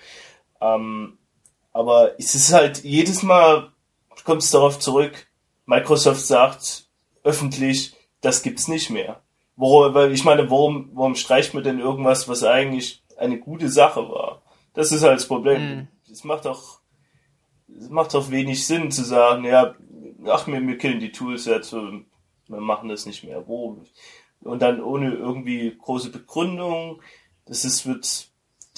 [0.61, 1.19] Ähm,
[1.73, 3.73] aber es ist halt jedes Mal
[4.25, 5.27] kommt es darauf zurück,
[5.67, 6.87] Microsoft sagt
[7.25, 9.23] öffentlich, das gibt's nicht mehr.
[9.57, 14.43] Worum, ich meine, warum, warum streicht man denn irgendwas, was eigentlich eine gute Sache war?
[14.73, 15.89] Das ist halt das Problem.
[16.11, 16.29] Es mhm.
[16.29, 16.81] macht doch,
[17.69, 19.75] es macht doch wenig Sinn zu sagen, ja,
[20.27, 22.05] ach, wir, wir killen die Tools jetzt, wir
[22.49, 23.47] machen das nicht mehr.
[23.47, 23.79] Wo?
[24.41, 27.01] Und dann ohne irgendwie große Begründung.
[27.47, 28.29] Das ist, wird,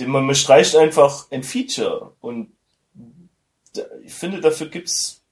[0.07, 2.12] man streicht einfach ein Feature.
[2.20, 2.53] Und
[4.03, 5.22] ich finde, dafür gibt's,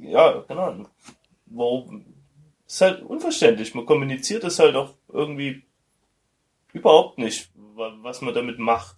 [0.00, 0.88] ja, keine Ahnung.
[1.46, 2.04] Warum?
[2.70, 3.74] Ist halt unverständlich.
[3.74, 5.64] Man kommuniziert es halt auch irgendwie
[6.72, 8.94] überhaupt nicht, was man damit macht.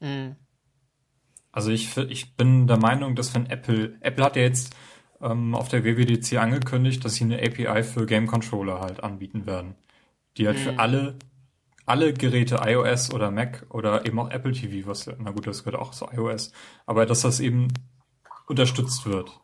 [0.00, 0.34] Mhm.
[1.52, 4.74] Also ich, ich bin der Meinung, dass wenn Apple, Apple hat ja jetzt
[5.20, 9.76] ähm, auf der WWDC angekündigt, dass sie eine API für Game Controller halt anbieten werden.
[10.36, 10.62] Die halt mhm.
[10.62, 11.18] für alle,
[11.86, 15.80] alle Geräte iOS oder Mac oder eben auch Apple TV, was, na gut, das gehört
[15.80, 16.50] auch zu iOS,
[16.84, 17.68] aber dass das eben
[18.48, 19.39] unterstützt wird.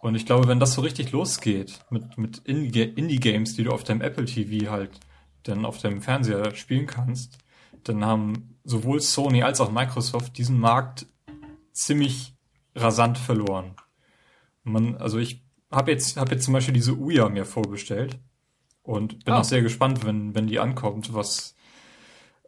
[0.00, 4.00] Und ich glaube, wenn das so richtig losgeht mit, mit Indie-Games, die du auf deinem
[4.00, 5.00] Apple TV halt
[5.42, 7.38] dann auf dem Fernseher spielen kannst,
[7.84, 11.06] dann haben sowohl Sony als auch Microsoft diesen Markt
[11.72, 12.36] ziemlich
[12.74, 13.74] rasant verloren.
[14.62, 18.18] Man, also ich habe jetzt, hab jetzt zum Beispiel diese Uya mir vorbestellt
[18.82, 19.38] und bin oh.
[19.38, 21.56] auch sehr gespannt, wenn, wenn die ankommt, was,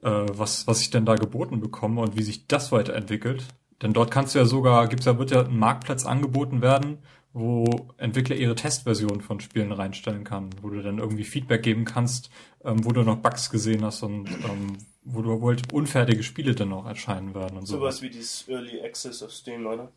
[0.03, 3.45] äh, was, was ich denn da geboten bekomme und wie sich das weiterentwickelt.
[3.83, 6.99] Denn dort kannst du ja sogar, gibt's ja, wird ja ein Marktplatz angeboten werden,
[7.33, 12.31] wo Entwickler ihre Testversion von Spielen reinstellen kann, wo du dann irgendwie Feedback geben kannst,
[12.65, 16.71] ähm, wo du noch Bugs gesehen hast und ähm, wo du halt unfertige Spiele dann
[16.71, 17.79] noch erscheinen werden und so.
[17.79, 19.93] Sowas wie dieses Early Access auf Steam, oder?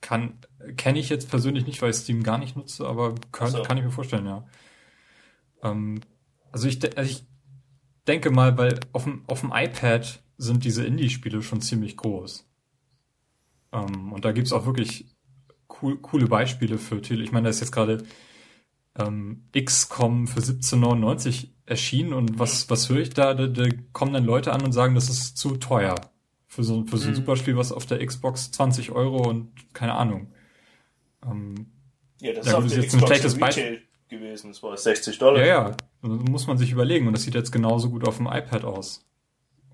[0.00, 0.38] Kann,
[0.76, 3.62] kenne ich jetzt persönlich nicht, weil ich Steam gar nicht nutze, aber kann, so.
[3.62, 4.46] kann ich mir vorstellen, ja.
[5.62, 6.00] Ähm,
[6.52, 7.24] also ich, also ich
[8.06, 12.46] denke mal, weil auf dem, auf dem iPad sind diese Indie-Spiele schon ziemlich groß.
[13.72, 15.13] Ähm, und da gibt's auch wirklich
[15.84, 17.22] cool, coole Beispiele für Titel.
[17.22, 18.04] Ich meine, da ist jetzt gerade
[18.98, 23.34] ähm, XCOM für 17,99 erschienen und was, was höre ich da?
[23.34, 25.94] Da, da kommen dann Leute an und sagen, das ist zu teuer.
[26.46, 27.16] Für so, für so ein mhm.
[27.16, 30.32] Superspiel, was auf der Xbox 20 Euro und keine Ahnung.
[31.26, 31.66] Ähm,
[32.20, 34.52] ja, das ist, ist jetzt ein schlechtes Beispiel gewesen.
[34.52, 35.40] Das war 60 Dollar.
[35.40, 35.70] Ja, ja.
[36.02, 37.08] Das muss man sich überlegen.
[37.08, 39.04] Und das sieht jetzt genauso gut auf dem iPad aus.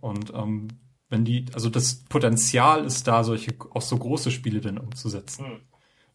[0.00, 0.68] Und ähm,
[1.11, 5.44] wenn die, also das Potenzial ist da, solche, auch so große Spiele dann umzusetzen.
[5.46, 5.61] Mhm.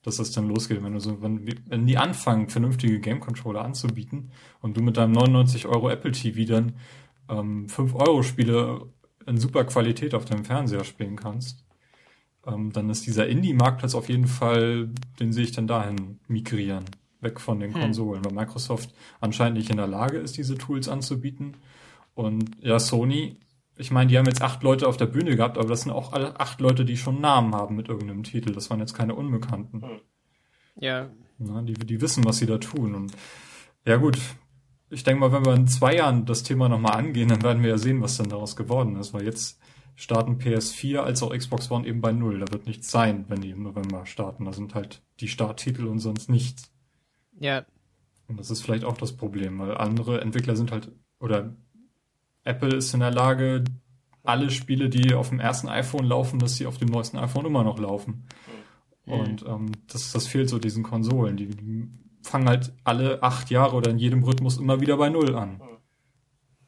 [0.06, 0.84] Dass das dann losgeht.
[0.84, 4.32] Wenn du so, wenn, wenn die anfangen, vernünftige Game Controller anzubieten
[4.62, 6.74] und du mit deinem 99 Euro Apple TV dann
[7.28, 8.82] ähm, 5 Euro Spiele
[9.26, 11.66] in super Qualität auf deinem Fernseher spielen kannst,
[12.46, 14.90] ähm, dann ist dieser Indie-Marktplatz auf jeden Fall,
[15.20, 16.86] den sehe ich dann dahin migrieren,
[17.22, 17.82] weg von den hm.
[17.82, 21.58] Konsolen, weil Microsoft anscheinend nicht in der Lage ist, diese Tools anzubieten.
[22.14, 23.38] Und ja, Sony,
[23.78, 26.14] ich meine, die haben jetzt acht Leute auf der Bühne gehabt, aber das sind auch
[26.14, 28.54] alle acht Leute, die schon Namen haben mit irgendeinem Titel.
[28.54, 29.82] Das waren jetzt keine Unbekannten.
[29.82, 30.00] Hm.
[30.80, 31.10] Ja.
[31.38, 32.96] Na, die, die wissen, was sie da tun.
[32.96, 33.12] Und
[33.86, 34.18] ja gut,
[34.90, 37.70] ich denke mal, wenn wir in zwei Jahren das Thema nochmal angehen, dann werden wir
[37.70, 39.14] ja sehen, was dann daraus geworden ist.
[39.14, 39.60] Weil jetzt
[39.96, 42.40] starten PS4 als auch Xbox One eben bei Null.
[42.40, 44.46] Da wird nichts sein, wenn die im November starten.
[44.46, 46.72] Da sind halt die Starttitel und sonst nichts.
[47.40, 47.66] Ja.
[48.28, 51.56] Und das ist vielleicht auch das Problem, weil andere Entwickler sind halt, oder
[52.46, 53.64] Apple ist in der Lage,
[54.24, 57.64] alle Spiele, die auf dem ersten iPhone laufen, dass sie auf dem neuesten iPhone immer
[57.64, 58.28] noch laufen.
[59.06, 59.14] Mhm.
[59.14, 61.38] Und ähm, das, das fehlt so diesen Konsolen.
[61.38, 61.90] Die, die
[62.22, 65.58] fangen halt alle acht Jahre oder in jedem Rhythmus immer wieder bei Null an.
[65.58, 65.78] Mhm.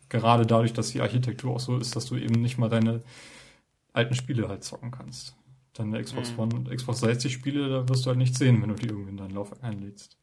[0.10, 3.04] Gerade dadurch, dass die Architektur auch so ist, dass du eben nicht mal deine
[3.94, 5.36] alten Spiele halt zocken kannst.
[5.74, 6.40] Deine Xbox mhm.
[6.40, 9.18] One, Xbox 60 Spiele, da wirst du halt nicht sehen, wenn du die irgendwie in
[9.18, 10.18] dein Laufwerk einlädst.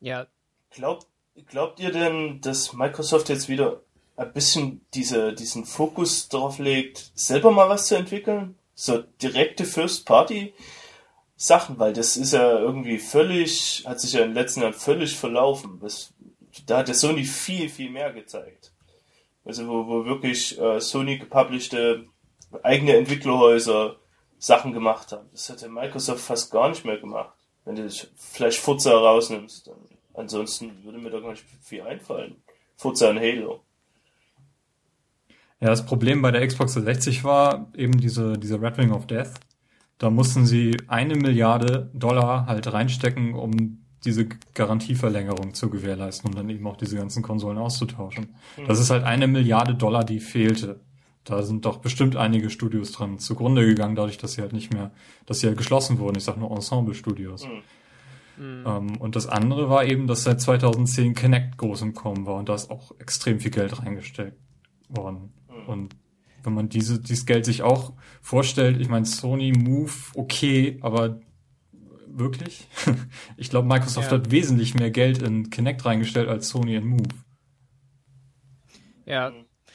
[0.00, 0.26] Ja.
[0.70, 1.06] Glaubt,
[1.46, 3.82] glaubt ihr denn, dass Microsoft jetzt wieder
[4.16, 8.56] ein bisschen diese, diesen Fokus darauf legt, selber mal was zu entwickeln?
[8.74, 14.62] So direkte First-Party-Sachen, weil das ist ja irgendwie völlig, hat sich ja in den letzten
[14.62, 15.78] Jahren völlig verlaufen.
[15.80, 16.12] Das,
[16.66, 18.72] da hat der Sony viel, viel mehr gezeigt.
[19.44, 21.76] Also wo, wo wirklich äh, Sony gepublished
[22.62, 23.96] eigene Entwicklerhäuser
[24.38, 25.28] Sachen gemacht haben.
[25.32, 27.34] Das hätte Microsoft fast gar nicht mehr gemacht.
[27.64, 29.76] Wenn du vielleicht Forza rausnimmst, dann
[30.14, 32.42] ansonsten würde mir da gar nicht viel einfallen.
[32.76, 33.65] Forza und Halo.
[35.60, 39.34] Ja, das Problem bei der Xbox 360 war eben diese, diese Red Ring of Death.
[39.98, 46.50] Da mussten sie eine Milliarde Dollar halt reinstecken, um diese Garantieverlängerung zu gewährleisten und dann
[46.50, 48.34] eben auch diese ganzen Konsolen auszutauschen.
[48.56, 48.66] Mhm.
[48.66, 50.80] Das ist halt eine Milliarde Dollar, die fehlte.
[51.24, 54.92] Da sind doch bestimmt einige Studios dran zugrunde gegangen, dadurch, dass sie halt nicht mehr,
[55.24, 56.18] dass sie halt geschlossen wurden.
[56.18, 57.46] Ich sag nur Ensemble-Studios.
[58.38, 58.64] Mhm.
[58.66, 62.48] Ähm, und das andere war eben, dass seit 2010 Connect groß im Kommen war und
[62.48, 64.36] da ist auch extrem viel Geld reingesteckt
[64.88, 65.32] worden.
[65.66, 65.96] Und
[66.42, 71.20] wenn man diese, dieses Geld sich auch vorstellt, ich meine, Sony Move, okay, aber
[72.06, 72.66] wirklich?
[73.36, 74.18] ich glaube, Microsoft ja.
[74.18, 77.08] hat wesentlich mehr Geld in Kinect reingestellt als Sony in Move.
[79.04, 79.32] Ja.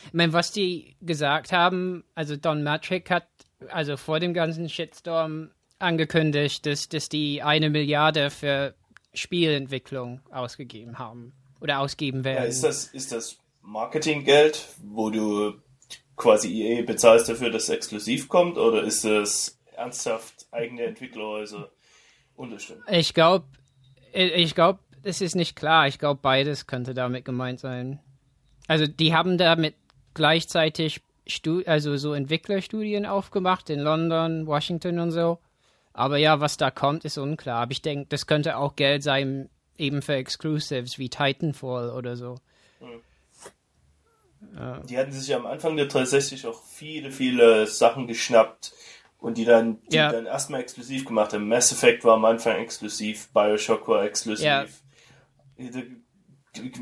[0.08, 3.28] Ich meine, was die gesagt haben, also Don Matrick hat
[3.70, 8.76] also vor dem ganzen Shitstorm angekündigt, dass, dass die eine Milliarde für
[9.14, 12.44] Spielentwicklung ausgegeben haben oder ausgeben werden.
[12.44, 15.54] Ja, ist das, ist das Marketinggeld, wo du
[16.22, 21.70] quasi EA bezahlst dafür, dass es exklusiv kommt, oder ist das ernsthaft eigene Entwicklerhäuser?
[22.42, 22.84] unterstimmen.
[22.90, 23.46] Ich glaube,
[24.14, 25.88] ich glaube, es ist nicht klar.
[25.88, 28.00] Ich glaube, beides könnte damit gemeint sein.
[28.68, 29.76] Also die haben damit
[30.14, 35.40] gleichzeitig Stu also so Entwicklerstudien aufgemacht in London, Washington und so.
[35.94, 37.62] Aber ja, was da kommt, ist unklar.
[37.62, 42.36] Aber ich denke, das könnte auch Geld sein, eben für Exclusives wie Titanfall oder so.
[42.80, 43.02] Hm.
[44.56, 44.80] Ja.
[44.80, 48.74] Die hatten sich ja am Anfang der 360 auch viele, viele Sachen geschnappt,
[49.22, 50.12] und die dann, die ja.
[50.12, 51.48] dann erstmal exklusiv gemacht haben.
[51.48, 54.46] Mass Effect war am Anfang exklusiv, Bioshock war exklusiv.
[54.46, 54.66] Ja.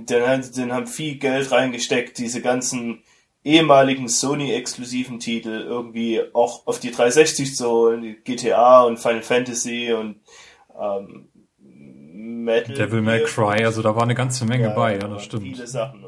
[0.06, 3.04] Dann, dann haben viel Geld reingesteckt, diese ganzen
[3.44, 10.22] ehemaligen Sony-exklusiven Titel irgendwie auch auf die 360 zu holen, GTA und Final Fantasy und
[10.80, 11.30] ähm,
[11.60, 12.74] Metal.
[12.74, 15.44] Devil May Cry, also da war eine ganze Menge ja, bei, ja, das stimmt.
[15.44, 16.06] Viele Sachen.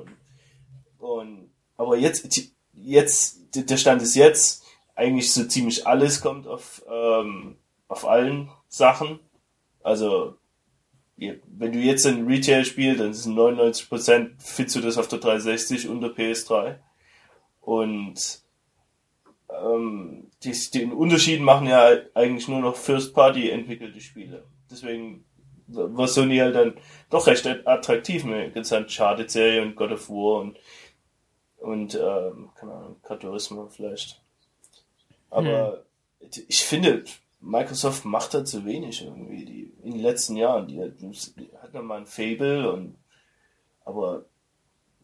[1.82, 4.64] Aber jetzt, jetzt, der Stand ist jetzt,
[4.94, 7.56] eigentlich so ziemlich alles kommt auf, ähm,
[7.88, 9.20] auf allen Sachen.
[9.82, 10.36] Also,
[11.18, 15.88] wenn du jetzt ein Retail spielst, dann sind 99% findest du das auf der 360
[15.88, 16.76] und der PS3.
[17.62, 18.42] Und
[19.50, 24.46] ähm, die, den Unterschied machen ja eigentlich nur noch First-Party entwickelte Spiele.
[24.70, 25.26] Deswegen
[25.66, 26.76] war Sony halt dann
[27.10, 30.58] doch recht attraktiv mit ganz Uncharted-Serie und God of War und,
[31.62, 34.22] und ähm, keine Ahnung, Gran Turismo vielleicht.
[35.30, 35.84] Aber
[36.20, 36.30] hm.
[36.48, 37.06] ich finde,
[37.40, 40.68] Microsoft macht da zu wenig irgendwie die, in den letzten Jahren.
[40.68, 42.98] Die, die hat noch mal ein Fable und
[43.86, 44.26] aber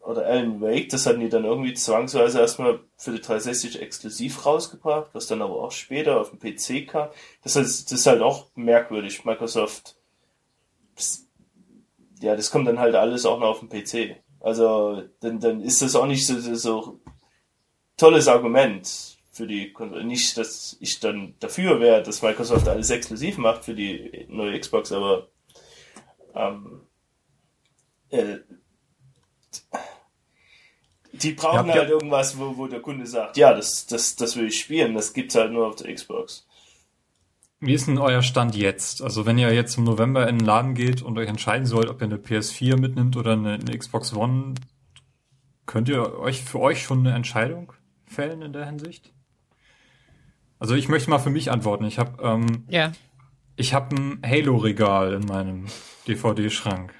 [0.02, 5.10] oder Alan Wake, das hatten die dann irgendwie zwangsweise erstmal für die 360 exklusiv rausgebracht,
[5.12, 7.10] was dann aber auch später auf dem PC kam.
[7.44, 9.26] Das ist, das ist halt auch merkwürdig.
[9.26, 9.98] Microsoft,
[10.96, 11.28] das,
[12.22, 14.16] ja, das kommt dann halt alles auch noch auf dem PC.
[14.48, 17.02] Also, dann, dann ist das auch nicht so, so
[17.98, 19.76] tolles Argument für die.
[20.06, 24.94] Nicht, dass ich dann dafür wäre, dass Microsoft alles exklusiv macht für die neue Xbox,
[24.94, 25.28] aber
[26.34, 26.80] ähm,
[28.10, 28.38] äh,
[31.12, 31.96] die brauchen ja, halt ja.
[31.96, 35.36] irgendwas, wo, wo der Kunde sagt, ja, das, das, das will ich spielen, das gibt's
[35.36, 36.47] halt nur auf der Xbox.
[37.60, 39.02] Wie ist denn euer Stand jetzt?
[39.02, 42.02] Also wenn ihr jetzt im November in den Laden geht und euch entscheiden sollt, ob
[42.02, 44.54] ihr eine PS4 mitnimmt oder eine, eine Xbox One,
[45.66, 47.74] könnt ihr euch für euch schon eine Entscheidung
[48.06, 49.12] fällen in der Hinsicht?
[50.60, 51.86] Also ich möchte mal für mich antworten.
[51.86, 52.92] Ich habe ähm, ja.
[53.56, 55.66] ich habe ein Halo-Regal in meinem
[56.08, 56.94] DVD-Schrank.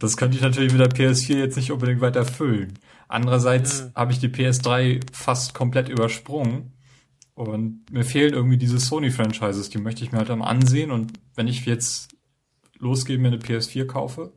[0.00, 2.78] das könnte ich natürlich mit der PS4 jetzt nicht unbedingt weiter füllen.
[3.06, 3.92] Andererseits mhm.
[3.94, 6.72] habe ich die PS3 fast komplett übersprungen
[7.34, 10.90] und mir fehlen irgendwie diese Sony-Franchises, die möchte ich mir halt am ansehen.
[10.90, 12.14] Und wenn ich jetzt
[12.78, 14.32] losgehe, mir eine PS4 kaufe,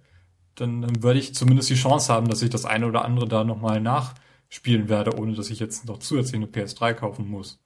[0.55, 3.43] dann, dann würde ich zumindest die Chance haben, dass ich das eine oder andere da
[3.43, 7.59] nochmal nachspielen werde, ohne dass ich jetzt noch zusätzlich eine PS3 kaufen muss.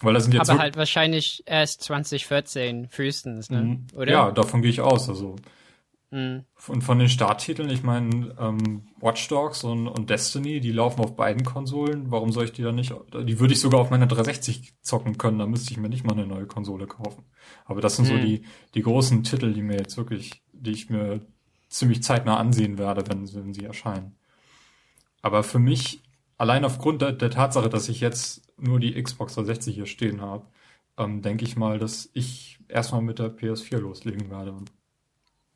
[0.00, 3.62] Weil das sind jetzt Aber halt wahrscheinlich erst 2014 frühestens, ne?
[3.62, 3.86] Mhm.
[3.94, 4.10] Oder?
[4.10, 5.08] Ja, davon gehe ich aus.
[5.08, 5.36] Also
[6.12, 6.44] Mhm.
[6.68, 11.16] Und von den Starttiteln, ich meine, ähm, Watch Dogs und, und Destiny, die laufen auf
[11.16, 12.10] beiden Konsolen.
[12.10, 12.94] Warum soll ich die dann nicht?
[13.14, 16.12] Die würde ich sogar auf meiner 360 zocken können, da müsste ich mir nicht mal
[16.12, 17.24] eine neue Konsole kaufen.
[17.64, 18.10] Aber das sind mhm.
[18.10, 18.42] so die,
[18.74, 21.26] die großen Titel, die mir jetzt wirklich, die ich mir
[21.68, 24.14] ziemlich zeitnah ansehen werde, wenn, wenn sie erscheinen.
[25.22, 26.02] Aber für mich,
[26.36, 30.46] allein aufgrund der, der Tatsache, dass ich jetzt nur die Xbox 360 hier stehen habe,
[30.98, 34.70] ähm, denke ich mal, dass ich erstmal mit der PS4 loslegen werde und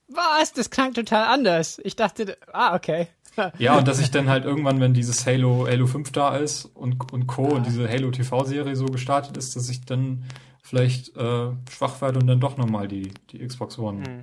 [0.08, 0.52] was?
[0.52, 1.80] Das klang total anders.
[1.84, 3.08] Ich dachte, ah, okay.
[3.58, 7.12] ja, und dass ich dann halt irgendwann, wenn dieses Halo, Halo 5 da ist und,
[7.12, 7.48] und Co.
[7.48, 7.56] Ah.
[7.56, 10.24] und diese Halo TV-Serie so gestartet ist, dass ich dann
[10.62, 14.22] vielleicht äh, schwach werde und dann doch nochmal die, die Xbox One hm.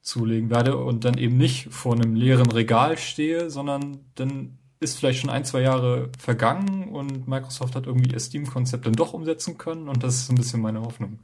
[0.00, 5.20] zulegen werde und dann eben nicht vor einem leeren Regal stehe, sondern dann ist vielleicht
[5.20, 9.88] schon ein, zwei Jahre vergangen und Microsoft hat irgendwie ihr Steam-Konzept dann doch umsetzen können
[9.88, 11.18] und das ist ein bisschen meine Hoffnung.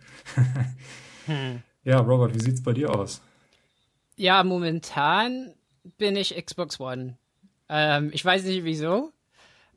[1.27, 1.63] hm.
[1.85, 3.23] Ja, Robert, wie sieht's bei dir aus?
[4.21, 5.55] Ja, momentan
[5.97, 7.17] bin ich Xbox One.
[7.71, 9.13] Ähm, ich weiß nicht wieso.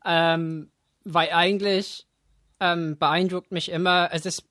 [0.03, 0.69] Ähm,
[1.05, 2.05] weil eigentlich
[2.59, 4.43] ähm, beeindruckt mich immer, es ist,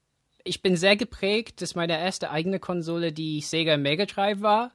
[0.44, 4.73] ich bin sehr geprägt, dass meine erste eigene Konsole die Sega Mega Drive war.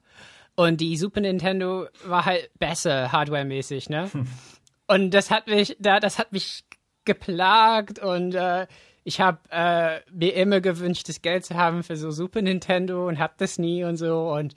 [0.55, 4.13] Und die Super Nintendo war halt besser, hardwaremäßig, ne?
[4.13, 4.27] Hm.
[4.87, 6.63] Und das hat mich, da, das hat mich
[7.05, 8.67] geplagt und äh,
[9.03, 13.19] ich habe äh, mir immer gewünscht, das Geld zu haben für so Super Nintendo und
[13.19, 14.53] hab das nie und so und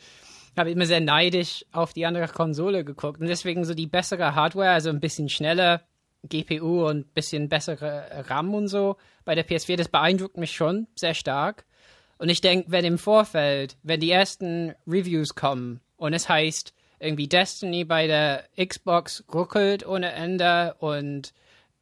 [0.60, 4.70] habe immer sehr neidisch auf die andere Konsole geguckt und deswegen so die bessere Hardware,
[4.70, 5.82] also ein bisschen schneller
[6.28, 10.86] GPU und ein bisschen bessere RAM und so bei der PS4, das beeindruckt mich schon
[10.94, 11.64] sehr stark.
[12.18, 17.28] Und ich denke, wenn im Vorfeld, wenn die ersten Reviews kommen und es heißt, irgendwie
[17.28, 21.32] Destiny bei der Xbox ruckelt ohne Ende und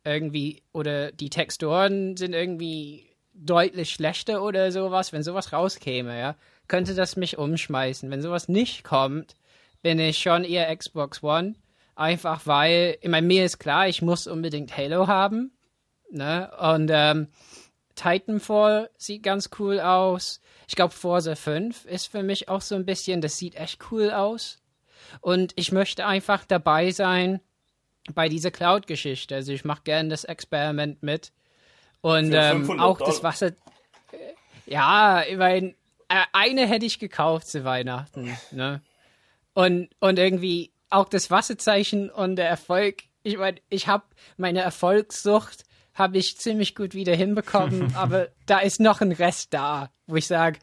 [0.05, 6.37] irgendwie, oder die Texturen sind irgendwie deutlich schlechter oder sowas, wenn sowas rauskäme, ja,
[6.69, 8.11] könnte das mich umschmeißen.
[8.11, 9.35] Wenn sowas nicht kommt,
[9.83, 11.55] bin ich schon eher Xbox One.
[11.95, 15.53] Einfach weil, ich meine, mir ist klar, ich muss unbedingt Halo haben.
[16.11, 16.51] Ne?
[16.61, 17.29] Und ähm,
[17.95, 20.41] Titanfall sieht ganz cool aus.
[20.69, 24.11] Ich glaube, Forza 5 ist für mich auch so ein bisschen, das sieht echt cool
[24.13, 24.59] aus.
[25.21, 27.41] Und ich möchte einfach dabei sein
[28.15, 29.35] bei dieser Cloud-Geschichte.
[29.35, 31.33] Also ich mache gerne das Experiment mit.
[32.01, 33.53] Und ähm, auch das Wasser.
[34.67, 35.75] Ja, ich meine,
[36.09, 38.37] eine hätte ich gekauft zu Weihnachten.
[38.51, 38.83] Ne?
[39.55, 43.03] Und, und irgendwie auch das Wasserzeichen und der Erfolg.
[43.23, 44.05] Ich meine, ich habe
[44.37, 45.65] meine Erfolgssucht
[45.95, 50.29] habe ich ziemlich gut wieder hinbekommen, aber da ist noch ein Rest da, wo ich
[50.29, 50.61] sage,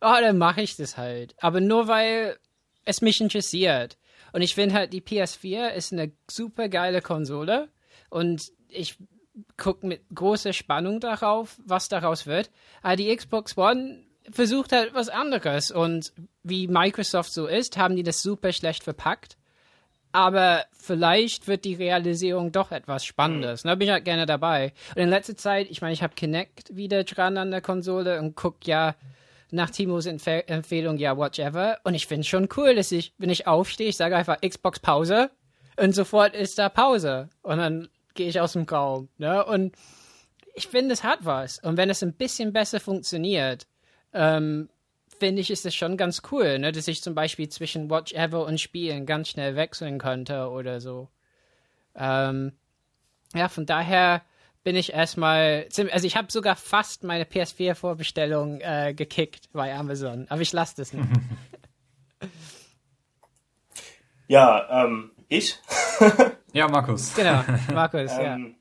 [0.00, 1.34] oh, dann mache ich das halt.
[1.38, 2.38] Aber nur weil
[2.84, 3.98] es mich interessiert.
[4.32, 7.68] Und ich finde halt, die PS4 ist eine super geile Konsole
[8.08, 8.96] und ich
[9.56, 12.50] gucke mit großer Spannung darauf, was daraus wird.
[12.82, 15.70] Aber die Xbox One versucht halt was anderes.
[15.70, 19.36] Und wie Microsoft so ist, haben die das super schlecht verpackt.
[20.12, 23.62] Aber vielleicht wird die Realisierung doch etwas Spannendes.
[23.62, 24.72] Da bin ich halt gerne dabei.
[24.94, 28.34] Und in letzter Zeit, ich meine, ich habe Kinect wieder dran an der Konsole und
[28.34, 28.94] guck ja
[29.50, 31.78] nach Timos Empfe Empfehlung ja whatever.
[31.84, 34.80] Und ich finde es schon cool, dass ich, wenn ich aufstehe, ich sage einfach Xbox
[34.80, 35.30] Pause
[35.76, 37.28] und sofort ist da Pause.
[37.42, 39.08] Und dann gehe ich aus dem Raum.
[39.18, 39.44] Ne?
[39.44, 39.74] Und
[40.54, 41.58] ich finde, es hat was.
[41.60, 43.66] Und wenn es ein bisschen besser funktioniert,
[44.12, 44.68] ähm,
[45.18, 46.72] finde ich, ist es schon ganz cool, ne?
[46.72, 51.08] dass ich zum Beispiel zwischen Watch Ever und Spielen ganz schnell wechseln könnte oder so.
[51.94, 52.52] Ähm,
[53.34, 54.22] ja, von daher
[54.64, 60.42] bin ich erstmal, also ich habe sogar fast meine PS4-Vorbestellung äh, gekickt bei Amazon, aber
[60.42, 61.08] ich lasse das nicht.
[64.28, 65.58] ja, ähm, ich?
[66.52, 67.14] ja, Markus.
[67.14, 68.56] Genau, Markus, ähm,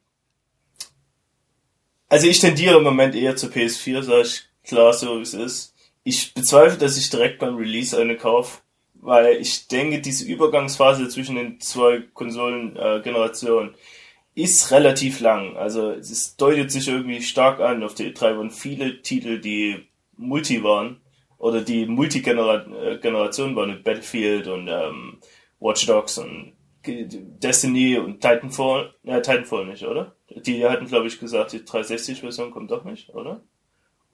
[2.10, 5.74] Also ich tendiere im Moment eher zur PS4, sag ich klar so wie es ist.
[6.04, 8.62] Ich bezweifle, dass ich direkt beim Release eine kaufe,
[8.94, 15.58] weil ich denke, diese Übergangsphase zwischen den zwei Konsolengenerationen äh, ist relativ lang.
[15.58, 17.84] Also es deutet sich irgendwie stark an.
[17.84, 21.02] Auf der E3 waren viele Titel, die Multi waren
[21.38, 25.18] oder die Multigeneration waren mit Battlefield und ähm,
[25.60, 26.54] Watch Dogs und
[26.86, 28.94] Destiny und Titanfall.
[29.04, 30.16] Ja, Titanfall nicht, oder?
[30.30, 33.42] Die hatten, glaube ich, gesagt, die 360-Version kommt doch nicht, oder?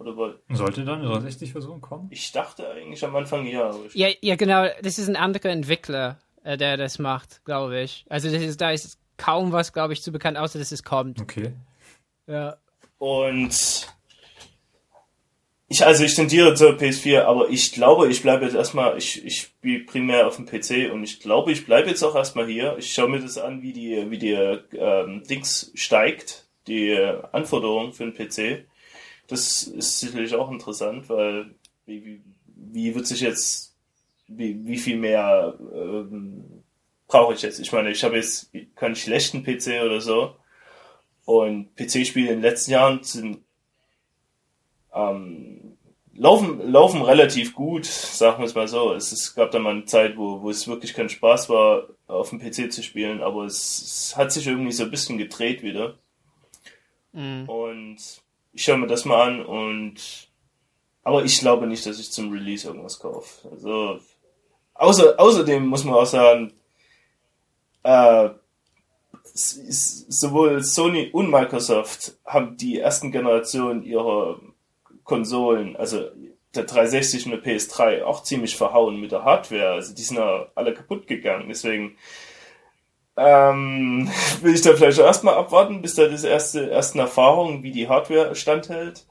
[0.04, 0.36] Oder war...
[0.50, 2.08] Sollte dann eine 360-Version kommen?
[2.12, 3.74] Ich dachte eigentlich am Anfang ja.
[3.94, 4.68] Ja, ja, genau.
[4.82, 8.06] Das ist ein anderer Entwickler, äh, der das macht, glaube ich.
[8.10, 11.22] Also das ist, da ist kaum was, glaube ich, zu bekannt, außer dass es kommt.
[11.22, 11.54] Okay.
[12.28, 12.58] Ja.
[12.98, 13.88] Und
[15.70, 19.42] ich, also ich tendiere zur PS4, aber ich glaube, ich bleibe jetzt erstmal, ich, ich
[19.42, 22.76] spiele primär auf dem PC und ich glaube, ich bleibe jetzt auch erstmal hier.
[22.78, 26.96] Ich schaue mir das an, wie die, wie die ähm, Dings steigt, die
[27.32, 28.66] Anforderungen für den PC.
[29.28, 31.56] Das ist sicherlich auch interessant, weil
[31.86, 32.22] wie, wie,
[32.56, 33.76] wie wird sich jetzt,
[34.28, 36.64] wie, wie viel mehr ähm,
[37.08, 37.60] brauche ich jetzt?
[37.60, 40.36] Ich meine, ich habe jetzt keinen schlechten PC oder so.
[41.26, 43.40] Und PC-Spiele in den letzten Jahren sind
[44.94, 45.78] ähm,
[46.16, 48.94] laufen, laufen relativ gut, sagen wir es mal so.
[48.94, 52.30] Es, es gab da mal eine Zeit, wo, wo es wirklich kein Spaß war, auf
[52.30, 55.98] dem PC zu spielen, aber es, es hat sich irgendwie so ein bisschen gedreht wieder.
[57.14, 57.48] Mhm.
[57.48, 58.23] Und
[58.54, 60.30] ich schaue mir das mal an und
[61.04, 63.50] aber ich glaube nicht, dass ich zum Release irgendwas kaufe.
[63.50, 64.00] Also
[64.76, 66.54] außer, außerdem muss man auch sagen,
[67.84, 68.30] äh,
[69.34, 74.40] sowohl Sony und Microsoft haben die ersten Generationen ihrer
[75.04, 76.10] Konsolen, also
[76.56, 79.72] der 360 und der PS3 auch ziemlich verhauen mit der Hardware.
[79.72, 81.50] Also die sind ja alle kaputt gegangen.
[81.50, 81.98] Deswegen
[83.18, 84.10] ähm,
[84.42, 88.36] will ich da vielleicht erstmal abwarten, bis da das erste ersten Erfahrungen, wie die Hardware
[88.36, 89.06] standhält.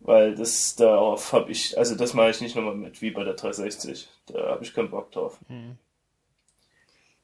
[0.00, 3.34] Weil das darauf habe ich, also das mache ich nicht nochmal mit, wie bei der
[3.34, 4.08] 360.
[4.26, 5.38] Da habe ich keinen Bock drauf.
[5.46, 5.78] Hm.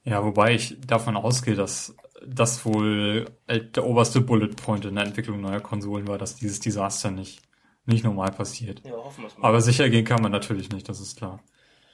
[0.03, 1.95] Ja, wobei ich davon ausgehe, dass
[2.25, 7.11] das wohl der oberste Bullet Point in der Entwicklung neuer Konsolen war, dass dieses Desaster
[7.11, 7.41] nicht
[7.85, 8.81] nicht normal passiert.
[8.85, 9.47] Ja, hoffen wir mal.
[9.47, 11.43] Aber sicher gehen kann man natürlich nicht, das ist klar.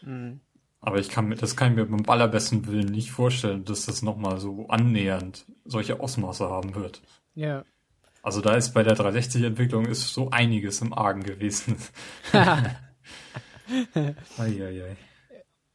[0.01, 0.41] Mhm.
[0.79, 4.01] Aber ich kann mir, das kann ich mir beim allerbesten Willen nicht vorstellen, dass das
[4.01, 7.01] nochmal so annähernd solche Ausmaße haben wird.
[7.35, 7.63] Ja.
[8.21, 11.77] Also da ist bei der 360-Entwicklung ist so einiges im Argen gewesen.
[14.37, 14.97] Eieiei.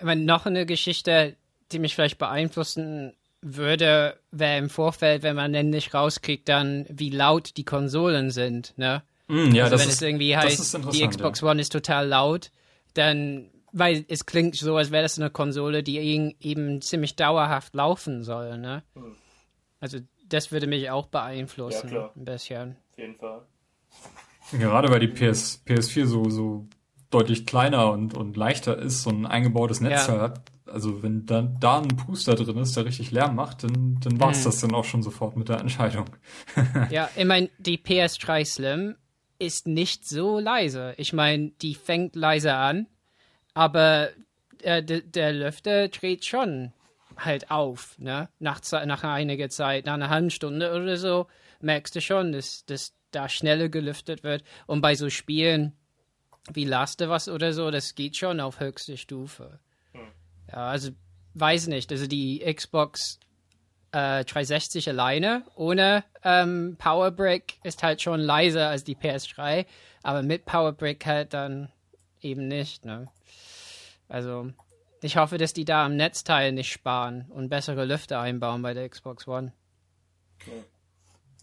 [0.02, 1.36] noch eine Geschichte,
[1.72, 7.56] die mich vielleicht beeinflussen würde, wäre im Vorfeld, wenn man nämlich rauskriegt, dann wie laut
[7.56, 9.02] die Konsolen sind, ne?
[9.28, 11.48] Mm, ja, also wenn ist, es irgendwie heißt, die Xbox ja.
[11.48, 12.50] One ist total laut,
[12.94, 18.22] dann, weil es klingt so, als wäre das eine Konsole, die eben ziemlich dauerhaft laufen
[18.22, 18.82] soll, ne?
[18.94, 19.16] Hm.
[19.80, 22.76] Also das würde mich auch beeinflussen, ja, ein bisschen.
[22.92, 23.42] Auf jeden Fall.
[24.52, 26.66] Gerade weil die PS, PS4 so, so
[27.10, 30.20] deutlich kleiner und, und leichter ist und ein eingebautes Netz ja.
[30.20, 34.20] hat, also wenn da, da ein Puster drin ist, der richtig Lärm macht, dann, dann
[34.20, 34.44] war es hm.
[34.44, 36.06] das dann auch schon sofort mit der Entscheidung.
[36.90, 38.96] ja, ich meine, die PS3 Slim
[39.38, 40.94] ist nicht so leise.
[40.96, 42.86] Ich meine, die fängt leise an,
[43.54, 44.10] aber
[44.62, 46.72] äh, der Lüfter dreht schon
[47.16, 48.28] halt auf, ne?
[48.38, 51.26] Nach, nach einiger Zeit, nach einer halben Stunde oder so,
[51.60, 54.42] merkst du schon, dass, dass da schneller gelüftet wird.
[54.66, 55.72] Und bei so Spielen
[56.52, 59.60] wie Last of Us oder so, das geht schon auf höchste Stufe.
[59.92, 60.00] Hm.
[60.50, 60.90] Ja, also
[61.34, 61.92] weiß nicht.
[61.92, 63.20] Also die Xbox
[63.92, 69.66] äh, 360 alleine ohne ähm, Powerbrick ist halt schon leiser als die PS3,
[70.02, 71.70] aber mit Powerbrick halt dann
[72.20, 72.84] eben nicht.
[72.84, 73.08] Ne?
[74.12, 74.50] Also
[75.00, 78.86] ich hoffe, dass die da am Netzteil nicht sparen und bessere Lüfter einbauen bei der
[78.86, 79.54] Xbox One.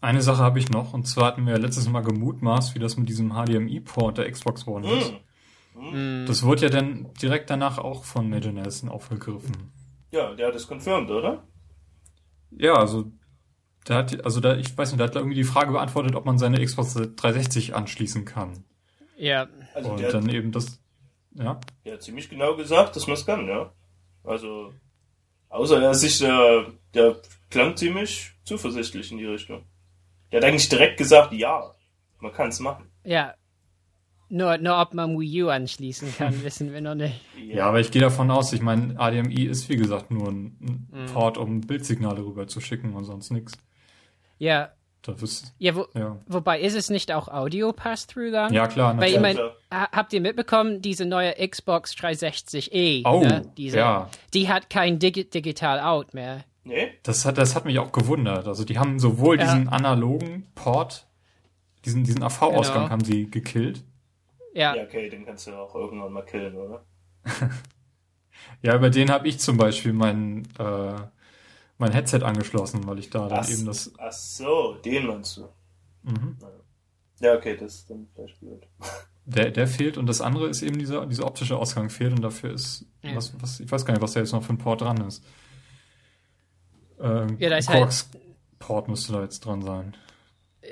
[0.00, 3.08] Eine Sache habe ich noch, und zwar hatten wir letztes Mal gemutmaßt, wie das mit
[3.08, 4.98] diesem HDMI-Port der Xbox One mm.
[4.98, 5.12] ist.
[5.74, 6.26] Mm.
[6.26, 9.72] Das wurde ja dann direkt danach auch von Major Nelson aufgegriffen.
[10.12, 11.42] Ja, der hat es confirmed, oder?
[12.52, 13.10] Ja, also
[13.88, 16.38] der hat, also da, ich weiß nicht, der hat irgendwie die Frage beantwortet, ob man
[16.38, 18.64] seine Xbox 360 anschließen kann.
[19.16, 19.48] Ja.
[19.74, 20.80] Also und dann eben das,
[21.34, 21.60] ja.
[21.84, 23.72] Er hat ziemlich genau gesagt, dass man es kann, ja.
[24.24, 24.72] Also,
[25.48, 27.16] außer er sich, der, der
[27.50, 29.64] klang ziemlich zuversichtlich in die Richtung.
[30.30, 31.74] Der hat eigentlich direkt gesagt, ja,
[32.18, 32.90] man kann es machen.
[33.04, 33.34] Ja,
[34.32, 37.20] nur, nur ob man Wii U anschließen kann, wissen wir noch nicht.
[37.36, 40.88] Ja, aber ich gehe davon aus, ich meine, ADMI ist wie gesagt nur ein, ein
[40.92, 41.06] mhm.
[41.06, 43.58] Port, um Bildsignale rüber zu schicken und sonst nichts.
[44.38, 44.70] Ja.
[45.02, 48.52] Das ist, ja, wo, ja, wobei ist es nicht auch Audio Pass-Through dann?
[48.52, 48.98] Ja, klar.
[48.98, 53.50] Weil ich meine, habt ihr mitbekommen, diese neue Xbox 360e, oh, ne?
[53.56, 54.10] diese, ja.
[54.34, 56.44] die hat kein Digi Digital Out mehr.
[56.64, 56.92] Nee?
[57.02, 58.46] Das hat, das hat mich auch gewundert.
[58.46, 59.44] Also die haben sowohl ja.
[59.44, 61.06] diesen analogen Port
[61.86, 62.90] Diesen, diesen AV-Ausgang genau.
[62.90, 63.82] haben sie gekillt.
[64.52, 64.74] Ja.
[64.76, 66.84] Ja, okay, den kannst du auch irgendwann mal killen, oder?
[68.62, 70.94] ja, über den habe ich zum Beispiel mein, äh,
[71.80, 73.92] mein Headset angeschlossen, weil ich da dann ach, eben das.
[73.98, 75.48] Ach so, den meinst du.
[76.02, 76.36] Mhm.
[77.20, 78.66] Ja, okay, das ist dann vielleicht blöd.
[79.26, 82.52] Der, der fehlt und das andere ist eben dieser, dieser optische Ausgang fehlt und dafür
[82.52, 83.14] ist, ja.
[83.14, 85.22] was, was, ich weiß gar nicht, was da jetzt noch für ein Port dran ist.
[86.98, 88.24] Ähm, ja, da ist Quarks halt...
[88.58, 89.96] Port müsste da jetzt dran sein.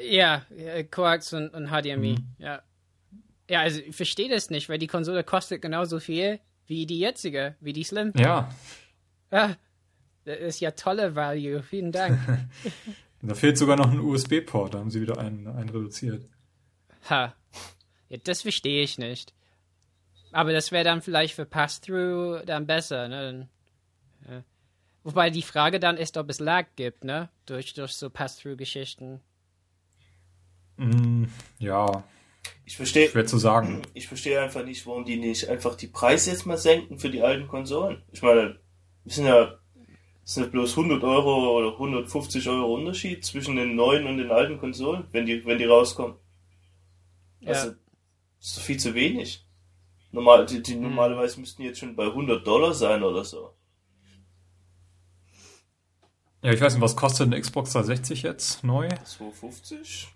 [0.02, 0.42] Ja,
[0.90, 2.26] Quarks und, und HDMI, mhm.
[2.38, 2.62] ja.
[3.48, 7.54] Ja, also ich verstehe das nicht, weil die Konsole kostet genauso viel wie die jetzige,
[7.60, 8.12] wie die Slim.
[8.16, 8.50] Ja.
[9.30, 9.56] Ja,
[10.28, 12.18] das ist ja tolle Value, vielen Dank.
[13.22, 16.28] da fehlt sogar noch ein USB-Port, da haben sie wieder einen, einen reduziert.
[17.08, 17.34] Ha,
[18.08, 19.32] ja, das verstehe ich nicht.
[20.30, 23.48] Aber das wäre dann vielleicht für Pass-Through dann besser, ne?
[24.28, 24.44] Ja.
[25.02, 27.30] Wobei die Frage dann ist, ob es Lag gibt, ne?
[27.46, 29.20] Durch, durch so Pass-Through-Geschichten.
[30.76, 31.24] Mm,
[31.58, 32.04] ja.
[32.66, 33.08] Ich verstehe.
[33.08, 33.82] Schwer zu sagen.
[33.94, 37.22] Ich verstehe einfach nicht, warum die nicht einfach die Preise jetzt mal senken für die
[37.22, 38.02] alten Konsolen.
[38.12, 38.60] Ich meine,
[39.04, 39.58] wir sind ja,
[40.28, 44.58] sind ja bloß 100 Euro oder 150 Euro Unterschied zwischen den neuen und den alten
[44.58, 46.16] Konsolen, wenn die, wenn die rauskommen.
[47.40, 47.48] Ja.
[47.48, 49.46] Also, das ist doch viel zu wenig.
[50.12, 50.82] Normal, die, die hm.
[50.82, 53.54] normalerweise müssten jetzt schon bei 100 Dollar sein oder so.
[56.42, 58.86] Ja, ich weiß nicht, was kostet eine Xbox 360 jetzt neu?
[58.88, 60.08] 250?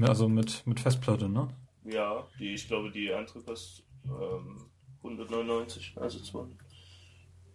[0.00, 1.48] Also mit, mit Festplatte, ne?
[1.84, 4.66] Ja, die, ich glaube, die andere kostet ähm,
[5.04, 6.63] 199, also 200.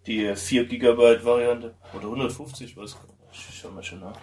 [0.05, 1.75] Die 4 GB Variante.
[1.93, 2.97] Oder 150, was?
[3.31, 4.17] Ich schau mal schon nach.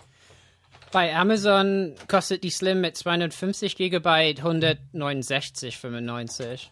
[0.92, 6.68] Bei Amazon kostet die Slim mit 250 GB 169,95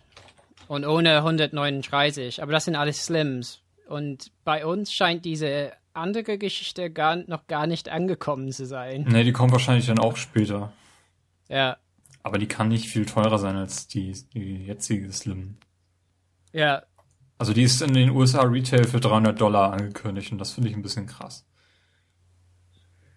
[0.69, 2.43] und ohne 139.
[2.43, 3.61] Aber das sind alles Slims.
[3.89, 9.05] Und bei uns scheint diese andere Geschichte gar, noch gar nicht angekommen zu sein.
[9.05, 10.73] Ne, die kommt wahrscheinlich dann auch später.
[11.49, 11.77] Ja.
[12.23, 15.57] Aber die kann nicht viel teurer sein als die, die jetzige Slim.
[16.53, 16.85] Ja.
[17.39, 20.77] Also die ist in den USA Retail für 300 Dollar angekündigt und das finde ich
[20.77, 21.47] ein bisschen krass.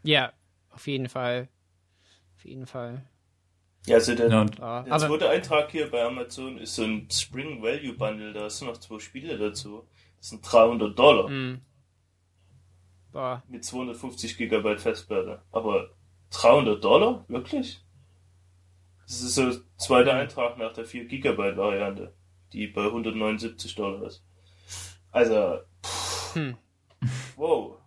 [0.04, 0.34] Ja,
[0.72, 1.50] auf jeden Fall.
[2.36, 3.04] Auf jeden Fall.
[3.86, 4.44] Ja, also der, ja,
[4.84, 8.66] der zweite Eintrag hier bei Amazon ist so ein Spring Value Bundle, da hast du
[8.66, 9.88] noch zwei Spiele dazu.
[10.18, 11.30] Das sind 300 Dollar.
[11.30, 11.62] Mm.
[13.48, 15.42] Mit 250 Gigabyte Festplatte.
[15.52, 15.90] Aber
[16.32, 17.26] 300 Dollar?
[17.28, 17.82] Wirklich?
[19.08, 20.20] Das ist so der zweite hm.
[20.20, 22.14] Eintrag nach der 4 Gigabyte Variante,
[22.54, 24.24] die bei 179 Dollar ist.
[25.12, 25.60] Also,
[26.34, 26.58] hm.
[27.36, 27.78] wow.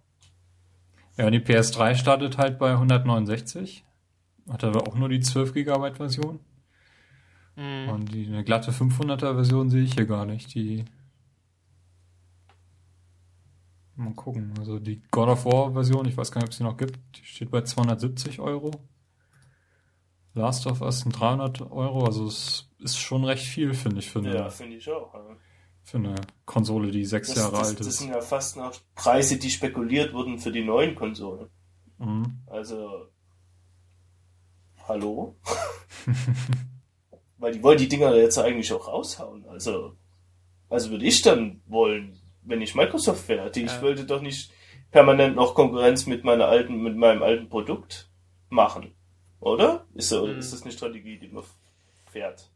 [1.16, 3.84] Ja, die PS3 startet halt bei 169.
[4.48, 6.40] Hat aber auch nur die 12 GB Version.
[7.56, 7.88] Mhm.
[7.90, 10.54] Und die, eine glatte 500er Version sehe ich hier gar nicht.
[10.54, 10.84] Die.
[13.96, 14.54] Mal gucken.
[14.58, 16.98] Also die God of War Version, ich weiß gar nicht, ob es sie noch gibt,
[17.16, 18.70] die steht bei 270 Euro.
[20.32, 22.06] Last of Us sind 300 Euro.
[22.06, 24.10] Also es ist schon recht viel, finde ich.
[24.10, 25.14] Für eine, ja, finde ich auch.
[25.14, 25.36] Ja
[25.90, 27.86] für eine Konsole, die sechs das, Jahre das, alt ist.
[27.86, 31.48] Das sind ja fast noch Preise, die spekuliert wurden für die neuen Konsolen.
[31.98, 32.38] Mhm.
[32.46, 33.08] Also,
[34.86, 35.36] hallo?
[37.38, 39.46] Weil die wollen die Dinger jetzt eigentlich auch raushauen.
[39.48, 39.96] Also,
[40.68, 43.50] also würde ich dann wollen, wenn ich Microsoft wäre.
[43.52, 43.62] Ja.
[43.62, 44.52] Ich wollte doch nicht
[44.92, 48.08] permanent noch Konkurrenz mit meiner alten, mit meinem alten Produkt
[48.48, 48.94] machen.
[49.40, 49.86] Oder?
[49.94, 50.38] Ist, mhm.
[50.38, 51.44] ist das eine Strategie, die man
[52.12, 52.50] fährt?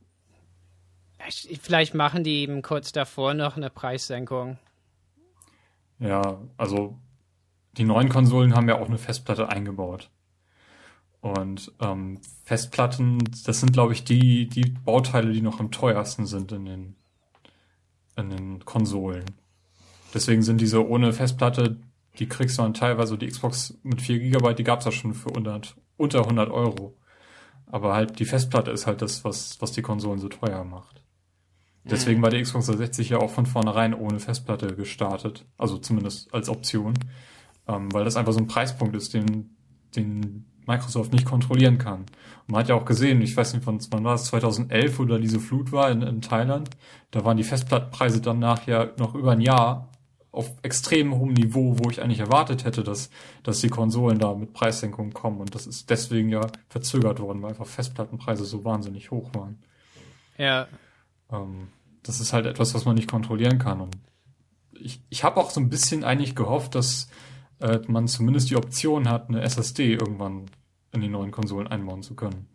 [1.30, 4.58] Vielleicht machen die eben kurz davor noch eine Preissenkung.
[5.98, 6.98] Ja, also
[7.76, 10.10] die neuen Konsolen haben ja auch eine Festplatte eingebaut.
[11.20, 16.52] Und ähm, Festplatten, das sind, glaube ich, die, die Bauteile, die noch am teuersten sind
[16.52, 16.96] in den,
[18.16, 19.24] in den Konsolen.
[20.12, 21.78] Deswegen sind diese ohne Festplatte,
[22.18, 25.14] die kriegst du dann teilweise, die Xbox mit 4 GB, die gab es ja schon
[25.14, 26.94] für 100, unter 100 Euro.
[27.66, 31.03] Aber halt die Festplatte ist halt das, was, was die Konsolen so teuer macht.
[31.84, 35.44] Deswegen war die Xbox 360 ja auch von vornherein ohne Festplatte gestartet.
[35.58, 36.94] Also zumindest als Option.
[37.68, 39.56] Ähm, weil das einfach so ein Preispunkt ist, den,
[39.94, 42.00] den Microsoft nicht kontrollieren kann.
[42.00, 45.04] Und man hat ja auch gesehen, ich weiß nicht, von wann war es, 2011, wo
[45.04, 46.70] da diese Flut war in, in Thailand,
[47.10, 49.90] da waren die Festplattenpreise dann nachher noch über ein Jahr
[50.30, 53.08] auf extrem hohem Niveau, wo ich eigentlich erwartet hätte, dass,
[53.44, 55.40] dass die Konsolen da mit Preissenkungen kommen.
[55.40, 59.58] Und das ist deswegen ja verzögert worden, weil einfach Festplattenpreise so wahnsinnig hoch waren.
[60.36, 60.66] Ja,
[61.32, 61.68] ähm,
[62.02, 63.80] das ist halt etwas, was man nicht kontrollieren kann.
[63.80, 63.96] Und
[64.72, 67.08] ich, ich habe auch so ein bisschen eigentlich gehofft, dass
[67.60, 70.46] äh, man zumindest die Option hat, eine SSD irgendwann
[70.92, 72.46] in die neuen Konsolen einbauen zu können.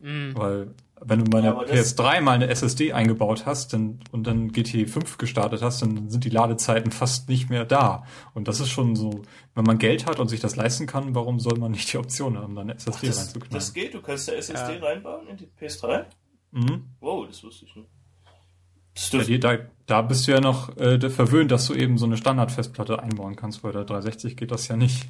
[0.00, 0.32] Mhm.
[0.36, 4.88] Weil wenn du bei der PS3 mal eine SSD eingebaut hast dann, und dann GT
[4.88, 8.04] 5 gestartet hast, dann sind die Ladezeiten fast nicht mehr da.
[8.32, 9.22] Und das ist schon so,
[9.54, 12.38] wenn man Geld hat und sich das leisten kann, warum soll man nicht die Option
[12.38, 13.52] haben, da eine SSD Ach, das, reinzuknallen?
[13.52, 14.84] Das geht, du kannst eine SSD ja.
[14.84, 16.06] reinbauen in die PS3?
[16.56, 16.84] Mhm.
[17.00, 19.28] Wow, das wusste ich nicht.
[19.28, 23.02] Dir, da, da bist du ja noch äh, verwöhnt, dass du eben so eine Standardfestplatte
[23.02, 23.60] einbauen kannst.
[23.60, 25.06] Bei der 360 geht das ja nicht.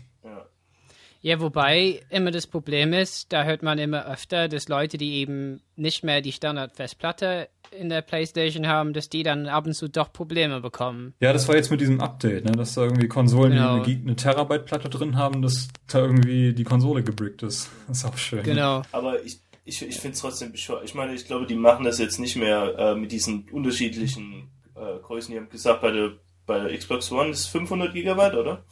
[1.27, 5.61] Ja, wobei immer das Problem ist, da hört man immer öfter, dass Leute, die eben
[5.75, 10.13] nicht mehr die Standard-Festplatte in der PlayStation haben, dass die dann ab und zu doch
[10.13, 11.15] Probleme bekommen.
[11.21, 12.53] Ja, das war jetzt mit diesem Update, ne?
[12.53, 13.83] dass da irgendwie Konsolen, genau.
[13.83, 17.71] die eine, eine Terabyte-Platte drin haben, dass da irgendwie die Konsole gebrickt ist.
[17.89, 18.45] Das ist auch schön.
[18.45, 18.83] Genau.
[18.93, 20.85] Aber ich, ich, ich finde es trotzdem bescheuert.
[20.85, 24.99] Ich meine, ich glaube, die machen das jetzt nicht mehr äh, mit diesen unterschiedlichen äh,
[25.03, 25.33] Größen.
[25.33, 26.13] Die haben gesagt, bei der,
[26.47, 28.65] bei der Xbox One ist 500 Gigabyte, oder?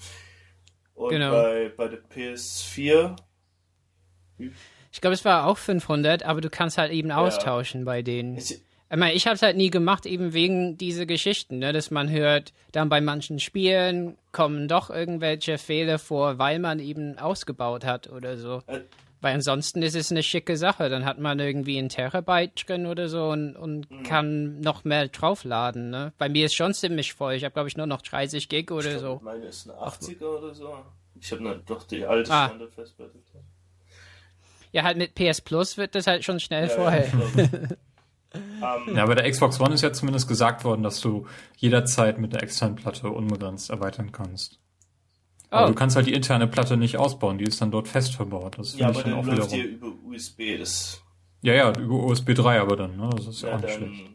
[0.95, 1.33] Und genau.
[1.33, 3.17] bei, bei der PS4.
[4.93, 7.17] Ich glaube, es war auch 500, aber du kannst halt eben ja.
[7.17, 8.39] austauschen bei denen.
[8.39, 11.91] Ich, ich meine, ich habe es halt nie gemacht, eben wegen dieser Geschichten, ne, dass
[11.91, 17.85] man hört, dann bei manchen Spielen kommen doch irgendwelche Fehler vor, weil man eben ausgebaut
[17.85, 18.63] hat oder so.
[19.25, 20.91] Weil ansonsten ist es eine schicke Sache.
[20.91, 24.03] Dann hat man irgendwie ein Terabyte drin oder so und, und mhm.
[24.03, 25.89] kann noch mehr draufladen.
[25.89, 26.13] Ne?
[26.19, 27.33] Bei mir ist schon ziemlich voll.
[27.33, 29.23] Ich habe, glaube ich, nur noch 30 Gig oder ich so.
[29.25, 30.77] Meine ist eine 80er oder so.
[31.19, 32.49] Ich habe doch die alte ah.
[32.49, 33.19] Standard-Festplatte.
[34.73, 37.07] Ja, halt mit PS Plus wird das halt schon schnell ja, vorher.
[38.61, 41.27] Ja, um, ja, bei der Xbox One ist ja zumindest gesagt worden, dass du
[41.57, 44.59] jederzeit mit der externen Platte unbegrenzt erweitern kannst.
[45.55, 45.69] Aber oh.
[45.69, 48.59] du kannst halt die interne Platte nicht ausbauen, die ist dann dort fest verbaut.
[48.59, 51.01] Das ja, aber dann auch läuft hier über USB, das...
[51.43, 53.09] Ja, ja, über USB 3 aber dann, ne?
[53.15, 54.11] Das ist ja, ja auch nicht dann, schlecht.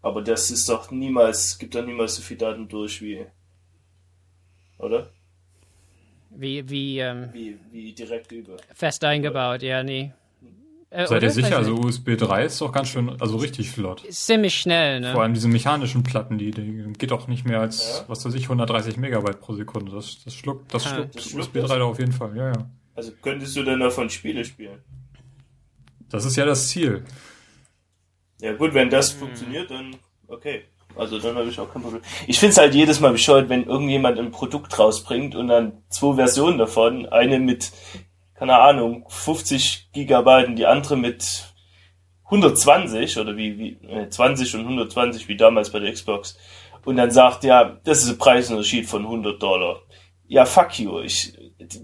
[0.00, 3.26] Aber das ist doch niemals, gibt doch niemals so viel Daten durch wie...
[4.78, 5.10] Oder?
[6.30, 8.56] Wie, wie, ähm, wie, wie direkt über.
[8.72, 10.14] Fest eingebaut, ja, nee.
[10.92, 11.56] Äh, Seid ihr sicher?
[11.56, 14.04] Also USB 3 ist doch ganz schön, also richtig flott.
[14.04, 15.12] Ist ziemlich schnell, ne?
[15.12, 18.04] Vor allem diese mechanischen Platten, die, die geht auch nicht mehr als, ja.
[18.08, 19.90] was weiß ich, 130 Megabyte pro Sekunde.
[19.92, 22.70] Das, das schluckt, das ah, schluckt das USB 3 da auf jeden Fall, ja, ja.
[22.94, 24.82] Also könntest du denn davon Spiele spielen?
[26.10, 27.04] Das ist ja das Ziel.
[28.42, 29.20] Ja gut, wenn das hm.
[29.20, 29.96] funktioniert, dann
[30.26, 30.64] okay.
[30.94, 32.02] Also dann habe ich auch kein Problem.
[32.26, 36.16] Ich finde es halt jedes Mal bescheuert, wenn irgendjemand ein Produkt rausbringt und dann zwei
[36.16, 37.72] Versionen davon, eine mit
[38.42, 41.54] keine Ahnung, 50 Gigabyte und die andere mit
[42.24, 46.36] 120 oder wie, wie äh, 20 und 120 wie damals bei der Xbox
[46.84, 49.82] und dann sagt, ja, das ist ein Preisunterschied von 100 Dollar.
[50.26, 50.98] Ja, fuck you.
[51.02, 51.38] Ich,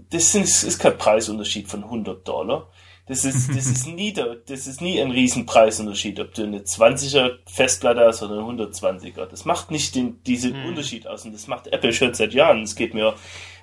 [0.09, 2.69] das ist, ist kein Preisunterschied von 100 Dollar.
[3.07, 7.37] Das ist, das ist nie der, das ist nie ein Riesenpreisunterschied, ob du eine 20er
[7.45, 9.27] Festplatte hast oder eine 120er.
[9.27, 10.65] Das macht nicht den, diesen hm.
[10.67, 12.63] Unterschied aus und das macht Apple schon seit Jahren.
[12.63, 13.15] Es geht mir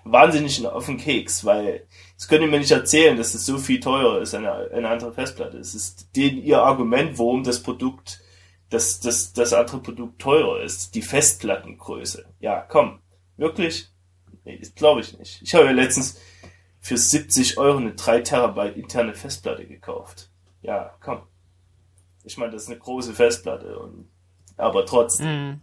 [0.04, 1.86] wahnsinnig auf den Keks, weil
[2.16, 4.88] das können die mir nicht erzählen, dass es das so viel teurer ist, eine, eine
[4.88, 5.58] andere Festplatte.
[5.58, 8.22] Es ist den, ihr Argument, warum das Produkt,
[8.70, 10.94] das, das, das andere Produkt teurer ist.
[10.94, 12.24] Die Festplattengröße.
[12.40, 13.00] Ja, komm.
[13.36, 13.90] Wirklich?
[14.44, 15.42] Nee, das glaube ich nicht.
[15.42, 16.18] Ich habe ja letztens
[16.80, 20.30] für 70 Euro eine 3 Terabyte interne Festplatte gekauft.
[20.62, 21.22] Ja, komm.
[22.24, 24.08] Ich meine, das ist eine große Festplatte und,
[24.56, 25.50] aber trotzdem.
[25.50, 25.60] Mm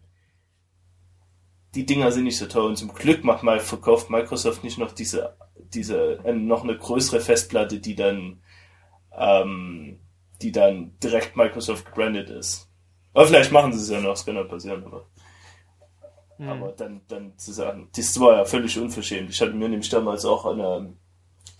[1.76, 4.92] die Dinger sind nicht so teuer und zum Glück macht mal verkauft Microsoft nicht noch
[4.92, 8.42] diese diese äh, noch eine größere Festplatte, die dann
[9.18, 10.00] ähm,
[10.42, 12.70] die dann direkt Microsoft gebrandet ist.
[13.14, 15.08] Aber vielleicht machen sie es ja noch, es kann ja passieren, aber
[16.38, 16.50] mhm.
[16.50, 19.30] aber dann dann zu sagen, das war ja völlig unverschämt.
[19.30, 20.94] Ich hatte mir nämlich damals auch eine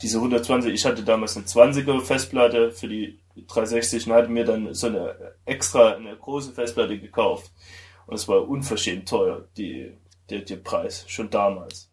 [0.02, 4.74] diese 120, ich hatte damals eine 20er Festplatte für die 360 und hatte mir dann
[4.74, 7.52] so eine extra eine große Festplatte gekauft.
[8.06, 9.98] Und es war unverschämt teuer, die
[10.30, 11.90] der, der Preis, schon damals.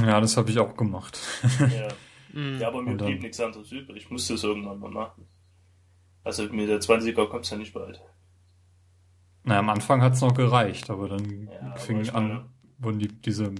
[0.00, 1.18] Ja, das habe ich auch gemacht.
[1.58, 1.88] ja.
[2.30, 2.58] Mhm.
[2.60, 3.96] ja, aber mir blieb nichts anderes übrig.
[4.04, 5.26] Ich musste es irgendwann mal machen.
[6.24, 8.02] Also mit der 20er kommt es ja nicht bald.
[9.44, 13.08] Na, am Anfang hat es noch gereicht, aber dann ja, fing aber an, wurden die,
[13.08, 13.54] diese.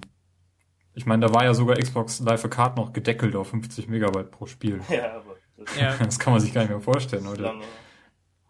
[0.92, 4.30] Ich meine, da war ja sogar Xbox Live a Card noch gedeckelt auf 50 Megabyte
[4.30, 4.82] pro Spiel.
[4.90, 5.96] Ja, aber das, ja.
[6.04, 7.54] das kann man sich gar nicht mehr vorstellen, oder?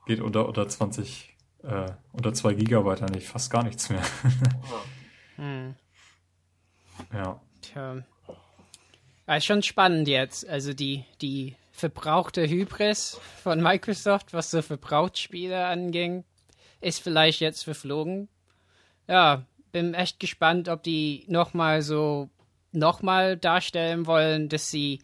[0.07, 4.03] Geht unter, unter 20 äh, unter 2 Gigabyte eigentlich fast gar nichts mehr.
[5.37, 5.75] hm.
[7.13, 7.41] Ja.
[7.73, 8.03] Tja.
[9.27, 10.49] Ja, ist schon spannend jetzt.
[10.49, 16.25] Also die, die verbrauchte Hybris von Microsoft, was so Verbrauchtspiele anging,
[16.81, 18.29] ist vielleicht jetzt verflogen.
[19.07, 22.31] Ja, bin echt gespannt, ob die nochmal so
[22.73, 25.01] nochmal darstellen wollen, dass sie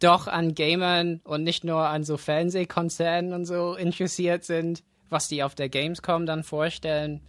[0.00, 4.82] doch an Gamern und nicht nur an so Fernsehkonzernen und so interessiert sind
[5.12, 7.20] was die auf der Gamescom dann vorstellen.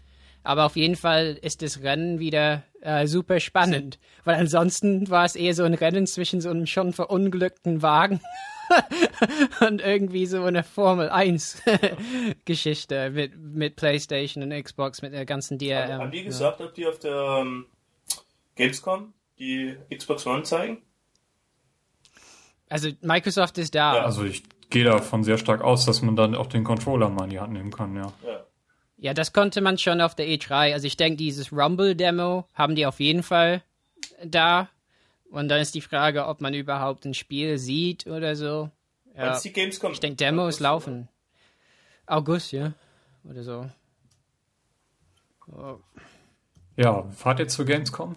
[0.44, 5.36] Aber auf jeden Fall ist das Rennen wieder äh, super spannend, weil ansonsten war es
[5.36, 8.20] eher so ein Rennen zwischen so einem schon verunglückten Wagen
[9.62, 11.62] und irgendwie so eine Formel 1
[12.46, 15.76] Geschichte mit, mit PlayStation und Xbox, mit der ganzen DRM.
[15.76, 16.66] Haben, haben die gesagt, ja.
[16.66, 17.66] ob die auf der um,
[18.56, 20.82] Gamescom die Xbox One zeigen?
[22.70, 23.98] Also Microsoft ist da.
[23.98, 24.04] Ja.
[24.04, 27.30] Also ich gehe davon sehr stark aus, dass man dann auch den Controller mal in
[27.30, 28.12] die Hand nehmen kann, ja.
[28.26, 28.44] Ja,
[29.04, 30.72] ja das konnte man schon auf der E3.
[30.72, 33.62] Also ich denke, dieses Rumble-Demo haben die auf jeden Fall
[34.24, 34.70] da.
[35.30, 38.72] Und dann ist die Frage, ob man überhaupt ein Spiel sieht oder so.
[39.16, 39.38] Ja.
[39.38, 39.92] die Gamescom?
[39.92, 41.10] Ich denke, Demos laufen.
[42.06, 42.74] August, ja.
[43.30, 43.70] Oder so.
[45.52, 45.80] Oh.
[46.78, 48.16] Ja, fahrt ihr zur Gamescom?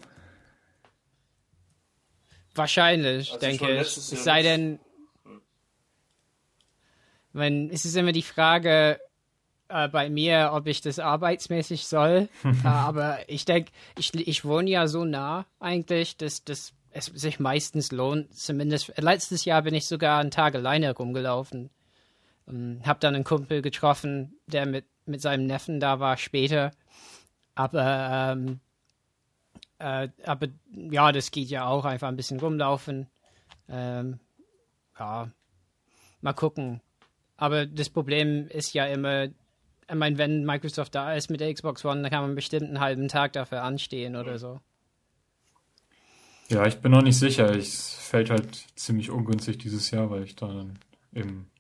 [2.55, 3.81] Wahrscheinlich, also denke ich.
[3.81, 4.79] Es sei denn,
[7.33, 9.01] wenn, es ist immer die Frage
[9.69, 12.29] äh, bei mir, ob ich das arbeitsmäßig soll.
[12.45, 17.41] äh, aber ich denke, ich, ich wohne ja so nah eigentlich, dass, dass es sich
[17.41, 18.35] meistens lohnt.
[18.35, 21.71] Zumindest letztes Jahr bin ich sogar einen Tag alleine rumgelaufen.
[22.49, 26.71] Ähm, hab dann einen Kumpel getroffen, der mit, mit seinem Neffen da war später.
[27.55, 28.61] Aber, ähm,
[29.79, 33.09] äh, aber ja, das geht ja auch einfach ein bisschen rumlaufen.
[33.69, 34.21] Ähm,
[34.99, 35.31] ja,
[36.21, 36.81] mal gucken.
[37.37, 39.29] Aber das Problem ist ja immer,
[39.89, 42.81] ich meine, wenn Microsoft da ist mit der Xbox One, dann kann man bestimmt einen
[42.81, 44.61] halben Tag dafür anstehen oder so.
[46.49, 47.55] Ja, ich bin noch nicht sicher.
[47.55, 50.79] Es fällt halt ziemlich ungünstig dieses Jahr, weil ich da dann
[51.13, 51.51] eben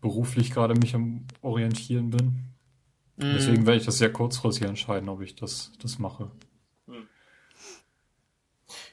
[0.00, 2.26] beruflich gerade mich am Orientieren bin.
[3.16, 3.32] Mhm.
[3.34, 6.30] Deswegen werde ich das sehr kurzfristig entscheiden, ob ich das, das mache.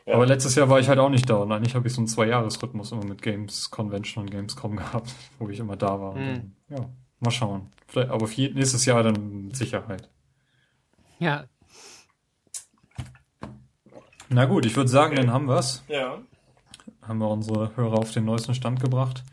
[0.06, 0.16] Ja.
[0.16, 2.08] Aber letztes Jahr war ich halt auch nicht da und eigentlich habe ich so einen
[2.08, 6.16] Zwei-Jahres-Rhythmus immer mit Games Convention und Gamescom gehabt, wo ich immer da war.
[6.16, 6.26] Mhm.
[6.26, 6.90] Dann, ja,
[7.20, 7.72] mal schauen.
[7.88, 10.10] Vielleicht, aber für nächstes Jahr dann mit Sicherheit.
[11.20, 11.46] Ja.
[14.30, 15.22] Na gut, ich würde sagen, okay.
[15.22, 15.84] dann haben wir's.
[15.88, 16.20] Ja.
[17.02, 19.24] Haben wir unsere Hörer auf den neuesten Stand gebracht.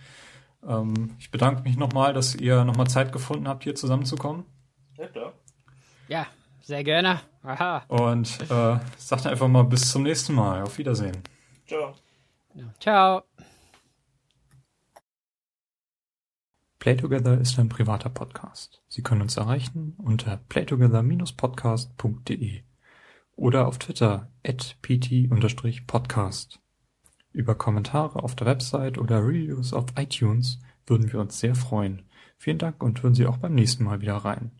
[0.66, 4.44] Ähm, ich bedanke mich nochmal, dass ihr nochmal Zeit gefunden habt, hier zusammenzukommen.
[4.97, 5.32] Ja, klar.
[6.09, 6.26] Ja,
[6.62, 7.20] sehr gerne.
[7.43, 7.82] Aha.
[7.89, 10.62] Und äh, sagt einfach mal bis zum nächsten Mal.
[10.62, 11.22] Auf Wiedersehen.
[11.66, 11.94] Ciao.
[12.78, 13.24] Ciao.
[16.85, 18.82] Playtogether ist ein privater Podcast.
[18.89, 22.62] Sie können uns erreichen unter playtogether-podcast.de
[23.36, 26.61] oder auf Twitter at pt-podcast.
[27.32, 32.02] Über Kommentare auf der Website oder Reviews auf iTunes würden wir uns sehr freuen.
[32.36, 34.51] Vielen Dank und hören Sie auch beim nächsten Mal wieder rein.